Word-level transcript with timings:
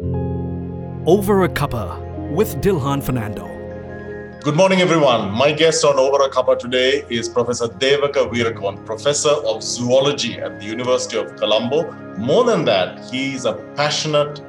Over 0.00 1.44
a 1.44 1.48
Cuppa 1.48 2.00
with 2.32 2.60
Dilhan 2.60 3.00
Fernando. 3.00 3.46
Good 4.40 4.56
morning, 4.56 4.80
everyone. 4.80 5.30
My 5.30 5.52
guest 5.52 5.84
on 5.84 6.00
Over 6.00 6.24
a 6.24 6.30
Cuppa 6.30 6.58
today 6.58 7.04
is 7.10 7.28
Professor 7.28 7.68
Devaka 7.68 8.28
Veerakoon, 8.28 8.84
Professor 8.84 9.30
of 9.30 9.62
Zoology 9.62 10.40
at 10.40 10.58
the 10.58 10.66
University 10.66 11.16
of 11.16 11.36
Colombo. 11.36 11.92
More 12.18 12.42
than 12.42 12.64
that, 12.64 13.08
he 13.08 13.34
is 13.34 13.44
a 13.44 13.52
passionate 13.76 14.42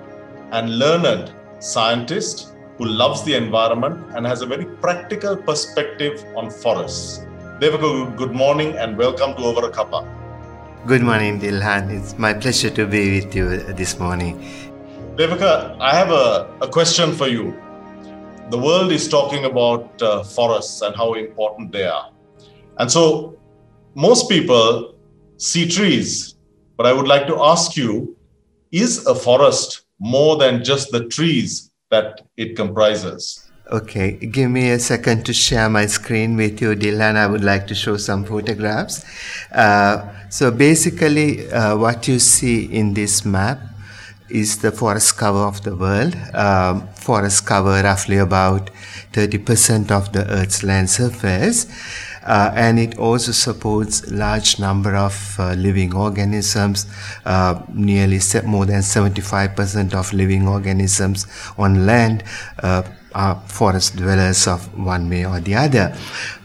and 0.52 0.80
learned 0.80 1.32
scientist 1.60 2.56
who 2.80 2.86
loves 2.86 3.24
the 3.24 3.36
environment 3.36 4.04
and 4.16 4.26
has 4.26 4.42
a 4.42 4.48
very 4.48 4.66
practical 4.66 5.38
perspective 5.38 6.26
on 6.36 6.50
forests. 6.50 7.20
Devaka, 7.60 8.18
good 8.18 8.32
morning 8.32 8.76
and 8.78 8.98
welcome 8.98 9.36
to 9.36 9.44
Over 9.44 9.68
a 9.68 9.72
Cuppa. 9.72 10.12
Good 10.88 11.02
morning, 11.02 11.40
Dilhan. 11.40 11.90
It's 11.90 12.16
my 12.18 12.34
pleasure 12.34 12.70
to 12.70 12.86
be 12.86 13.20
with 13.20 13.36
you 13.36 13.58
this 13.74 13.98
morning. 14.00 14.40
Devaka, 15.16 15.78
I 15.80 15.96
have 15.96 16.10
a, 16.10 16.54
a 16.60 16.68
question 16.68 17.14
for 17.14 17.28
you. 17.28 17.56
The 18.50 18.58
world 18.58 18.92
is 18.92 19.08
talking 19.08 19.46
about 19.46 20.02
uh, 20.02 20.24
forests 20.24 20.82
and 20.82 20.94
how 20.94 21.14
important 21.14 21.72
they 21.72 21.86
are. 21.86 22.12
And 22.80 22.92
so 22.92 23.40
most 23.96 24.28
people 24.28 24.96
see 25.38 25.70
trees, 25.70 26.36
but 26.76 26.86
I 26.86 26.92
would 26.92 27.08
like 27.08 27.28
to 27.28 27.42
ask 27.42 27.78
you 27.78 28.18
is 28.74 29.06
a 29.08 29.16
forest 29.16 29.86
more 30.00 30.36
than 30.36 30.66
just 30.66 30.92
the 30.92 31.08
trees 31.08 31.72
that 31.92 32.22
it 32.36 32.58
comprises? 32.58 33.50
Okay, 33.72 34.12
give 34.12 34.52
me 34.52 34.70
a 34.72 34.80
second 34.80 35.26
to 35.28 35.34
share 35.34 35.70
my 35.70 35.86
screen 35.86 36.36
with 36.36 36.62
you, 36.62 36.76
Dilhan. 36.76 37.16
I 37.16 37.26
would 37.26 37.44
like 37.44 37.68
to 37.68 37.76
show 37.76 37.96
some 37.96 38.26
photographs. 38.26 39.04
Uh, 39.52 40.12
so 40.30 40.52
basically, 40.52 41.50
uh, 41.52 41.78
what 41.78 42.06
you 42.08 42.20
see 42.20 42.66
in 42.66 42.94
this 42.94 43.24
map 43.24 43.60
is 44.30 44.60
the 44.60 44.72
forest 44.72 45.18
cover 45.18 45.40
of 45.40 45.64
the 45.64 45.76
world. 45.76 46.16
Um, 46.34 46.88
forest 46.96 47.46
cover 47.46 47.82
roughly 47.84 48.18
about 48.18 48.70
30% 49.14 49.92
of 49.92 50.12
the 50.14 50.30
Earth's 50.30 50.64
land 50.64 50.90
surface. 50.90 51.68
Uh, 52.26 52.52
and 52.56 52.80
it 52.80 52.98
also 52.98 53.32
supports 53.32 54.10
large 54.10 54.60
number 54.60 54.96
of 54.96 55.36
uh, 55.40 55.54
living 55.54 55.96
organisms. 55.96 56.88
Uh, 57.24 57.62
nearly 57.72 58.20
more 58.46 58.66
than 58.66 58.82
75% 58.82 59.94
of 59.94 60.12
living 60.12 60.48
organisms 60.48 61.28
on 61.58 61.86
land 61.86 62.24
uh, 62.64 62.82
are 63.14 63.40
forest 63.48 63.96
dwellers 63.96 64.48
of 64.48 64.78
one 64.78 65.08
way 65.10 65.26
or 65.26 65.40
the 65.40 65.54
other. 65.54 65.96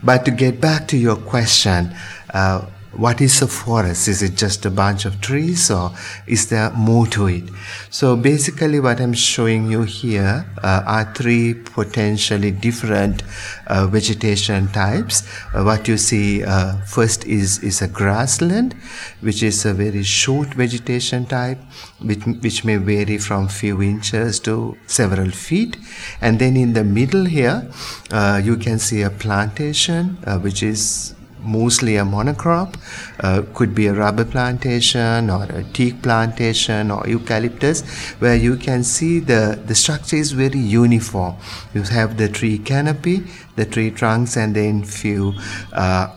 But 0.03 0.23
to 0.25 0.31
get 0.31 0.61
back 0.61 0.87
to 0.89 0.97
your 0.97 1.15
question, 1.15 1.95
uh, 2.31 2.65
what 2.93 3.21
is 3.21 3.41
a 3.41 3.47
forest? 3.47 4.07
Is 4.07 4.21
it 4.21 4.35
just 4.35 4.65
a 4.65 4.69
bunch 4.69 5.05
of 5.05 5.21
trees 5.21 5.71
or 5.71 5.91
is 6.27 6.49
there 6.49 6.71
more 6.71 7.07
to 7.07 7.27
it? 7.27 7.43
So 7.89 8.15
basically 8.17 8.79
what 8.79 8.99
I'm 8.99 9.13
showing 9.13 9.71
you 9.71 9.83
here 9.83 10.45
uh, 10.61 10.83
are 10.85 11.13
three 11.13 11.53
potentially 11.53 12.51
different 12.51 13.23
uh, 13.67 13.87
vegetation 13.87 14.67
types. 14.69 15.23
Uh, 15.53 15.63
what 15.63 15.87
you 15.87 15.97
see 15.97 16.43
uh, 16.43 16.77
first 16.81 17.25
is, 17.25 17.59
is 17.63 17.81
a 17.81 17.87
grassland, 17.87 18.73
which 19.21 19.41
is 19.41 19.65
a 19.65 19.73
very 19.73 20.03
short 20.03 20.53
vegetation 20.53 21.25
type, 21.25 21.59
which, 22.01 22.25
which 22.41 22.65
may 22.65 22.75
vary 22.75 23.17
from 23.17 23.47
few 23.47 23.81
inches 23.81 24.39
to 24.41 24.77
several 24.87 25.29
feet. 25.31 25.77
And 26.19 26.39
then 26.39 26.57
in 26.57 26.73
the 26.73 26.83
middle 26.83 27.25
here, 27.25 27.71
uh, 28.11 28.41
you 28.43 28.57
can 28.57 28.79
see 28.79 29.01
a 29.01 29.09
plantation, 29.09 30.17
uh, 30.25 30.39
which 30.39 30.61
is 30.61 31.15
mostly 31.41 31.97
a 31.97 32.03
monocrop, 32.03 32.75
uh, 33.19 33.43
could 33.53 33.73
be 33.73 33.87
a 33.87 33.93
rubber 33.93 34.25
plantation 34.25 35.29
or 35.29 35.43
a 35.43 35.63
teak 35.73 36.01
plantation 36.01 36.91
or 36.91 37.07
eucalyptus, 37.07 37.81
where 38.19 38.35
you 38.35 38.55
can 38.55 38.83
see 38.83 39.19
the, 39.19 39.59
the 39.65 39.75
structure 39.75 40.15
is 40.15 40.31
very 40.31 40.59
uniform. 40.59 41.35
You 41.73 41.83
have 41.83 42.17
the 42.17 42.29
tree 42.29 42.57
canopy, 42.57 43.23
the 43.55 43.65
tree 43.65 43.91
trunks, 43.91 44.37
and 44.37 44.55
then 44.55 44.83
few 44.83 45.33
uh, 45.73 46.15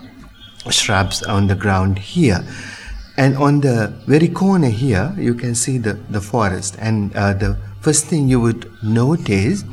shrubs 0.70 1.22
on 1.22 1.46
the 1.46 1.54
ground 1.54 1.98
here. 1.98 2.44
And 3.16 3.36
on 3.36 3.60
the 3.60 3.94
very 4.06 4.28
corner 4.28 4.70
here, 4.70 5.14
you 5.16 5.34
can 5.34 5.54
see 5.54 5.78
the, 5.78 5.94
the 6.10 6.20
forest 6.20 6.76
and 6.80 7.14
uh, 7.14 7.34
the 7.34 7.56
first 7.84 8.06
thing 8.06 8.28
you 8.28 8.40
would 8.40 8.70
notice 8.82 9.64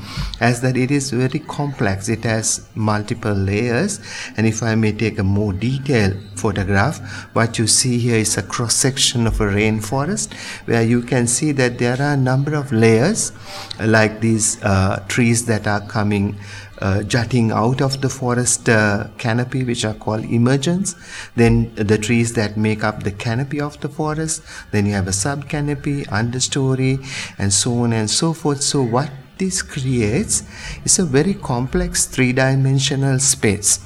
is 0.42 0.62
that 0.62 0.76
it 0.76 0.92
is 0.92 1.12
very 1.12 1.40
complex. 1.40 2.10
It 2.10 2.24
has 2.26 2.68
multiple 2.76 3.34
layers 3.34 4.00
and 4.38 4.48
if 4.48 4.64
i 4.64 4.74
may 4.76 4.92
take 4.92 5.20
a 5.20 5.24
more 5.24 5.54
detailed 5.54 6.18
photograph 6.36 7.00
what 7.36 7.60
you 7.60 7.68
see 7.68 7.98
here 8.00 8.18
is 8.18 8.38
a 8.38 8.44
cross 8.44 8.76
section 8.76 9.28
of 9.28 9.40
a 9.42 9.46
rainforest 9.46 10.34
where 10.66 10.84
you 10.84 11.02
can 11.02 11.28
see 11.28 11.52
that 11.52 11.78
there 11.78 11.98
are 12.02 12.14
a 12.14 12.18
number 12.18 12.54
of 12.56 12.72
layers 12.72 13.32
like 13.80 14.22
these 14.22 14.62
uh, 14.64 15.04
trees 15.08 15.46
that 15.46 15.68
are 15.68 15.82
coming 15.82 16.38
uh, 16.82 17.04
jutting 17.04 17.52
out 17.52 17.82
of 17.82 18.02
the 18.02 18.10
forest 18.10 18.68
uh, 18.68 19.08
canopy, 19.18 19.64
which 19.64 19.86
are 19.86 19.94
called 19.94 20.26
emergents. 20.26 20.96
Then 21.36 21.74
the 21.76 21.98
trees 21.98 22.34
that 22.34 22.58
make 22.58 22.84
up 22.84 23.04
the 23.04 23.12
canopy 23.12 23.62
of 23.62 23.80
the 23.82 23.90
forest. 23.90 24.44
Then 24.72 24.86
you 24.86 24.94
have 24.94 25.08
a 25.08 25.14
sub 25.14 25.48
canopy, 25.48 26.04
understory, 26.06 27.06
and 27.38 27.54
so 27.54 27.74
on 27.80 27.94
and 27.94 28.10
so 28.10 28.34
forth. 28.34 28.62
So, 28.62 28.82
what 28.82 29.12
this 29.38 29.62
creates 29.62 30.44
is 30.86 31.00
a 31.00 31.06
very 31.06 31.34
complex 31.34 32.06
three 32.06 32.32
dimensional 32.32 33.20
space 33.20 33.80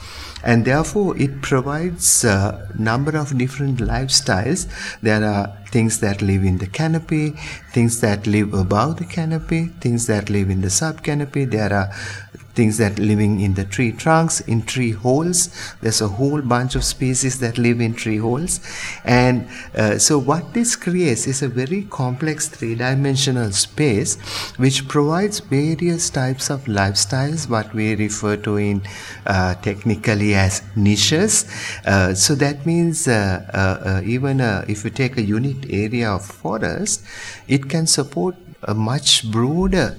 and 0.43 0.63
therefore 0.63 1.17
it 1.17 1.41
provides 1.41 2.23
a 2.23 2.69
number 2.77 3.17
of 3.17 3.37
different 3.37 3.79
lifestyles 3.79 4.67
there 5.01 5.23
are 5.23 5.57
things 5.71 5.99
that 5.99 6.21
live 6.21 6.43
in 6.43 6.57
the 6.57 6.67
canopy 6.67 7.31
things 7.71 8.01
that 8.01 8.27
live 8.27 8.53
above 8.53 8.97
the 8.97 9.05
canopy 9.05 9.65
things 9.79 10.07
that 10.07 10.29
live 10.29 10.49
in 10.49 10.61
the 10.61 10.69
sub 10.69 11.03
canopy 11.03 11.45
there 11.45 11.73
are 11.73 11.89
things 12.55 12.77
that 12.77 12.97
living 12.97 13.41
in 13.41 13.53
the 13.53 13.65
tree 13.65 13.91
trunks 13.91 14.39
in 14.41 14.63
tree 14.63 14.91
holes. 14.91 15.49
There's 15.81 16.01
a 16.01 16.07
whole 16.07 16.41
bunch 16.41 16.75
of 16.75 16.83
species 16.83 17.39
that 17.39 17.57
live 17.57 17.81
in 17.81 17.93
tree 17.93 18.17
holes. 18.17 18.59
And 19.03 19.47
uh, 19.75 19.99
so 19.99 20.17
what 20.17 20.53
this 20.53 20.75
creates 20.75 21.27
is 21.27 21.41
a 21.41 21.49
very 21.49 21.83
complex 21.83 22.47
three-dimensional 22.47 23.51
space 23.51 24.15
which 24.57 24.87
provides 24.87 25.39
various 25.39 26.09
types 26.09 26.49
of 26.49 26.63
lifestyles 26.65 27.49
what 27.49 27.73
we 27.73 27.95
refer 27.95 28.37
to 28.37 28.57
in 28.57 28.81
uh, 29.25 29.55
technically 29.55 30.33
as 30.33 30.63
niches. 30.75 31.45
Uh, 31.85 32.13
so 32.13 32.35
that 32.35 32.65
means 32.65 33.07
uh, 33.07 33.45
uh, 33.53 33.89
uh, 33.89 34.01
even 34.05 34.39
if 34.67 34.83
you 34.83 34.89
take 34.89 35.17
a 35.17 35.21
area 35.69 36.09
of 36.09 36.25
forest 36.25 37.03
it 37.47 37.69
can 37.69 37.87
support 37.87 38.35
a 38.63 38.73
much 38.73 39.29
broader 39.31 39.95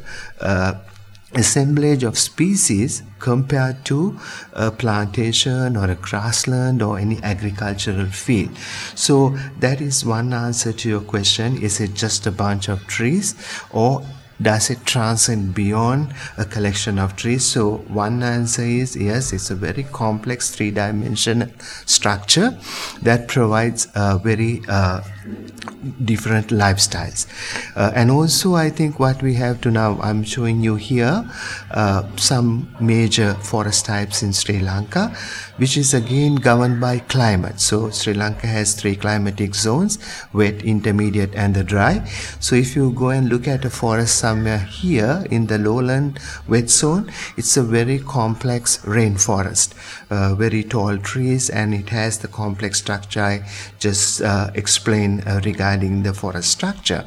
assemblage 1.35 2.03
of 2.03 2.19
species 2.19 3.03
compared 3.19 3.85
to 3.85 4.19
a 4.53 4.71
plantation 4.71 5.77
or 5.77 5.91
a 5.91 5.95
grassland 5.97 6.83
or 6.83 6.99
any 6.99 7.23
agricultural 7.23 8.07
field. 8.07 8.57
So 8.95 9.37
that 9.61 9.81
is 9.81 10.05
one 10.05 10.33
answer 10.33 10.73
to 10.73 10.89
your 10.89 11.01
question. 11.01 11.63
Is 11.63 11.81
it 11.81 11.95
just 11.95 12.27
a 12.27 12.33
bunch 12.33 12.69
of 12.69 12.87
trees 12.87 13.35
or 13.71 14.03
does 14.41 14.69
it 14.69 14.85
transcend 14.85 15.55
beyond 15.55 16.15
a 16.37 16.45
collection 16.45 16.99
of 16.99 17.17
trees? 17.17 17.45
So 17.45 17.79
one 17.89 18.23
answer 18.23 18.63
is 18.63 18.95
yes, 18.95 19.33
it's 19.33 19.51
a 19.51 19.55
very 19.55 19.85
complex 19.85 20.55
three-dimensional 20.55 21.49
structure 21.87 22.59
that 23.03 23.29
provides 23.29 23.89
a 23.95 24.19
very 24.19 24.61
uh, 24.69 25.01
different 26.05 26.49
lifestyles. 26.49 27.27
Uh, 27.77 27.93
and 27.95 28.11
also, 28.11 28.55
I 28.55 28.71
think 28.71 28.99
what 28.99 29.23
we 29.23 29.35
have 29.35 29.61
to 29.63 29.71
now, 29.71 29.99
I'm 30.01 30.25
showing 30.25 30.63
you 30.63 30.77
here 30.77 31.29
uh, 31.71 32.03
some 32.17 32.75
major 32.81 33.35
forest 33.35 33.87
types 33.87 34.23
in 34.23 34.33
Sri 34.33 34.61
Lanka, 34.61 35.15
which 35.57 35.77
is 35.77 35.95
again 35.95 36.37
governed 36.37 36.81
by 36.81 36.99
climate. 36.99 37.61
So, 37.61 37.91
Sri 37.91 38.15
Lanka 38.15 38.47
has 38.47 38.75
three 38.75 38.97
climatic 38.97 39.55
zones 39.55 39.99
wet, 40.33 40.63
intermediate, 40.63 41.35
and 41.35 41.55
the 41.55 41.65
dry. 41.65 42.05
So, 42.41 42.57
if 42.57 42.77
you 42.77 42.93
go 42.93 43.11
and 43.11 43.29
look 43.29 43.49
at 43.49 43.65
a 43.65 43.71
forest 43.71 44.19
somewhere 44.19 44.59
here 44.59 45.25
in 45.31 45.47
the 45.47 45.59
lowland 45.59 46.19
wet 46.49 46.71
zone, 46.71 47.11
it's 47.37 47.57
a 47.57 47.63
very 47.63 47.99
complex 47.99 48.79
rainforest, 48.85 49.75
uh, 50.11 50.35
very 50.35 50.63
tall 50.63 50.99
trees, 50.99 51.51
and 51.51 51.75
it 51.75 51.91
has 51.91 52.19
the 52.19 52.29
complex 52.29 52.79
structure 52.79 53.17
I 53.17 53.49
just 53.79 54.23
uh, 54.23 54.51
explained 54.55 55.16
uh, 55.27 55.41
regarding 55.45 56.03
the 56.03 56.13
forest 56.13 56.51
structure. 56.51 57.07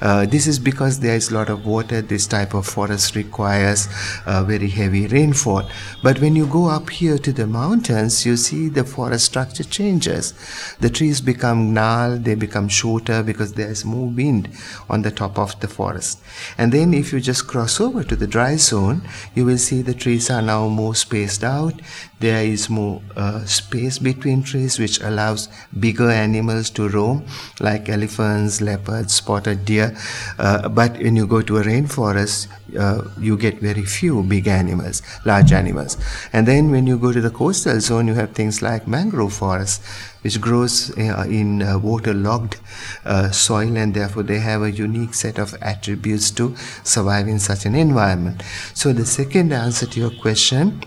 Uh, 0.00 0.26
this 0.26 0.46
is 0.46 0.58
because 0.58 1.00
there 1.00 1.16
is 1.16 1.30
a 1.30 1.34
lot 1.34 1.48
of 1.48 1.66
water. 1.66 2.02
This 2.02 2.26
type 2.26 2.54
of 2.54 2.66
forest 2.66 3.14
requires 3.16 3.88
uh, 4.26 4.44
very 4.44 4.68
heavy 4.68 5.06
rainfall. 5.06 5.68
But 6.02 6.20
when 6.20 6.36
you 6.36 6.46
go 6.46 6.68
up 6.68 6.90
here 6.90 7.18
to 7.18 7.32
the 7.32 7.46
mountains, 7.46 8.24
you 8.26 8.36
see 8.36 8.68
the 8.68 8.84
forest 8.84 9.26
structure 9.26 9.64
changes. 9.64 10.34
The 10.80 10.90
trees 10.90 11.20
become 11.20 11.74
gnarled, 11.74 12.24
they 12.24 12.34
become 12.34 12.68
shorter 12.68 13.22
because 13.22 13.54
there 13.54 13.70
is 13.70 13.84
more 13.84 14.08
wind 14.08 14.48
on 14.88 15.02
the 15.02 15.10
top 15.10 15.38
of 15.38 15.58
the 15.60 15.68
forest. 15.68 16.20
And 16.56 16.72
then 16.72 16.94
if 16.94 17.12
you 17.12 17.20
just 17.20 17.46
cross 17.46 17.80
over 17.80 18.04
to 18.04 18.16
the 18.16 18.26
dry 18.26 18.56
zone, 18.56 19.02
you 19.34 19.44
will 19.44 19.58
see 19.58 19.82
the 19.82 19.94
trees 19.94 20.30
are 20.30 20.42
now 20.42 20.68
more 20.68 20.94
spaced 20.94 21.44
out. 21.44 21.74
There 22.20 22.44
is 22.44 22.68
more 22.68 23.02
uh, 23.16 23.44
space 23.44 23.98
between 23.98 24.42
trees, 24.42 24.78
which 24.78 25.00
allows 25.00 25.48
bigger 25.78 26.10
animals 26.10 26.70
to 26.70 26.88
roam, 26.88 27.26
like 27.60 27.88
elephants, 27.88 28.60
leopards, 28.60 29.14
spotted 29.14 29.64
deer. 29.64 29.96
Uh, 30.38 30.68
but 30.68 30.98
when 30.98 31.16
you 31.16 31.26
go 31.26 31.42
to 31.42 31.58
a 31.58 31.62
rainforest, 31.62 32.48
uh, 32.78 33.02
you 33.18 33.36
get 33.36 33.60
very 33.60 33.84
few 33.84 34.22
big 34.22 34.46
animals, 34.46 35.02
large 35.24 35.52
animals. 35.52 35.96
And 36.32 36.46
then 36.46 36.70
when 36.70 36.86
you 36.86 36.98
go 36.98 37.12
to 37.12 37.20
the 37.20 37.30
coastal 37.30 37.80
zone, 37.80 38.08
you 38.08 38.14
have 38.14 38.32
things 38.32 38.62
like 38.62 38.86
mangrove 38.86 39.32
forests, 39.32 39.86
which 40.22 40.40
grows 40.40 40.90
uh, 40.98 41.24
in 41.28 41.62
uh, 41.62 41.78
waterlogged 41.78 42.56
uh, 43.04 43.30
soil, 43.30 43.76
and 43.76 43.94
therefore 43.94 44.22
they 44.22 44.38
have 44.38 44.62
a 44.62 44.70
unique 44.70 45.14
set 45.14 45.38
of 45.38 45.54
attributes 45.62 46.30
to 46.32 46.54
survive 46.84 47.28
in 47.28 47.38
such 47.38 47.64
an 47.64 47.74
environment. 47.74 48.42
So 48.74 48.92
the 48.92 49.06
second 49.06 49.52
answer 49.52 49.86
to 49.86 50.00
your 50.00 50.10
question 50.10 50.82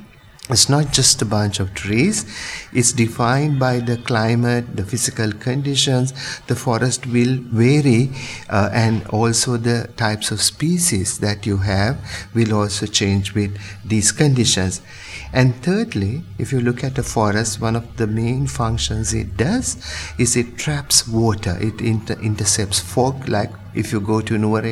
it's 0.49 0.67
not 0.67 0.91
just 0.91 1.21
a 1.21 1.25
bunch 1.25 1.59
of 1.59 1.73
trees. 1.75 2.25
It's 2.73 2.91
defined 2.91 3.59
by 3.59 3.79
the 3.79 3.97
climate, 3.97 4.75
the 4.75 4.83
physical 4.83 5.31
conditions. 5.31 6.13
The 6.47 6.55
forest 6.55 7.05
will 7.05 7.37
vary, 7.39 8.11
uh, 8.49 8.69
and 8.73 9.05
also 9.07 9.55
the 9.57 9.87
types 9.95 10.31
of 10.31 10.41
species 10.41 11.19
that 11.19 11.45
you 11.45 11.57
have 11.57 11.97
will 12.33 12.53
also 12.53 12.85
change 12.85 13.33
with 13.33 13.57
these 13.85 14.11
conditions. 14.11 14.81
And 15.31 15.55
thirdly, 15.63 16.23
if 16.37 16.51
you 16.51 16.59
look 16.59 16.83
at 16.83 16.97
a 16.97 17.03
forest, 17.03 17.61
one 17.61 17.75
of 17.75 17.95
the 17.97 18.07
main 18.07 18.47
functions 18.47 19.13
it 19.13 19.37
does 19.37 19.77
is 20.17 20.35
it 20.35 20.57
traps 20.57 21.07
water. 21.07 21.57
It 21.61 21.79
inter- 21.79 22.19
intercepts 22.19 22.79
fog 22.79 23.29
like 23.29 23.51
if 23.73 23.91
you 23.91 23.99
go 23.99 24.21
to 24.21 24.35
Nuwara 24.35 24.71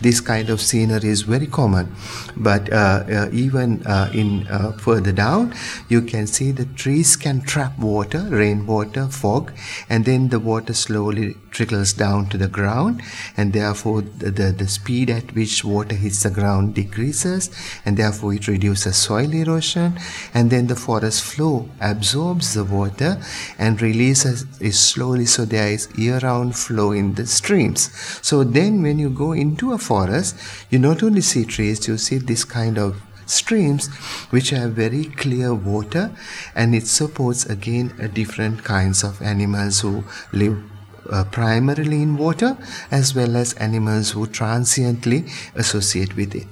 this 0.00 0.20
kind 0.20 0.50
of 0.50 0.60
scenery 0.60 1.08
is 1.08 1.22
very 1.22 1.46
common. 1.46 1.94
But 2.36 2.72
uh, 2.72 3.04
uh, 3.10 3.28
even 3.32 3.86
uh, 3.86 4.10
in 4.12 4.46
uh, 4.48 4.72
further 4.72 5.12
down, 5.12 5.54
you 5.88 6.02
can 6.02 6.26
see 6.26 6.52
the 6.52 6.66
trees 6.66 7.16
can 7.16 7.42
trap 7.42 7.78
water, 7.78 8.26
rainwater, 8.28 9.06
fog, 9.06 9.52
and 9.88 10.04
then 10.04 10.28
the 10.28 10.38
water 10.38 10.74
slowly 10.74 11.36
trickles 11.50 11.92
down 11.92 12.28
to 12.28 12.38
the 12.38 12.48
ground, 12.48 13.02
and 13.36 13.52
therefore 13.52 14.02
the, 14.02 14.30
the, 14.30 14.52
the 14.52 14.68
speed 14.68 15.10
at 15.10 15.34
which 15.34 15.64
water 15.64 15.94
hits 15.94 16.22
the 16.22 16.30
ground 16.30 16.74
decreases, 16.74 17.50
and 17.84 17.96
therefore 17.96 18.34
it 18.34 18.46
reduces 18.48 18.96
soil 18.96 19.32
erosion, 19.32 19.98
and 20.34 20.50
then 20.50 20.66
the 20.66 20.76
forest 20.76 21.24
flow 21.24 21.68
absorbs 21.80 22.54
the 22.54 22.64
water 22.64 23.20
and 23.58 23.80
releases 23.82 24.44
it 24.60 24.72
slowly, 24.72 25.26
so 25.26 25.44
there 25.44 25.68
is 25.68 25.88
year-round 25.96 26.54
flow 26.56 26.92
in 26.92 27.14
the 27.14 27.26
streams. 27.26 27.90
So 28.22 28.44
then 28.44 28.82
when 28.82 28.98
you 28.98 29.10
go 29.10 29.32
into 29.32 29.72
a 29.72 29.78
forest, 29.78 30.36
you 30.70 30.78
not 30.78 31.02
only 31.02 31.20
see 31.20 31.44
trees, 31.44 31.86
you 31.88 31.98
see 31.98 32.18
this 32.18 32.44
kind 32.44 32.78
of 32.78 32.96
streams 33.26 33.88
which 34.30 34.50
have 34.50 34.72
very 34.72 35.04
clear 35.04 35.54
water 35.54 36.10
and 36.54 36.74
it 36.74 36.86
supports 36.86 37.44
again 37.44 38.10
different 38.14 38.64
kinds 38.64 39.04
of 39.04 39.20
animals 39.20 39.80
who 39.80 40.02
live 40.32 40.58
uh, 41.10 41.24
primarily 41.24 42.02
in 42.02 42.16
water 42.16 42.56
as 42.90 43.14
well 43.14 43.36
as 43.36 43.52
animals 43.54 44.10
who 44.12 44.26
transiently 44.26 45.26
associate 45.54 46.16
with 46.16 46.34
it. 46.34 46.46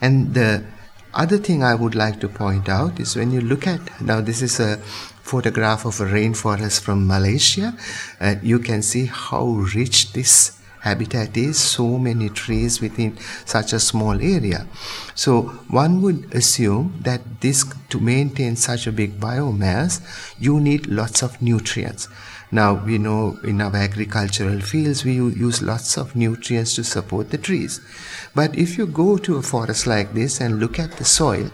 And 0.00 0.34
the 0.34 0.64
other 1.12 1.38
thing 1.38 1.62
i 1.62 1.74
would 1.74 1.94
like 1.94 2.20
to 2.20 2.28
point 2.28 2.68
out 2.68 3.00
is 3.00 3.16
when 3.16 3.32
you 3.32 3.40
look 3.40 3.66
at 3.66 3.80
now 4.00 4.20
this 4.20 4.42
is 4.42 4.60
a 4.60 4.76
photograph 5.22 5.84
of 5.84 6.00
a 6.00 6.04
rainforest 6.04 6.80
from 6.80 7.06
malaysia 7.06 7.74
uh, 8.20 8.36
you 8.42 8.58
can 8.58 8.80
see 8.82 9.06
how 9.06 9.44
rich 9.74 10.12
this 10.12 10.59
habitat 10.80 11.36
is 11.36 11.58
so 11.58 11.98
many 11.98 12.28
trees 12.28 12.80
within 12.80 13.16
such 13.44 13.72
a 13.72 13.80
small 13.80 14.20
area. 14.20 14.66
So 15.14 15.42
one 15.68 16.00
would 16.02 16.34
assume 16.34 16.98
that 17.02 17.40
this 17.40 17.64
to 17.90 18.00
maintain 18.00 18.56
such 18.56 18.86
a 18.86 18.92
big 18.92 19.20
biomass 19.20 20.00
you 20.38 20.60
need 20.60 20.86
lots 20.86 21.22
of 21.22 21.40
nutrients. 21.42 22.08
Now 22.52 22.84
we 22.84 22.98
know 22.98 23.38
in 23.44 23.60
our 23.60 23.76
agricultural 23.76 24.60
fields 24.60 25.04
we 25.04 25.12
use 25.12 25.62
lots 25.62 25.96
of 25.96 26.16
nutrients 26.16 26.74
to 26.76 26.84
support 26.84 27.30
the 27.30 27.38
trees. 27.38 27.80
But 28.34 28.56
if 28.58 28.76
you 28.76 28.86
go 28.86 29.18
to 29.18 29.36
a 29.36 29.42
forest 29.42 29.86
like 29.86 30.14
this 30.14 30.40
and 30.40 30.58
look 30.58 30.78
at 30.78 30.92
the 30.92 31.04
soil 31.04 31.50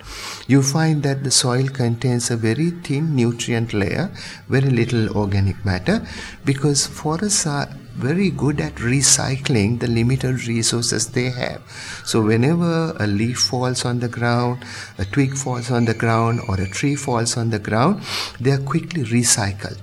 you 0.46 0.62
find 0.62 1.02
that 1.02 1.25
the 1.25 1.31
soil 1.31 1.69
contains 1.69 2.31
a 2.31 2.37
very 2.37 2.70
thin 2.70 3.14
nutrient 3.17 3.73
layer 3.73 4.11
very 4.49 4.70
little 4.70 5.17
organic 5.17 5.64
matter 5.64 6.06
because 6.44 6.87
forests 6.87 7.46
are 7.46 7.69
very 7.96 8.31
good 8.31 8.60
at 8.60 8.75
recycling 8.76 9.81
the 9.81 9.88
limited 9.88 10.46
resources 10.46 11.08
they 11.08 11.31
have. 11.31 11.62
So, 12.04 12.20
whenever 12.20 12.94
a 13.00 13.06
leaf 13.06 13.38
falls 13.38 13.84
on 13.84 14.00
the 14.00 14.08
ground, 14.08 14.64
a 14.98 15.04
twig 15.04 15.34
falls 15.34 15.70
on 15.70 15.87
the 15.87 15.94
ground, 15.94 16.40
or 16.48 16.60
a 16.60 16.69
tree 16.69 16.94
falls 16.94 17.37
on 17.37 17.50
the 17.50 17.58
ground, 17.58 18.02
they 18.40 18.52
are 18.52 18.62
quickly 18.62 19.02
recycled 19.04 19.81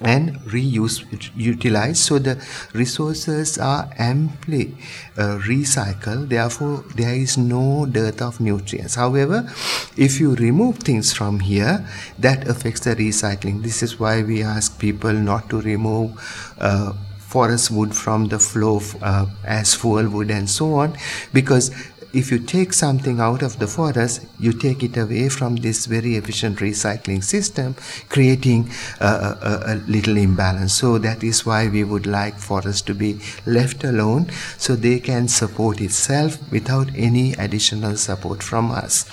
and 0.00 0.36
reuse 0.40 1.00
utilized 1.34 1.98
so 1.98 2.18
the 2.18 2.36
resources 2.74 3.58
are 3.58 3.90
amply 3.98 4.74
uh, 5.16 5.38
recycled. 5.48 6.28
Therefore 6.28 6.84
there 6.94 7.14
is 7.14 7.38
no 7.38 7.86
dearth 7.86 8.20
of 8.20 8.40
nutrients. 8.40 8.94
However 8.94 9.50
if 9.96 10.20
you 10.20 10.34
remove 10.34 10.78
things 10.78 11.12
from 11.12 11.40
here 11.40 11.88
that 12.18 12.46
affects 12.46 12.80
the 12.80 12.94
recycling. 12.94 13.62
This 13.62 13.82
is 13.82 13.98
why 13.98 14.22
we 14.22 14.42
ask 14.42 14.78
people 14.78 15.12
not 15.12 15.48
to 15.50 15.60
remove 15.60 16.12
uh, 16.60 16.92
forest 17.36 17.70
wood 17.70 17.94
from 17.94 18.28
the 18.28 18.38
floor 18.38 18.80
uh, 19.02 19.26
as 19.44 19.74
fuel 19.74 20.08
wood 20.16 20.30
and 20.30 20.48
so 20.58 20.72
on 20.84 20.96
because 21.32 21.70
if 22.16 22.30
you 22.32 22.38
take 22.38 22.72
something 22.72 23.20
out 23.20 23.42
of 23.42 23.58
the 23.58 23.66
forest, 23.66 24.24
you 24.40 24.50
take 24.50 24.82
it 24.82 24.96
away 24.96 25.28
from 25.28 25.56
this 25.56 25.84
very 25.84 26.16
efficient 26.16 26.60
recycling 26.60 27.22
system, 27.22 27.74
creating 28.08 28.70
a, 29.00 29.04
a, 29.06 29.62
a, 29.66 29.74
little 29.86 30.16
imbalance. 30.16 30.72
So 30.72 30.96
that 30.96 31.22
is 31.22 31.44
why 31.44 31.68
we 31.68 31.84
would 31.84 32.06
like 32.06 32.38
forests 32.38 32.80
to 32.82 32.94
be 32.94 33.20
left 33.44 33.84
alone 33.84 34.30
so 34.56 34.74
they 34.74 34.98
can 34.98 35.28
support 35.28 35.82
itself 35.82 36.38
without 36.50 36.88
any 36.96 37.34
additional 37.34 37.96
support 37.96 38.42
from 38.42 38.70
us. 38.70 39.04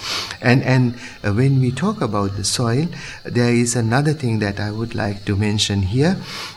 And, 0.41 0.63
and 0.63 0.95
uh, 1.25 1.33
when 1.33 1.59
we 1.59 1.71
talk 1.71 1.99
about 1.99 2.38
the 2.38 2.45
soil, 2.45 2.88
there 3.25 3.53
is 3.53 3.75
another 3.75 4.13
thing 4.13 4.39
that 4.39 4.61
I 4.61 4.71
would 4.71 4.95
like 4.95 5.25
to 5.25 5.35
mention 5.35 5.81
here. 5.81 6.13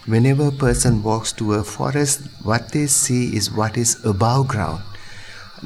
Whenever 0.07 0.47
a 0.47 0.53
person 0.53 1.03
walks 1.03 1.33
to 1.33 1.55
a 1.55 1.65
forest, 1.65 2.21
what 2.45 2.71
they 2.71 2.87
see 2.87 3.37
is 3.37 3.51
what 3.51 3.77
is 3.77 4.05
above 4.05 4.47
ground 4.47 4.83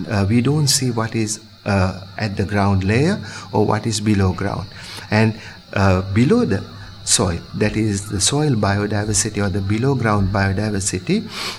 uh, 0.08 0.26
we 0.28 0.40
don't 0.40 0.68
see 0.68 0.90
what 0.90 1.14
is 1.14 1.40
uh, 1.64 2.06
at 2.18 2.36
the 2.36 2.44
ground 2.44 2.84
layer 2.84 3.20
or 3.52 3.66
what 3.66 3.86
is 3.86 4.00
below 4.00 4.32
ground. 4.32 4.68
And 5.10 5.38
uh, 5.72 6.02
below 6.12 6.44
the 6.44 6.64
soil, 7.10 7.40
that 7.54 7.76
is 7.76 8.08
the 8.08 8.20
soil 8.20 8.52
biodiversity 8.52 9.44
or 9.44 9.50
the 9.50 9.60
below 9.60 9.94
ground 9.94 10.28
biodiversity, 10.28 11.18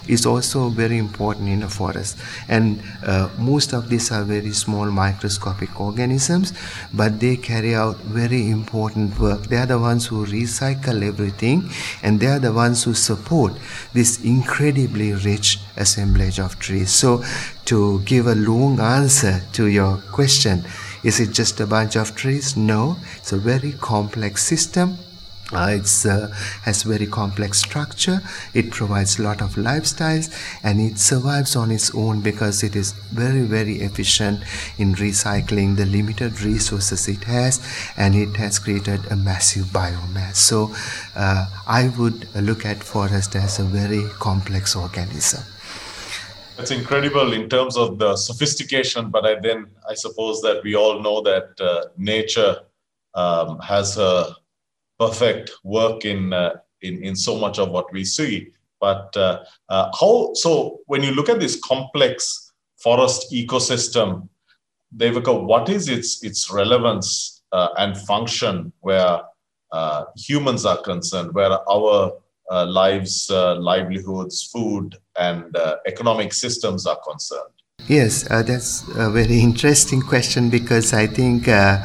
is 0.09 0.25
also 0.25 0.69
very 0.69 0.97
important 0.97 1.49
in 1.49 1.63
a 1.63 1.69
forest. 1.69 2.17
And 2.47 2.81
uh, 3.05 3.29
most 3.37 3.73
of 3.73 3.89
these 3.89 4.11
are 4.11 4.23
very 4.23 4.53
small 4.53 4.85
microscopic 4.85 5.79
organisms, 5.79 6.53
but 6.93 7.19
they 7.19 7.35
carry 7.35 7.75
out 7.75 7.97
very 7.97 8.49
important 8.49 9.19
work. 9.19 9.43
They 9.47 9.57
are 9.57 9.65
the 9.65 9.79
ones 9.79 10.07
who 10.07 10.25
recycle 10.25 11.05
everything, 11.05 11.69
and 12.01 12.19
they 12.19 12.27
are 12.27 12.39
the 12.39 12.53
ones 12.53 12.83
who 12.83 12.93
support 12.93 13.53
this 13.93 14.23
incredibly 14.23 15.13
rich 15.13 15.59
assemblage 15.77 16.39
of 16.39 16.57
trees. 16.59 16.91
So, 16.91 17.23
to 17.65 18.01
give 18.01 18.27
a 18.27 18.35
long 18.35 18.79
answer 18.79 19.41
to 19.53 19.67
your 19.67 19.97
question, 20.11 20.65
is 21.03 21.19
it 21.19 21.31
just 21.31 21.59
a 21.59 21.67
bunch 21.67 21.95
of 21.95 22.15
trees? 22.15 22.57
No, 22.57 22.97
it's 23.17 23.31
a 23.31 23.37
very 23.37 23.73
complex 23.73 24.43
system 24.43 24.97
uh, 25.53 25.67
it 25.69 26.05
uh, 26.05 26.27
has 26.63 26.83
very 26.83 27.07
complex 27.07 27.59
structure. 27.59 28.21
It 28.53 28.71
provides 28.71 29.19
a 29.19 29.23
lot 29.23 29.41
of 29.41 29.55
lifestyles 29.55 30.31
and 30.63 30.79
it 30.79 30.97
survives 30.97 31.55
on 31.55 31.71
its 31.71 31.93
own 31.93 32.21
because 32.21 32.63
it 32.63 32.75
is 32.75 32.93
very 33.11 33.41
very 33.41 33.81
efficient 33.81 34.43
in 34.77 34.95
recycling 34.95 35.75
the 35.75 35.85
limited 35.85 36.41
resources 36.41 37.07
it 37.07 37.23
has 37.25 37.59
and 37.97 38.15
it 38.15 38.35
has 38.37 38.59
created 38.59 39.01
a 39.11 39.15
massive 39.15 39.65
biomass. 39.65 40.35
So 40.35 40.73
uh, 41.15 41.45
i 41.67 41.89
would 41.97 42.27
look 42.35 42.65
at 42.65 42.83
forest 42.83 43.35
as 43.35 43.59
a 43.59 43.63
very 43.63 44.03
complex 44.19 44.75
organism. 44.75 45.43
That's 46.57 46.71
incredible 46.71 47.33
in 47.33 47.49
terms 47.49 47.75
of 47.75 47.97
the 47.97 48.15
sophistication 48.15 49.09
but 49.09 49.25
I 49.25 49.39
then 49.39 49.67
i 49.89 49.95
suppose 49.95 50.41
that 50.41 50.63
we 50.63 50.75
all 50.75 51.01
know 51.01 51.21
that 51.21 51.59
uh, 51.59 51.85
nature 51.97 52.57
um, 53.15 53.59
has 53.59 53.97
a 53.97 54.35
perfect 55.01 55.51
work 55.63 56.05
in 56.05 56.31
uh, 56.33 56.53
in 56.81 57.03
in 57.03 57.15
so 57.15 57.33
much 57.43 57.57
of 57.59 57.69
what 57.75 57.91
we 57.91 58.03
see. 58.05 58.33
But 58.79 59.15
uh, 59.17 59.43
uh, 59.69 59.85
how 59.99 60.31
so? 60.33 60.79
When 60.85 61.03
you 61.03 61.11
look 61.11 61.29
at 61.29 61.39
this 61.39 61.59
complex 61.71 62.51
forest 62.77 63.31
ecosystem, 63.31 64.29
Devaka, 64.95 65.33
what 65.51 65.69
is 65.69 65.87
its 65.87 66.23
its 66.23 66.51
relevance 66.51 67.41
uh, 67.51 67.69
and 67.77 67.97
function 68.11 68.71
where 68.81 69.21
uh, 69.71 70.05
humans 70.15 70.65
are 70.65 70.81
concerned, 70.81 71.33
where 71.33 71.53
our 71.69 72.11
uh, 72.51 72.65
lives, 72.65 73.29
livelihoods, 73.31 74.43
food, 74.53 74.97
and 75.17 75.55
economic 75.87 76.33
systems 76.33 76.85
are 76.85 76.99
concerned? 77.09 77.55
Yes, 77.87 78.29
uh, 78.29 78.43
that's 78.43 78.83
a 78.95 79.09
very 79.09 79.39
interesting 79.39 80.01
question 80.01 80.49
because 80.49 80.93
I 80.93 81.07
think 81.07 81.47
uh, 81.47 81.83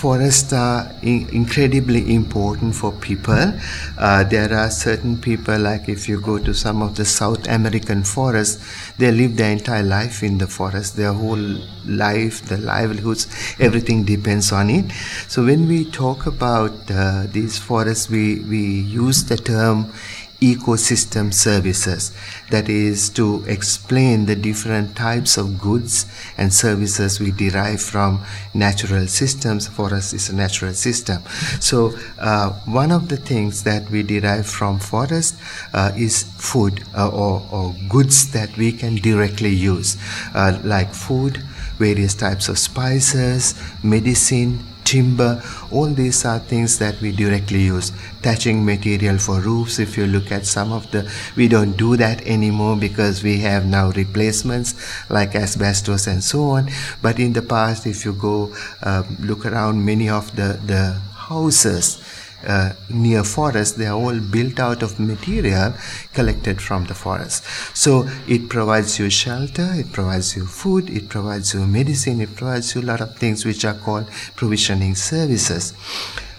forests 0.00 0.52
are 0.52 0.90
in- 1.02 1.28
incredibly 1.30 2.14
important 2.14 2.74
for 2.74 2.92
people. 2.92 3.52
Uh, 3.98 4.22
there 4.24 4.52
are 4.52 4.70
certain 4.70 5.16
people, 5.18 5.58
like 5.58 5.88
if 5.88 6.08
you 6.08 6.20
go 6.20 6.38
to 6.38 6.54
some 6.54 6.82
of 6.82 6.94
the 6.94 7.04
South 7.04 7.48
American 7.48 8.04
forests, 8.04 8.56
they 8.98 9.10
live 9.10 9.36
their 9.36 9.50
entire 9.50 9.82
life 9.82 10.22
in 10.22 10.38
the 10.38 10.46
forest. 10.46 10.96
Their 10.96 11.12
whole 11.12 11.46
life, 11.84 12.42
their 12.42 12.58
livelihoods, 12.58 13.26
everything 13.58 14.04
depends 14.04 14.52
on 14.52 14.70
it. 14.70 14.92
So 15.26 15.44
when 15.44 15.66
we 15.66 15.84
talk 15.90 16.26
about 16.26 16.72
uh, 16.90 17.24
these 17.32 17.58
forests, 17.58 18.08
we, 18.08 18.40
we 18.40 18.62
use 19.04 19.24
the 19.24 19.36
term 19.36 19.92
ecosystem 20.40 21.34
services. 21.34 22.12
That 22.50 22.68
is 22.68 23.10
to 23.10 23.44
explain 23.46 24.26
the 24.26 24.36
different 24.36 24.96
types 24.96 25.36
of 25.36 25.58
goods 25.60 26.06
and 26.36 26.52
services 26.52 27.18
we 27.18 27.30
derive 27.32 27.82
from 27.82 28.22
natural 28.54 29.06
systems. 29.08 29.66
Forest 29.66 30.14
is 30.14 30.28
a 30.28 30.36
natural 30.36 30.74
system. 30.74 31.22
So 31.60 31.92
uh, 32.18 32.50
one 32.66 32.92
of 32.92 33.08
the 33.08 33.16
things 33.16 33.64
that 33.64 33.90
we 33.90 34.02
derive 34.02 34.46
from 34.46 34.78
forest 34.78 35.34
uh, 35.74 35.92
is 35.96 36.22
food 36.22 36.84
uh, 36.96 37.08
or, 37.08 37.46
or, 37.50 37.74
goods 37.88 38.32
that 38.32 38.54
we 38.56 38.72
can 38.72 38.96
directly 38.96 39.50
use 39.50 39.96
uh, 40.34 40.58
like 40.64 40.92
food 40.92 41.38
various 41.78 42.14
types 42.14 42.48
of 42.48 42.58
spices 42.58 43.54
medicine 43.82 44.58
timber, 44.88 45.42
all 45.70 45.86
these 45.86 46.24
are 46.24 46.38
things 46.38 46.78
that 46.78 46.98
we 47.02 47.12
directly 47.12 47.64
use. 47.64 47.90
Thatching 48.22 48.64
material 48.64 49.18
for 49.18 49.40
roofs, 49.40 49.78
if 49.78 49.98
you 49.98 50.06
look 50.06 50.32
at 50.32 50.46
some 50.46 50.72
of 50.72 50.90
the, 50.90 51.10
we 51.36 51.46
don't 51.46 51.76
do 51.76 51.96
that 51.98 52.26
anymore 52.26 52.76
because 52.76 53.22
we 53.22 53.38
have 53.40 53.66
now 53.66 53.90
replacements 53.90 54.74
like 55.10 55.34
asbestos 55.34 56.06
and 56.06 56.24
so 56.24 56.44
on. 56.56 56.70
But 57.02 57.20
in 57.20 57.34
the 57.34 57.42
past, 57.42 57.86
if 57.86 58.06
you 58.06 58.14
go 58.14 58.54
uh, 58.82 59.02
look 59.20 59.44
around 59.44 59.84
many 59.84 60.08
of 60.08 60.34
the, 60.34 60.58
the 60.64 60.98
houses, 61.14 62.02
uh, 62.46 62.72
near 62.88 63.24
forest 63.24 63.78
they 63.78 63.86
are 63.86 63.96
all 63.96 64.18
built 64.20 64.60
out 64.60 64.82
of 64.82 64.98
material 65.00 65.74
collected 66.14 66.60
from 66.60 66.84
the 66.86 66.94
forest. 66.94 67.44
So 67.76 68.08
it 68.26 68.48
provides 68.48 68.98
you 68.98 69.10
shelter 69.10 69.70
it 69.74 69.92
provides 69.92 70.36
you 70.36 70.46
food 70.46 70.90
it 70.90 71.08
provides 71.08 71.54
you 71.54 71.66
medicine 71.66 72.20
it 72.20 72.34
provides 72.36 72.74
you 72.74 72.80
a 72.80 72.88
lot 72.92 73.00
of 73.00 73.16
things 73.16 73.44
which 73.44 73.64
are 73.64 73.74
called 73.74 74.08
provisioning 74.36 74.94
services. 74.94 75.74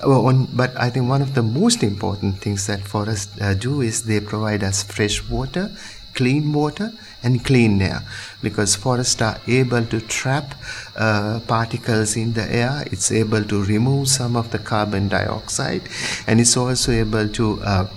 Well, 0.06 0.28
on, 0.28 0.46
but 0.54 0.78
I 0.78 0.90
think 0.90 1.10
one 1.10 1.22
of 1.22 1.36
the 1.36 1.44
most 1.44 1.84
important 1.84 2.38
things 2.38 2.68
that 2.68 2.82
forests 2.82 3.40
uh, 3.42 3.54
do 3.54 3.82
is 3.82 4.04
they 4.04 4.22
provide 4.22 4.64
us 4.64 4.82
fresh 4.84 5.28
water 5.28 5.72
clean 6.14 6.52
water 6.52 6.92
and 7.24 7.44
clean 7.44 7.82
air 7.82 8.02
because 8.42 8.76
forests 8.76 9.22
are 9.22 9.40
able 9.48 9.86
to 9.86 10.00
trap 10.02 10.56
uh, 10.96 11.40
particles 11.48 12.16
in 12.16 12.34
the 12.34 12.54
air 12.54 12.84
it's 12.92 13.12
able 13.12 13.44
to 13.44 13.64
remove 13.64 14.08
some 14.08 14.36
of 14.36 14.52
the 14.52 14.60
carbon 14.60 15.08
dioxide 15.08 15.82
and 16.28 16.40
it's 16.40 16.56
also 16.56 16.92
able 16.92 17.28
to 17.28 17.62
uh, 17.64 17.88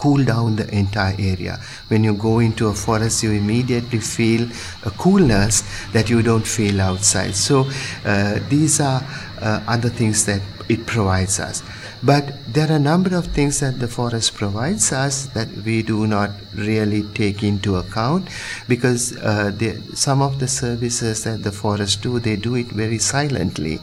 cool 0.00 0.24
down 0.24 0.56
the 0.56 0.66
entire 0.74 1.14
area. 1.18 1.60
When 1.88 2.02
you 2.02 2.14
go 2.14 2.38
into 2.38 2.68
a 2.68 2.74
forest, 2.74 3.22
you 3.22 3.32
immediately 3.32 4.00
feel 4.00 4.48
a 4.84 4.90
coolness 4.90 5.62
that 5.92 6.08
you 6.08 6.22
don't 6.22 6.46
feel 6.46 6.80
outside. 6.80 7.34
So, 7.34 7.68
uh, 8.04 8.40
these 8.48 8.80
are 8.80 9.02
uh, 9.40 9.62
other 9.68 9.90
things 9.90 10.24
that 10.24 10.40
it 10.68 10.86
provides 10.86 11.38
us. 11.38 11.62
But 12.02 12.32
there 12.46 12.70
are 12.70 12.76
a 12.76 12.78
number 12.78 13.14
of 13.14 13.26
things 13.26 13.60
that 13.60 13.78
the 13.78 13.86
forest 13.86 14.34
provides 14.34 14.90
us 14.90 15.26
that 15.34 15.48
we 15.66 15.82
do 15.82 16.06
not 16.06 16.30
really 16.54 17.02
take 17.12 17.42
into 17.42 17.76
account 17.76 18.28
because 18.68 19.16
uh, 19.18 19.52
some 19.94 20.22
of 20.22 20.38
the 20.38 20.48
services 20.48 21.24
that 21.24 21.42
the 21.42 21.52
forest 21.52 22.00
do, 22.02 22.18
they 22.18 22.36
do 22.36 22.54
it 22.54 22.68
very 22.68 22.98
silently. 22.98 23.80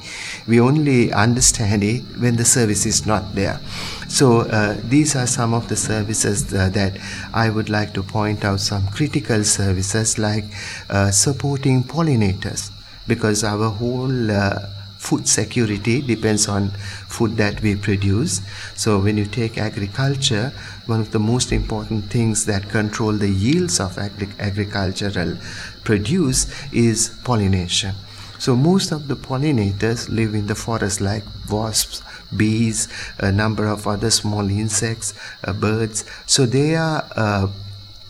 We 0.48 0.60
only 0.60 1.14
understand 1.14 1.84
it 1.84 2.02
when 2.18 2.38
the 2.38 2.46
service 2.46 2.88
is 2.88 3.06
not 3.06 3.36
there. 3.36 3.60
So 4.08 4.42
uh, 4.42 4.78
these 4.84 5.16
are 5.16 5.28
some 5.28 5.54
of 5.54 5.68
the 5.68 5.76
services 5.76 6.52
uh, 6.54 6.70
that 6.70 6.98
I 7.36 7.52
would 7.52 7.70
like 7.70 7.94
to 7.94 8.04
point 8.04 8.44
out 8.44 8.62
some 8.62 8.88
critical 8.88 9.44
services 9.44 10.18
like 10.18 10.46
uh, 10.90 11.12
supporting 11.12 11.84
pollinators 11.84 12.72
because 13.08 13.44
our 13.44 13.70
whole 13.70 14.32
uh, 14.32 14.60
food 15.08 15.28
security 15.28 16.02
depends 16.02 16.48
on 16.50 16.70
food 17.08 17.38
that 17.38 17.62
we 17.62 17.76
produce. 17.76 18.42
So 18.76 19.00
when 19.00 19.18
you 19.18 19.26
take 19.26 19.58
agriculture, 19.58 20.52
one 20.86 21.00
of 21.00 21.12
the 21.12 21.20
most 21.20 21.52
important 21.52 22.12
things 22.12 22.46
that 22.46 22.68
control 22.70 23.14
the 23.14 23.30
yields 23.30 23.80
of 23.80 23.98
agri- 23.98 24.36
agricultural 24.40 25.38
produce 25.86 26.48
is 26.74 27.10
pollination. 27.24 27.96
So 28.40 28.56
most 28.56 28.92
of 28.92 29.08
the 29.08 29.16
pollinators 29.16 30.10
live 30.10 30.36
in 30.36 30.48
the 30.48 30.56
forest 30.56 31.02
like 31.02 31.24
wasps, 31.50 32.04
bees, 32.36 32.88
a 33.20 33.32
number 33.32 33.66
of 33.66 33.88
other 33.88 34.12
small 34.12 34.48
insects, 34.50 35.14
uh, 35.44 35.54
birds. 35.54 36.04
So 36.26 36.46
they 36.46 36.76
are 36.76 37.04
uh, 37.16 37.48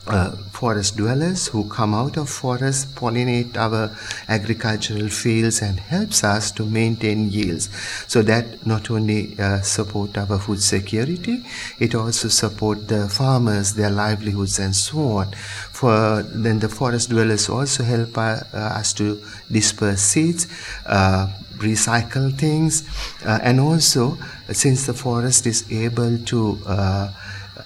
uh, 0.07 0.35
forest 0.59 0.97
dwellers 0.97 1.47
who 1.47 1.61
come 1.69 1.93
out 1.93 2.17
of 2.17 2.27
forest 2.29 2.95
pollinate 2.95 3.55
our 3.57 3.95
agricultural 4.27 5.07
fields 5.07 5.61
and 5.61 5.79
helps 5.79 6.23
us 6.23 6.51
to 6.51 6.65
maintain 6.65 7.29
yields. 7.29 7.69
So 8.07 8.23
that 8.23 8.65
not 8.65 8.89
only 8.89 9.39
uh, 9.39 9.61
support 9.61 10.17
our 10.17 10.39
food 10.39 10.61
security 10.61 11.43
it 11.79 11.93
also 11.93 12.27
support 12.27 12.87
the 12.87 13.07
farmers 13.07 13.73
their 13.75 13.91
livelihoods 13.91 14.57
and 14.59 14.75
so 14.75 14.99
on. 15.19 15.27
For 15.79 16.23
then 16.23 16.59
the 16.59 16.69
forest 16.69 17.09
dwellers 17.09 17.49
also 17.49 17.83
help 17.83 18.17
uh, 18.17 18.41
us 18.53 18.93
to 18.93 19.21
disperse 19.51 20.01
seeds 20.01 20.47
uh, 20.85 21.27
recycle 21.57 22.33
things 22.37 22.83
uh, 23.25 23.39
and 23.43 23.59
also 23.59 24.17
since 24.51 24.85
the 24.85 24.93
forest 24.93 25.45
is 25.45 25.69
able 25.71 26.17
to 26.19 26.59
uh, 26.65 27.11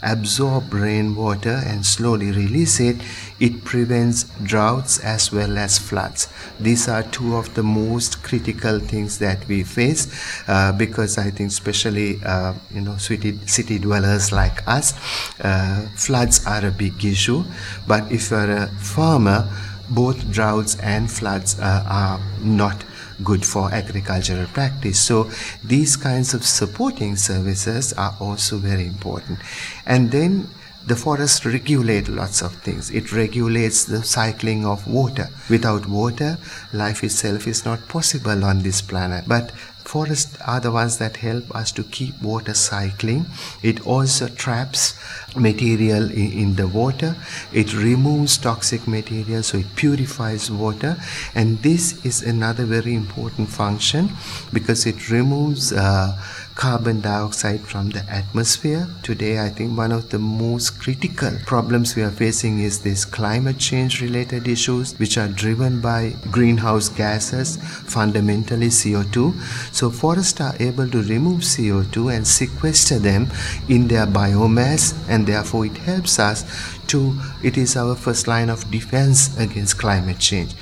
absorb 0.04 0.74
rainwater 0.74 1.62
and 1.66 1.86
slowly 1.86 2.32
release 2.32 2.80
it, 2.80 2.98
it 3.40 3.64
prevents 3.64 4.24
droughts 4.44 5.00
as 5.00 5.32
well 5.32 5.58
as 5.58 5.78
floods. 5.78 6.28
These 6.60 6.88
are 6.88 7.04
two 7.04 7.36
of 7.36 7.54
the 7.54 7.64
most 7.64 8.24
critical 8.24 8.80
things 8.80 9.20
that 9.20 9.48
we 9.48 9.64
face 9.64 10.08
uh, 10.48 10.72
because 10.72 11.18
I 11.18 11.30
think, 11.32 11.50
especially 11.50 12.20
uh, 12.26 12.54
you 12.74 12.82
know, 12.82 12.98
city, 12.98 13.40
city 13.46 13.80
dwellers 13.80 14.32
like 14.32 14.68
us, 14.68 14.94
uh, 15.42 15.88
floods 15.96 16.46
are 16.46 16.66
a 16.66 16.72
big 16.72 17.04
issue. 17.04 17.44
But 17.88 18.12
if 18.12 18.32
you're 18.32 18.52
a 18.52 18.68
farmer, 18.80 19.48
both 19.90 20.32
droughts 20.32 20.78
and 20.80 21.12
floods 21.12 21.60
uh, 21.60 21.84
are 21.88 22.22
not 22.42 22.84
good 23.24 23.46
for 23.46 23.74
agricultural 23.74 24.48
practice. 24.48 25.00
So 25.00 25.30
these 25.64 25.96
kinds 25.96 26.34
of 26.34 26.46
supporting 26.46 27.16
services 27.16 27.94
are 27.94 28.16
also 28.20 28.58
very 28.58 28.86
important. 28.86 29.40
And 29.86 30.12
then 30.12 30.48
the 30.88 30.96
forest 30.96 31.46
regulate 31.46 32.08
lots 32.08 32.42
of 32.42 32.56
things. 32.56 32.90
It 32.90 33.12
regulates 33.12 33.86
the 33.86 34.04
cycling 34.04 34.66
of 34.66 34.88
water. 34.88 35.30
Without 35.50 35.88
water, 35.88 36.38
life 36.74 37.04
itself 37.04 37.48
is 37.48 37.66
not 37.66 37.88
possible 37.88 38.44
on 38.44 38.64
this 38.64 38.82
planet. 38.82 39.26
But 39.28 39.52
Forests 39.86 40.38
are 40.46 40.60
the 40.60 40.72
ones 40.72 40.98
that 40.98 41.18
help 41.18 41.54
us 41.56 41.72
to 41.74 41.84
keep 41.84 42.22
water 42.22 42.54
cycling. 42.54 43.26
It 43.62 43.86
also 43.86 44.28
traps 44.28 44.94
material 45.36 46.10
in, 46.10 46.32
in, 46.32 46.56
the 46.56 46.68
water. 46.68 47.16
It 47.54 47.74
removes 47.74 48.38
toxic 48.38 48.88
material, 48.88 49.44
so 49.44 49.58
it 49.58 49.76
purifies 49.76 50.50
water. 50.52 50.98
And 51.36 51.62
this 51.62 52.06
is 52.06 52.22
another 52.22 52.66
very 52.66 52.94
important 52.94 53.50
function 53.50 54.10
because 54.54 54.86
it 54.86 55.10
removes. 55.10 55.74
Uh, 55.74 56.18
carbon 56.56 57.02
dioxide 57.02 57.62
from 57.62 57.90
the 57.90 58.04
atmosphere. 58.10 58.88
Today, 59.04 59.40
I 59.40 59.50
think 59.50 59.78
one 59.78 59.92
of 59.92 60.10
the 60.10 60.20
most 60.20 60.80
critical 60.80 61.32
problems 61.46 61.96
we 61.96 62.04
are 62.04 62.12
facing 62.12 62.60
is 62.60 62.80
this 62.80 63.06
climate 63.06 63.58
change 63.58 64.02
related 64.02 64.48
issues, 64.48 64.98
which 65.00 65.18
are 65.18 65.28
driven 65.28 65.82
by 65.82 66.14
greenhouse 66.32 66.90
gases, 66.90 67.58
fundamentally 67.58 68.68
CO2. 68.68 69.34
So, 69.74 69.90
forests 69.90 70.42
are 70.42 70.56
able 70.60 70.90
to 70.90 71.02
remove 71.04 71.42
CO2 71.42 72.16
and 72.16 72.28
sequester 72.28 73.00
them 73.00 73.28
in 73.70 73.88
their 73.88 74.06
biomass, 74.06 74.96
and 75.10 75.26
therefore, 75.26 75.66
it 75.66 75.78
helps 75.78 76.20
us 76.20 76.44
to, 76.88 77.18
it 77.44 77.58
is 77.58 77.78
our 77.78 77.96
first 77.96 78.28
line 78.28 78.50
of 78.50 78.70
defense 78.70 79.38
against 79.38 79.80
climate 79.80 80.20
change. 80.20 80.54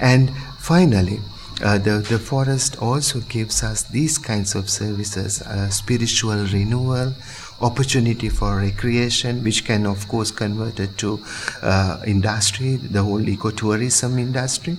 And 0.00 0.30
finally, 0.58 1.20
uh, 1.62 1.78
the, 1.78 2.04
the 2.10 2.18
forest 2.18 2.76
also 2.78 3.20
gives 3.20 3.62
us 3.62 3.82
these 3.84 4.18
kinds 4.18 4.54
of 4.54 4.68
services 4.68 5.40
uh, 5.42 5.68
spiritual 5.70 6.44
renewal 6.52 7.14
opportunity 7.60 8.28
for 8.28 8.56
recreation, 8.56 9.42
which 9.44 9.64
can 9.64 9.86
of 9.86 10.06
course 10.08 10.30
convert 10.30 10.80
it 10.80 10.98
to 10.98 11.20
uh, 11.62 12.00
industry, 12.06 12.76
the 12.76 13.02
whole 13.02 13.20
ecotourism 13.20 14.18
industry, 14.18 14.76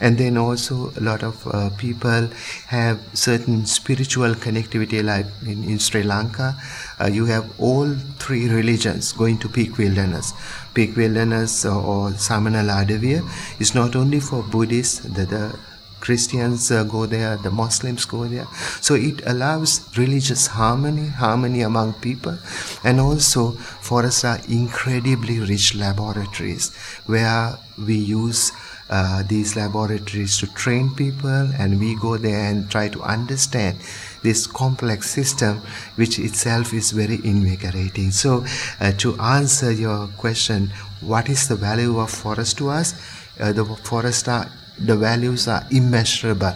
and 0.00 0.18
then 0.18 0.36
also 0.36 0.92
a 0.96 1.00
lot 1.00 1.22
of 1.22 1.46
uh, 1.46 1.70
people 1.78 2.28
have 2.66 3.00
certain 3.14 3.64
spiritual 3.66 4.34
connectivity, 4.34 5.02
like 5.02 5.26
in, 5.46 5.64
in 5.64 5.78
Sri 5.78 6.02
Lanka, 6.02 6.54
uh, 7.00 7.06
you 7.06 7.24
have 7.24 7.50
all 7.58 7.94
three 8.18 8.48
religions 8.48 9.12
going 9.12 9.38
to 9.38 9.48
peak 9.48 9.78
wilderness. 9.78 10.32
Peak 10.74 10.96
wilderness 10.96 11.64
or, 11.64 11.82
or 11.82 12.10
Samanala 12.10 12.84
Adaviya 12.84 13.60
is 13.60 13.74
not 13.74 13.96
only 13.96 14.20
for 14.20 14.42
Buddhists, 14.42 15.00
the, 15.00 15.24
the 15.24 15.58
Christians 16.00 16.70
uh, 16.70 16.84
go 16.84 17.06
there, 17.06 17.36
the 17.36 17.50
Muslims 17.50 18.04
go 18.04 18.26
there. 18.26 18.46
So 18.80 18.94
it 18.94 19.22
allows 19.26 19.88
religious 19.96 20.46
harmony, 20.46 21.08
harmony 21.08 21.62
among 21.62 21.94
people, 21.94 22.38
and 22.84 23.00
also 23.00 23.52
forests 23.52 24.24
are 24.24 24.40
incredibly 24.48 25.40
rich 25.40 25.74
laboratories 25.74 26.74
where 27.06 27.58
we 27.78 27.94
use 27.94 28.52
uh, 28.90 29.22
these 29.28 29.54
laboratories 29.54 30.38
to 30.38 30.46
train 30.54 30.94
people, 30.94 31.28
and 31.58 31.78
we 31.78 31.94
go 31.96 32.16
there 32.16 32.50
and 32.50 32.70
try 32.70 32.88
to 32.88 33.02
understand 33.02 33.76
this 34.22 34.46
complex 34.46 35.10
system, 35.10 35.60
which 35.96 36.18
itself 36.18 36.72
is 36.72 36.92
very 36.92 37.20
invigorating. 37.24 38.10
So, 38.10 38.44
uh, 38.80 38.92
to 38.92 39.18
answer 39.20 39.70
your 39.72 40.08
question, 40.16 40.72
what 41.00 41.28
is 41.28 41.48
the 41.48 41.56
value 41.56 41.98
of 41.98 42.10
forest 42.10 42.58
to 42.58 42.70
us? 42.70 42.94
Uh, 43.38 43.52
the 43.52 43.64
forest 43.64 44.28
are 44.28 44.50
the 44.78 44.96
values 44.96 45.48
are 45.48 45.64
immeasurable. 45.70 46.54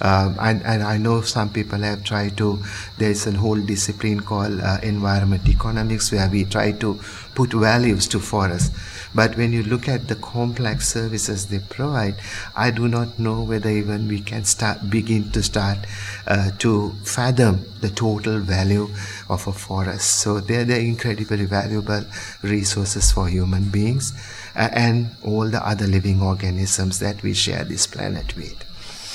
Um, 0.00 0.36
and, 0.40 0.62
and, 0.64 0.82
I 0.82 0.96
know 0.96 1.20
some 1.20 1.50
people 1.50 1.78
have 1.80 2.02
tried 2.02 2.36
to, 2.38 2.58
there's 2.98 3.26
a 3.26 3.32
whole 3.32 3.60
discipline 3.60 4.20
called 4.20 4.60
uh, 4.60 4.78
environment 4.82 5.48
economics 5.48 6.10
where 6.10 6.28
we 6.28 6.44
try 6.44 6.72
to 6.72 6.98
put 7.34 7.52
values 7.52 8.08
to 8.08 8.18
forests. 8.18 8.70
But 9.14 9.36
when 9.36 9.52
you 9.52 9.62
look 9.62 9.88
at 9.88 10.08
the 10.08 10.14
complex 10.16 10.88
services 10.88 11.46
they 11.46 11.58
provide, 11.58 12.16
I 12.56 12.70
do 12.70 12.88
not 12.88 13.18
know 13.18 13.42
whether 13.42 13.68
even 13.68 14.08
we 14.08 14.20
can 14.20 14.44
start 14.44 14.90
begin 14.90 15.30
to 15.32 15.42
start 15.42 15.78
uh, 16.26 16.50
to 16.58 16.92
fathom 17.04 17.64
the 17.80 17.90
total 17.90 18.38
value 18.38 18.88
of 19.28 19.46
a 19.46 19.52
forest. 19.52 20.20
So 20.20 20.40
they're, 20.40 20.64
they're 20.64 20.80
incredibly 20.80 21.44
valuable 21.44 22.04
resources 22.42 23.12
for 23.12 23.28
human 23.28 23.68
beings 23.70 24.12
uh, 24.56 24.68
and 24.72 25.10
all 25.24 25.48
the 25.48 25.66
other 25.66 25.86
living 25.86 26.22
organisms 26.22 26.98
that 27.00 27.22
we 27.22 27.34
share 27.34 27.64
this 27.64 27.86
planet 27.86 28.36
with. 28.36 28.64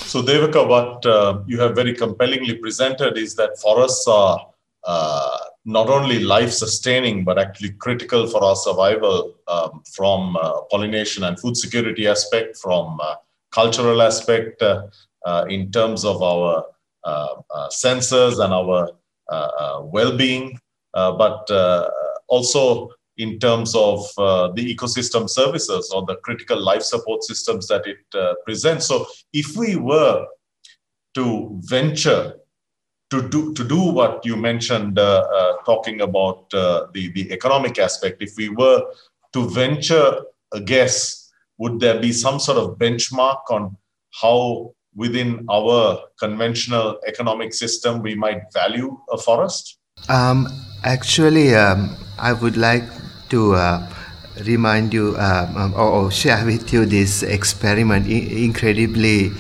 So, 0.08 0.22
Devaka, 0.22 0.66
what 0.66 1.06
uh, 1.06 1.40
you 1.48 1.60
have 1.60 1.76
very 1.76 1.94
compellingly 1.94 2.56
presented 2.56 3.18
is 3.18 3.36
that 3.36 3.60
forests 3.60 4.08
are 4.08 4.40
uh, 4.86 5.38
not 5.68 5.90
only 5.90 6.20
life 6.20 6.52
sustaining, 6.52 7.26
but 7.26 7.38
actually 7.38 7.72
critical 7.72 8.26
for 8.26 8.42
our 8.42 8.56
survival 8.56 9.36
um, 9.50 9.84
from 9.94 10.38
uh, 10.38 10.62
pollination 10.72 11.26
and 11.26 11.38
food 11.38 11.58
security 11.58 12.08
aspect, 12.08 12.58
from 12.58 12.98
uh, 13.02 13.16
cultural 13.52 14.02
aspect, 14.02 14.62
uh, 14.62 14.88
uh, 15.26 15.46
in 15.50 15.70
terms 15.72 16.06
of 16.06 16.24
our 16.24 16.64
senses 17.70 18.40
and 18.40 18.54
our 18.54 18.90
well 19.92 20.16
being, 20.18 20.58
but 20.94 21.46
also 22.28 22.90
in 23.18 23.40
terms 23.40 23.76
of 23.76 24.06
uh, 24.18 24.52
the 24.54 24.76
ecosystem 24.76 25.30
services 25.30 25.92
or 25.94 26.06
the 26.06 26.16
critical 26.18 26.60
life 26.62 26.84
support 26.84 27.24
systems 27.24 27.68
that 27.68 27.86
it 27.86 27.98
uh, 28.14 28.36
presents. 28.46 28.86
So, 28.88 29.06
if 29.34 29.58
we 29.58 29.76
were 29.76 30.26
to 31.16 31.60
venture 31.64 32.36
to 33.10 33.28
do 33.30 33.54
to 33.54 33.64
do 33.64 33.82
what 33.82 34.26
you 34.26 34.36
mentioned, 34.36 35.00
uh, 35.00 35.26
uh 35.34 35.54
talking 35.66 36.02
about 36.02 36.54
uh, 36.54 36.88
the 36.94 37.12
the 37.14 37.32
economic 37.32 37.80
aspect, 37.80 38.22
if 38.22 38.36
we 38.38 38.50
were 38.50 38.84
to 39.34 39.50
venture 39.50 40.24
a 40.54 40.60
guess, 40.60 41.32
would 41.58 41.80
there 41.80 42.00
be 42.00 42.12
some 42.12 42.40
sort 42.40 42.58
of 42.58 42.78
benchmark 42.78 43.40
on 43.50 43.76
how 44.22 44.74
within 44.96 45.46
our 45.50 46.00
conventional 46.20 47.00
economic 47.08 47.54
system 47.54 48.02
we 48.02 48.16
might 48.16 48.42
value 48.54 48.98
a 49.12 49.18
forest? 49.18 49.78
Um, 50.10 50.48
actually, 50.84 51.56
um, 51.56 51.96
I 52.18 52.34
would 52.34 52.58
like 52.58 52.84
to 53.30 53.54
uh, 53.54 53.88
remind 54.46 54.94
you 54.94 55.16
um, 55.18 55.74
or, 55.74 55.90
or, 55.90 56.12
share 56.12 56.46
with 56.46 56.72
you 56.74 56.86
this 56.86 57.24
experiment, 57.24 58.08
I- 58.08 58.44
incredibly 58.44 59.32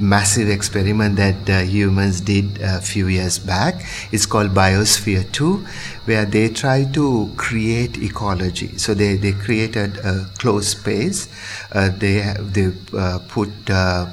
massive 0.00 0.48
experiment 0.48 1.16
that 1.16 1.50
uh, 1.50 1.60
humans 1.60 2.20
did 2.20 2.60
a 2.60 2.80
few 2.80 3.06
years 3.08 3.38
back. 3.38 3.84
It's 4.12 4.26
called 4.26 4.50
Biosphere 4.50 5.30
2, 5.32 5.56
where 6.06 6.24
they 6.24 6.48
try 6.48 6.84
to 6.92 7.32
create 7.36 7.98
ecology. 7.98 8.78
So 8.78 8.94
they, 8.94 9.16
they 9.16 9.32
created 9.32 9.98
a 9.98 10.26
closed 10.38 10.78
space. 10.78 11.28
Uh, 11.72 11.90
they 11.90 12.34
they 12.40 12.72
uh, 12.96 13.18
put 13.28 13.50
uh, 13.70 14.06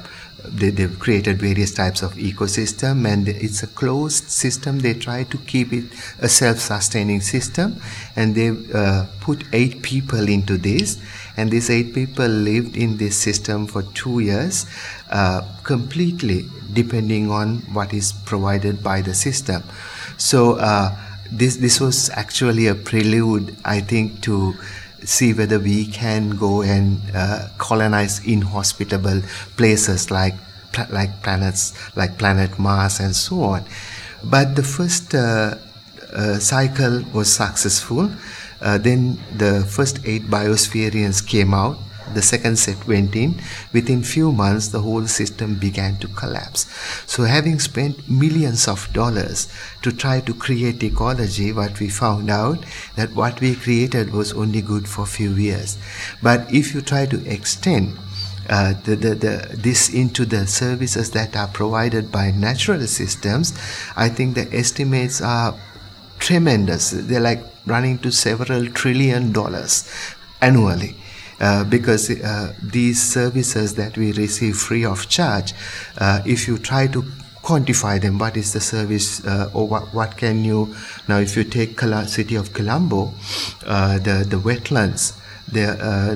they, 0.44 0.70
they've 0.70 0.98
created 0.98 1.38
various 1.38 1.72
types 1.72 2.02
of 2.02 2.14
ecosystem 2.14 3.06
and 3.06 3.28
it's 3.28 3.62
a 3.62 3.66
closed 3.66 4.28
system 4.30 4.78
they 4.80 4.94
try 4.94 5.24
to 5.24 5.38
keep 5.38 5.72
it 5.72 5.84
a 6.20 6.28
self-sustaining 6.28 7.20
system 7.20 7.80
and 8.16 8.34
they 8.34 8.50
uh, 8.74 9.06
put 9.20 9.44
eight 9.52 9.82
people 9.82 10.28
into 10.28 10.56
this 10.56 11.00
and 11.38 11.50
these 11.50 11.70
eight 11.70 11.94
people 11.94 12.26
lived 12.26 12.76
in 12.76 12.96
this 12.96 13.16
system 13.16 13.66
for 13.66 13.82
two 13.94 14.18
years 14.20 14.66
uh, 15.10 15.40
completely 15.62 16.44
depending 16.72 17.30
on 17.30 17.58
what 17.76 17.94
is 17.94 18.12
provided 18.30 18.82
by 18.82 19.00
the 19.00 19.14
system 19.14 19.62
so 20.16 20.54
uh, 20.58 20.90
this 21.30 21.56
this 21.56 21.80
was 21.80 22.10
actually 22.10 22.66
a 22.66 22.74
prelude 22.74 23.56
i 23.64 23.80
think 23.80 24.20
to 24.20 24.54
see 25.04 25.32
whether 25.32 25.58
we 25.58 25.86
can 25.86 26.30
go 26.30 26.62
and 26.62 27.00
uh, 27.14 27.48
colonize 27.58 28.24
inhospitable 28.26 29.22
places 29.56 30.10
like 30.10 30.34
like 30.90 31.22
planets 31.22 31.74
like 31.96 32.18
planet 32.18 32.58
Mars 32.58 33.00
and 33.00 33.14
so 33.14 33.42
on. 33.42 33.64
But 34.24 34.56
the 34.56 34.62
first 34.62 35.14
uh, 35.14 35.54
uh, 36.12 36.38
cycle 36.38 37.02
was 37.12 37.32
successful. 37.32 38.10
Uh, 38.60 38.78
then 38.78 39.18
the 39.36 39.64
first 39.68 40.00
eight 40.04 40.24
biospherians 40.24 41.26
came 41.26 41.54
out. 41.54 41.78
The 42.14 42.22
second 42.22 42.58
set 42.58 42.86
went 42.86 43.14
in. 43.14 43.40
Within 43.72 44.02
few 44.02 44.32
months 44.32 44.68
the 44.68 44.80
whole 44.80 45.06
system 45.06 45.56
began 45.56 45.98
to 45.98 46.08
collapse. 46.08 46.66
So 47.06 47.24
having 47.24 47.58
spent 47.58 48.08
millions 48.08 48.66
of 48.66 48.90
dollars 48.92 49.48
to 49.82 49.92
try 49.92 50.20
to 50.20 50.32
create 50.32 50.82
ecology 50.82 51.52
what 51.52 51.78
we 51.78 51.88
found 51.90 52.30
out 52.30 52.64
that 52.96 53.14
what 53.14 53.40
we 53.40 53.54
created 53.54 54.12
was 54.12 54.32
only 54.32 54.62
good 54.62 54.88
for 54.88 55.04
few 55.04 55.32
years. 55.32 55.76
But 56.22 56.52
if 56.52 56.74
you 56.74 56.80
try 56.80 57.04
to 57.06 57.22
extend 57.30 57.98
uh, 58.48 58.72
the, 58.84 58.96
the, 58.96 59.14
the, 59.14 59.56
this 59.58 59.92
into 59.92 60.24
the 60.24 60.46
services 60.46 61.10
that 61.10 61.36
are 61.36 61.48
provided 61.48 62.10
by 62.10 62.30
natural 62.30 62.80
systems, 62.86 63.52
I 63.94 64.08
think 64.08 64.34
the 64.34 64.48
estimates 64.56 65.20
are 65.20 65.54
tremendous. 66.18 66.90
They're 66.90 67.20
like 67.20 67.42
running 67.66 67.98
to 67.98 68.10
several 68.10 68.66
trillion 68.66 69.32
dollars 69.32 69.88
annually. 70.40 70.94
Uh, 71.40 71.62
because 71.62 72.10
uh, 72.10 72.52
these 72.60 73.00
services 73.00 73.76
that 73.76 73.96
we 73.96 74.10
receive 74.12 74.56
free 74.56 74.84
of 74.84 75.08
charge, 75.08 75.54
uh, 75.98 76.20
if 76.26 76.48
you 76.48 76.58
try 76.58 76.88
to 76.88 77.00
quantify 77.44 78.00
them, 78.00 78.18
what 78.18 78.36
is 78.36 78.52
the 78.52 78.60
service 78.60 79.24
uh, 79.24 79.48
or 79.54 79.68
what, 79.68 79.94
what 79.94 80.16
can 80.16 80.44
you 80.44 80.74
now? 81.06 81.18
If 81.18 81.36
you 81.36 81.44
take 81.44 81.76
Col- 81.76 82.06
city 82.06 82.34
of 82.34 82.52
Colombo, 82.52 83.14
uh, 83.64 83.98
the 83.98 84.26
the 84.28 84.36
wetlands, 84.36 85.16
they 85.46 85.66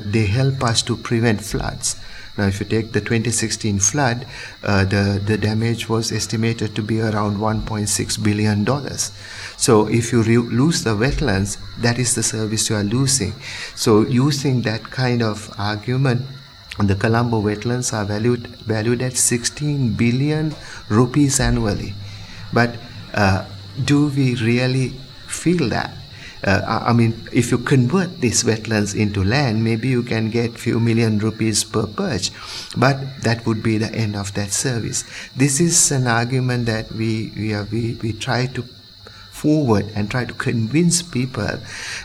they 0.05 0.27
help 0.27 0.65
us 0.65 0.83
to 0.83 0.97
prevent 0.97 1.41
floods. 1.41 1.95
Now, 2.37 2.47
if 2.47 2.61
you 2.61 2.67
take 2.67 2.93
the 2.93 3.01
2016 3.01 3.79
flood, 3.79 4.27
uh, 4.65 4.87
the, 4.87 5.21
the 5.23 5.37
damage 5.37 5.89
was 5.91 6.11
estimated 6.11 6.75
to 6.77 6.83
be 6.83 6.99
around 6.99 7.37
$1.6 7.37 8.25
billion. 8.25 8.65
So, 9.63 9.87
if 9.87 10.11
you 10.13 10.23
re- 10.23 10.49
lose 10.61 10.83
the 10.83 10.97
wetlands, 11.03 11.57
that 11.79 11.99
is 11.99 12.17
the 12.17 12.23
service 12.23 12.69
you 12.69 12.77
are 12.77 12.83
losing. 12.83 13.33
So, 13.77 14.03
using 14.03 14.63
that 14.63 14.83
kind 14.91 15.23
of 15.23 15.55
argument, 15.57 16.27
the 16.79 16.97
Colombo 16.97 17.41
wetlands 17.41 17.93
are 17.93 18.05
valued, 18.05 18.49
valued 18.67 19.03
at 19.03 19.17
16 19.17 19.93
billion 19.95 20.55
rupees 20.89 21.39
annually. 21.39 21.95
But 22.53 22.77
uh, 23.15 23.45
do 23.85 24.09
we 24.09 24.35
really 24.35 24.89
feel 25.29 25.69
that? 25.69 25.93
uh, 26.45 26.83
I 26.87 26.93
mean, 26.93 27.15
if 27.33 27.51
you 27.51 27.59
convert 27.59 28.21
these 28.21 28.43
wetlands 28.43 28.99
into 28.99 29.23
land, 29.23 29.63
maybe 29.63 29.89
you 29.89 30.03
can 30.03 30.31
get 30.31 30.59
few 30.59 30.81
million 30.81 31.19
rupees 31.19 31.63
per 31.63 31.87
perch, 31.87 32.31
but 32.77 32.99
that 33.23 33.47
would 33.47 33.63
be 33.63 33.79
the 33.79 33.93
end 33.95 34.17
of 34.17 34.35
that 34.35 34.51
service. 34.51 35.05
This 35.37 35.61
is 35.61 35.93
an 35.93 36.07
argument 36.07 36.67
that 36.67 36.91
we 36.93 37.33
we, 37.37 37.55
are, 37.55 37.65
we, 37.71 37.95
we 38.03 38.13
try 38.13 38.47
to 38.47 38.65
forward 39.43 39.91
and 39.95 40.11
try 40.11 40.25
to 40.25 40.35
convince 40.35 41.03
people 41.03 41.59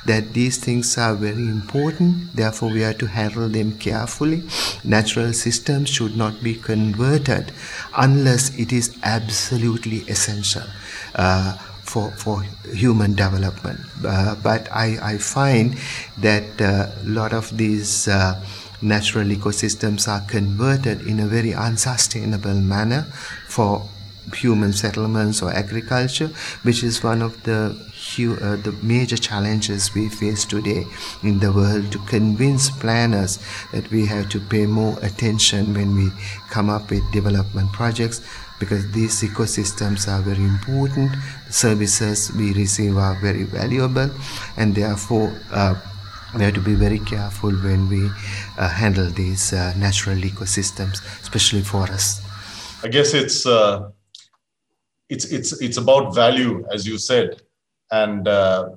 that 0.05 0.33
these 0.33 0.57
things 0.57 0.97
are 0.97 1.13
very 1.15 1.47
important 1.57 2.35
therefore 2.35 2.69
we 2.71 2.83
are 2.83 2.93
to 2.93 3.07
handle 3.07 3.47
them 3.49 3.71
carefully 3.77 4.41
natural 4.83 5.31
systems 5.33 5.89
should 5.89 6.15
not 6.17 6.41
be 6.43 6.55
converted 6.55 7.51
unless 7.95 8.57
it 8.57 8.73
is 8.73 8.97
absolutely 9.03 9.99
essential 10.15 10.67
uh, 11.15 11.57
for, 11.87 12.11
for 12.11 12.43
human 12.73 13.15
development. 13.15 13.79
Uh, 14.05 14.35
but 14.43 14.67
I, 14.71 14.97
I 15.01 15.17
find 15.17 15.75
that 16.17 16.59
a 16.59 16.93
lot 17.03 17.33
of 17.33 17.57
these 17.57 18.07
uh, 18.07 18.43
natural 18.81 19.25
ecosystems 19.27 20.07
are 20.07 20.27
converted 20.27 21.01
in 21.07 21.19
a 21.19 21.27
very 21.27 21.53
unsustainable 21.53 22.53
manner 22.55 23.03
for 23.47 23.87
human 24.33 24.73
settlements 24.73 25.41
or 25.41 25.51
agriculture, 25.51 26.27
which 26.63 26.83
is 26.83 27.03
one 27.03 27.21
of 27.21 27.41
the 27.43 27.75
uh, 28.17 28.55
the 28.63 28.71
major 28.81 29.17
challenges 29.17 29.93
we 29.93 30.07
face 30.07 30.45
today 30.45 30.85
in 31.23 31.39
the 31.39 31.51
world 31.51 31.91
to 31.91 31.99
convince 32.07 32.69
planners 32.69 33.37
that 33.73 33.89
we 33.91 34.05
have 34.05 34.29
to 34.29 34.39
pay 34.39 34.65
more 34.65 34.97
attention 35.01 35.73
when 35.73 35.93
we 35.95 36.09
come 36.49 36.69
up 36.69 36.89
with 36.89 37.03
development 37.11 37.71
projects 37.73 38.21
because 38.59 38.89
these 38.91 39.21
ecosystems 39.21 40.07
are 40.07 40.21
very 40.21 40.43
important. 40.43 41.11
The 41.47 41.53
services 41.53 42.31
we 42.33 42.53
receive 42.53 42.97
are 42.97 43.15
very 43.15 43.43
valuable 43.43 44.09
and 44.55 44.73
therefore 44.73 45.33
uh, 45.51 45.75
we 46.35 46.43
have 46.43 46.53
to 46.53 46.61
be 46.61 46.75
very 46.75 46.99
careful 46.99 47.51
when 47.51 47.89
we 47.89 48.09
uh, 48.57 48.69
handle 48.69 49.09
these 49.09 49.53
uh, 49.53 49.73
natural 49.77 50.17
ecosystems 50.17 51.01
especially 51.21 51.61
forests 51.61 52.21
i 52.83 52.87
guess 52.87 53.13
it's 53.13 53.45
uh, 53.45 53.89
it's 55.09 55.25
it's 55.25 55.61
it's 55.61 55.77
about 55.77 56.13
value 56.13 56.65
as 56.71 56.87
you 56.87 56.97
said. 56.97 57.41
And 57.91 58.27
uh, 58.27 58.71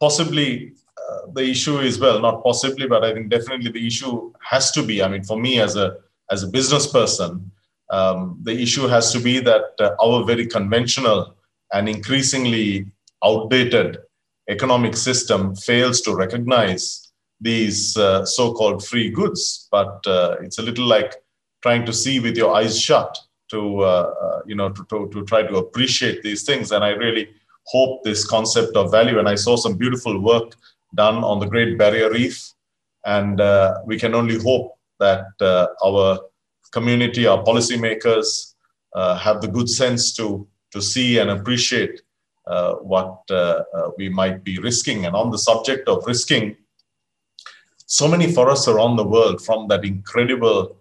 possibly 0.00 0.72
uh, 0.96 1.30
the 1.32 1.42
issue 1.42 1.78
is 1.78 1.98
well 1.98 2.20
not 2.20 2.42
possibly 2.42 2.86
but 2.86 3.04
i 3.04 3.12
think 3.12 3.28
definitely 3.28 3.70
the 3.70 3.86
issue 3.86 4.32
has 4.40 4.70
to 4.70 4.82
be 4.82 5.02
i 5.02 5.08
mean 5.08 5.24
for 5.24 5.38
me 5.38 5.60
as 5.60 5.76
a 5.76 5.96
as 6.30 6.42
a 6.42 6.46
business 6.46 6.86
person 6.86 7.50
um, 7.90 8.38
the 8.42 8.52
issue 8.52 8.86
has 8.86 9.12
to 9.12 9.20
be 9.20 9.40
that 9.40 9.74
uh, 9.80 9.94
our 10.04 10.24
very 10.24 10.46
conventional 10.46 11.34
and 11.72 11.88
increasingly 11.88 12.86
outdated 13.24 13.98
economic 14.48 14.96
system 14.96 15.54
fails 15.54 16.00
to 16.02 16.14
recognize 16.14 17.12
these 17.40 17.96
uh, 17.96 18.24
so-called 18.24 18.84
free 18.84 19.10
goods. 19.10 19.68
But 19.70 20.06
uh, 20.06 20.36
it's 20.40 20.58
a 20.58 20.62
little 20.62 20.86
like 20.86 21.14
trying 21.62 21.86
to 21.86 21.92
see 21.92 22.20
with 22.20 22.36
your 22.36 22.54
eyes 22.54 22.80
shut 22.80 23.16
to 23.50 23.80
uh, 23.80 24.14
uh, 24.22 24.40
you 24.46 24.54
know 24.54 24.70
to, 24.70 24.84
to, 24.90 25.08
to 25.12 25.24
try 25.24 25.42
to 25.42 25.56
appreciate 25.56 26.22
these 26.22 26.42
things 26.42 26.72
and 26.72 26.84
i 26.84 26.90
really 26.90 27.28
hope 27.68 28.02
this 28.02 28.26
concept 28.26 28.76
of 28.76 28.90
value. 28.90 29.18
And 29.18 29.28
I 29.28 29.34
saw 29.34 29.56
some 29.56 29.76
beautiful 29.76 30.20
work 30.20 30.52
done 30.94 31.22
on 31.22 31.38
the 31.38 31.46
Great 31.46 31.78
Barrier 31.78 32.10
Reef. 32.10 32.52
And 33.04 33.40
uh, 33.40 33.78
we 33.84 33.98
can 33.98 34.14
only 34.14 34.38
hope 34.38 34.76
that 34.98 35.26
uh, 35.40 35.68
our 35.84 36.18
community, 36.72 37.26
our 37.26 37.42
policymakers, 37.44 38.54
uh, 38.94 39.16
have 39.16 39.40
the 39.40 39.48
good 39.48 39.68
sense 39.68 40.12
to, 40.14 40.46
to 40.72 40.80
see 40.80 41.18
and 41.18 41.30
appreciate 41.30 42.00
uh, 42.46 42.74
what 42.76 43.20
we 43.98 44.08
might 44.08 44.42
be 44.42 44.58
risking. 44.58 45.04
And 45.04 45.14
on 45.14 45.30
the 45.30 45.38
subject 45.38 45.88
of 45.88 46.04
risking, 46.06 46.56
so 47.84 48.08
many 48.08 48.32
forests 48.32 48.68
around 48.68 48.96
the 48.96 49.04
world, 49.04 49.42
from 49.42 49.68
that 49.68 49.84
incredible 49.84 50.76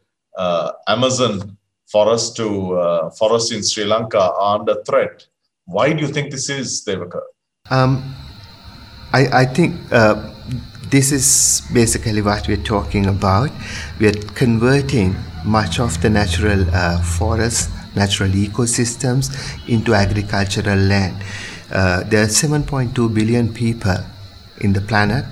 Amazon 0.87 1.57
forest 1.91 2.35
to 2.37 3.09
forests 3.17 3.51
in 3.51 3.63
Sri 3.63 3.85
Lanka, 3.85 4.19
are 4.19 4.59
under 4.59 4.83
threat 4.83 5.27
why 5.67 5.91
do 5.91 6.01
you 6.01 6.07
think 6.07 6.31
this 6.31 6.49
is, 6.49 6.83
Devaka? 6.85 7.19
Um, 7.69 8.15
I, 9.11 9.41
I 9.41 9.45
think 9.45 9.75
uh, 9.91 10.33
this 10.89 11.11
is 11.11 11.61
basically 11.73 12.21
what 12.21 12.47
we're 12.47 12.63
talking 12.63 13.05
about. 13.07 13.51
We 13.99 14.07
are 14.07 14.13
converting 14.33 15.15
much 15.43 15.79
of 15.81 16.01
the 16.01 16.09
natural 16.09 16.65
uh, 16.73 17.01
forests, 17.01 17.69
natural 17.95 18.29
ecosystems 18.29 19.29
into 19.67 19.93
agricultural 19.93 20.77
land. 20.77 21.21
Uh, 21.69 22.03
there 22.03 22.23
are 22.23 22.27
7.2 22.27 23.13
billion 23.13 23.53
people 23.53 23.97
in 24.61 24.71
the 24.71 24.81
planet, 24.81 25.25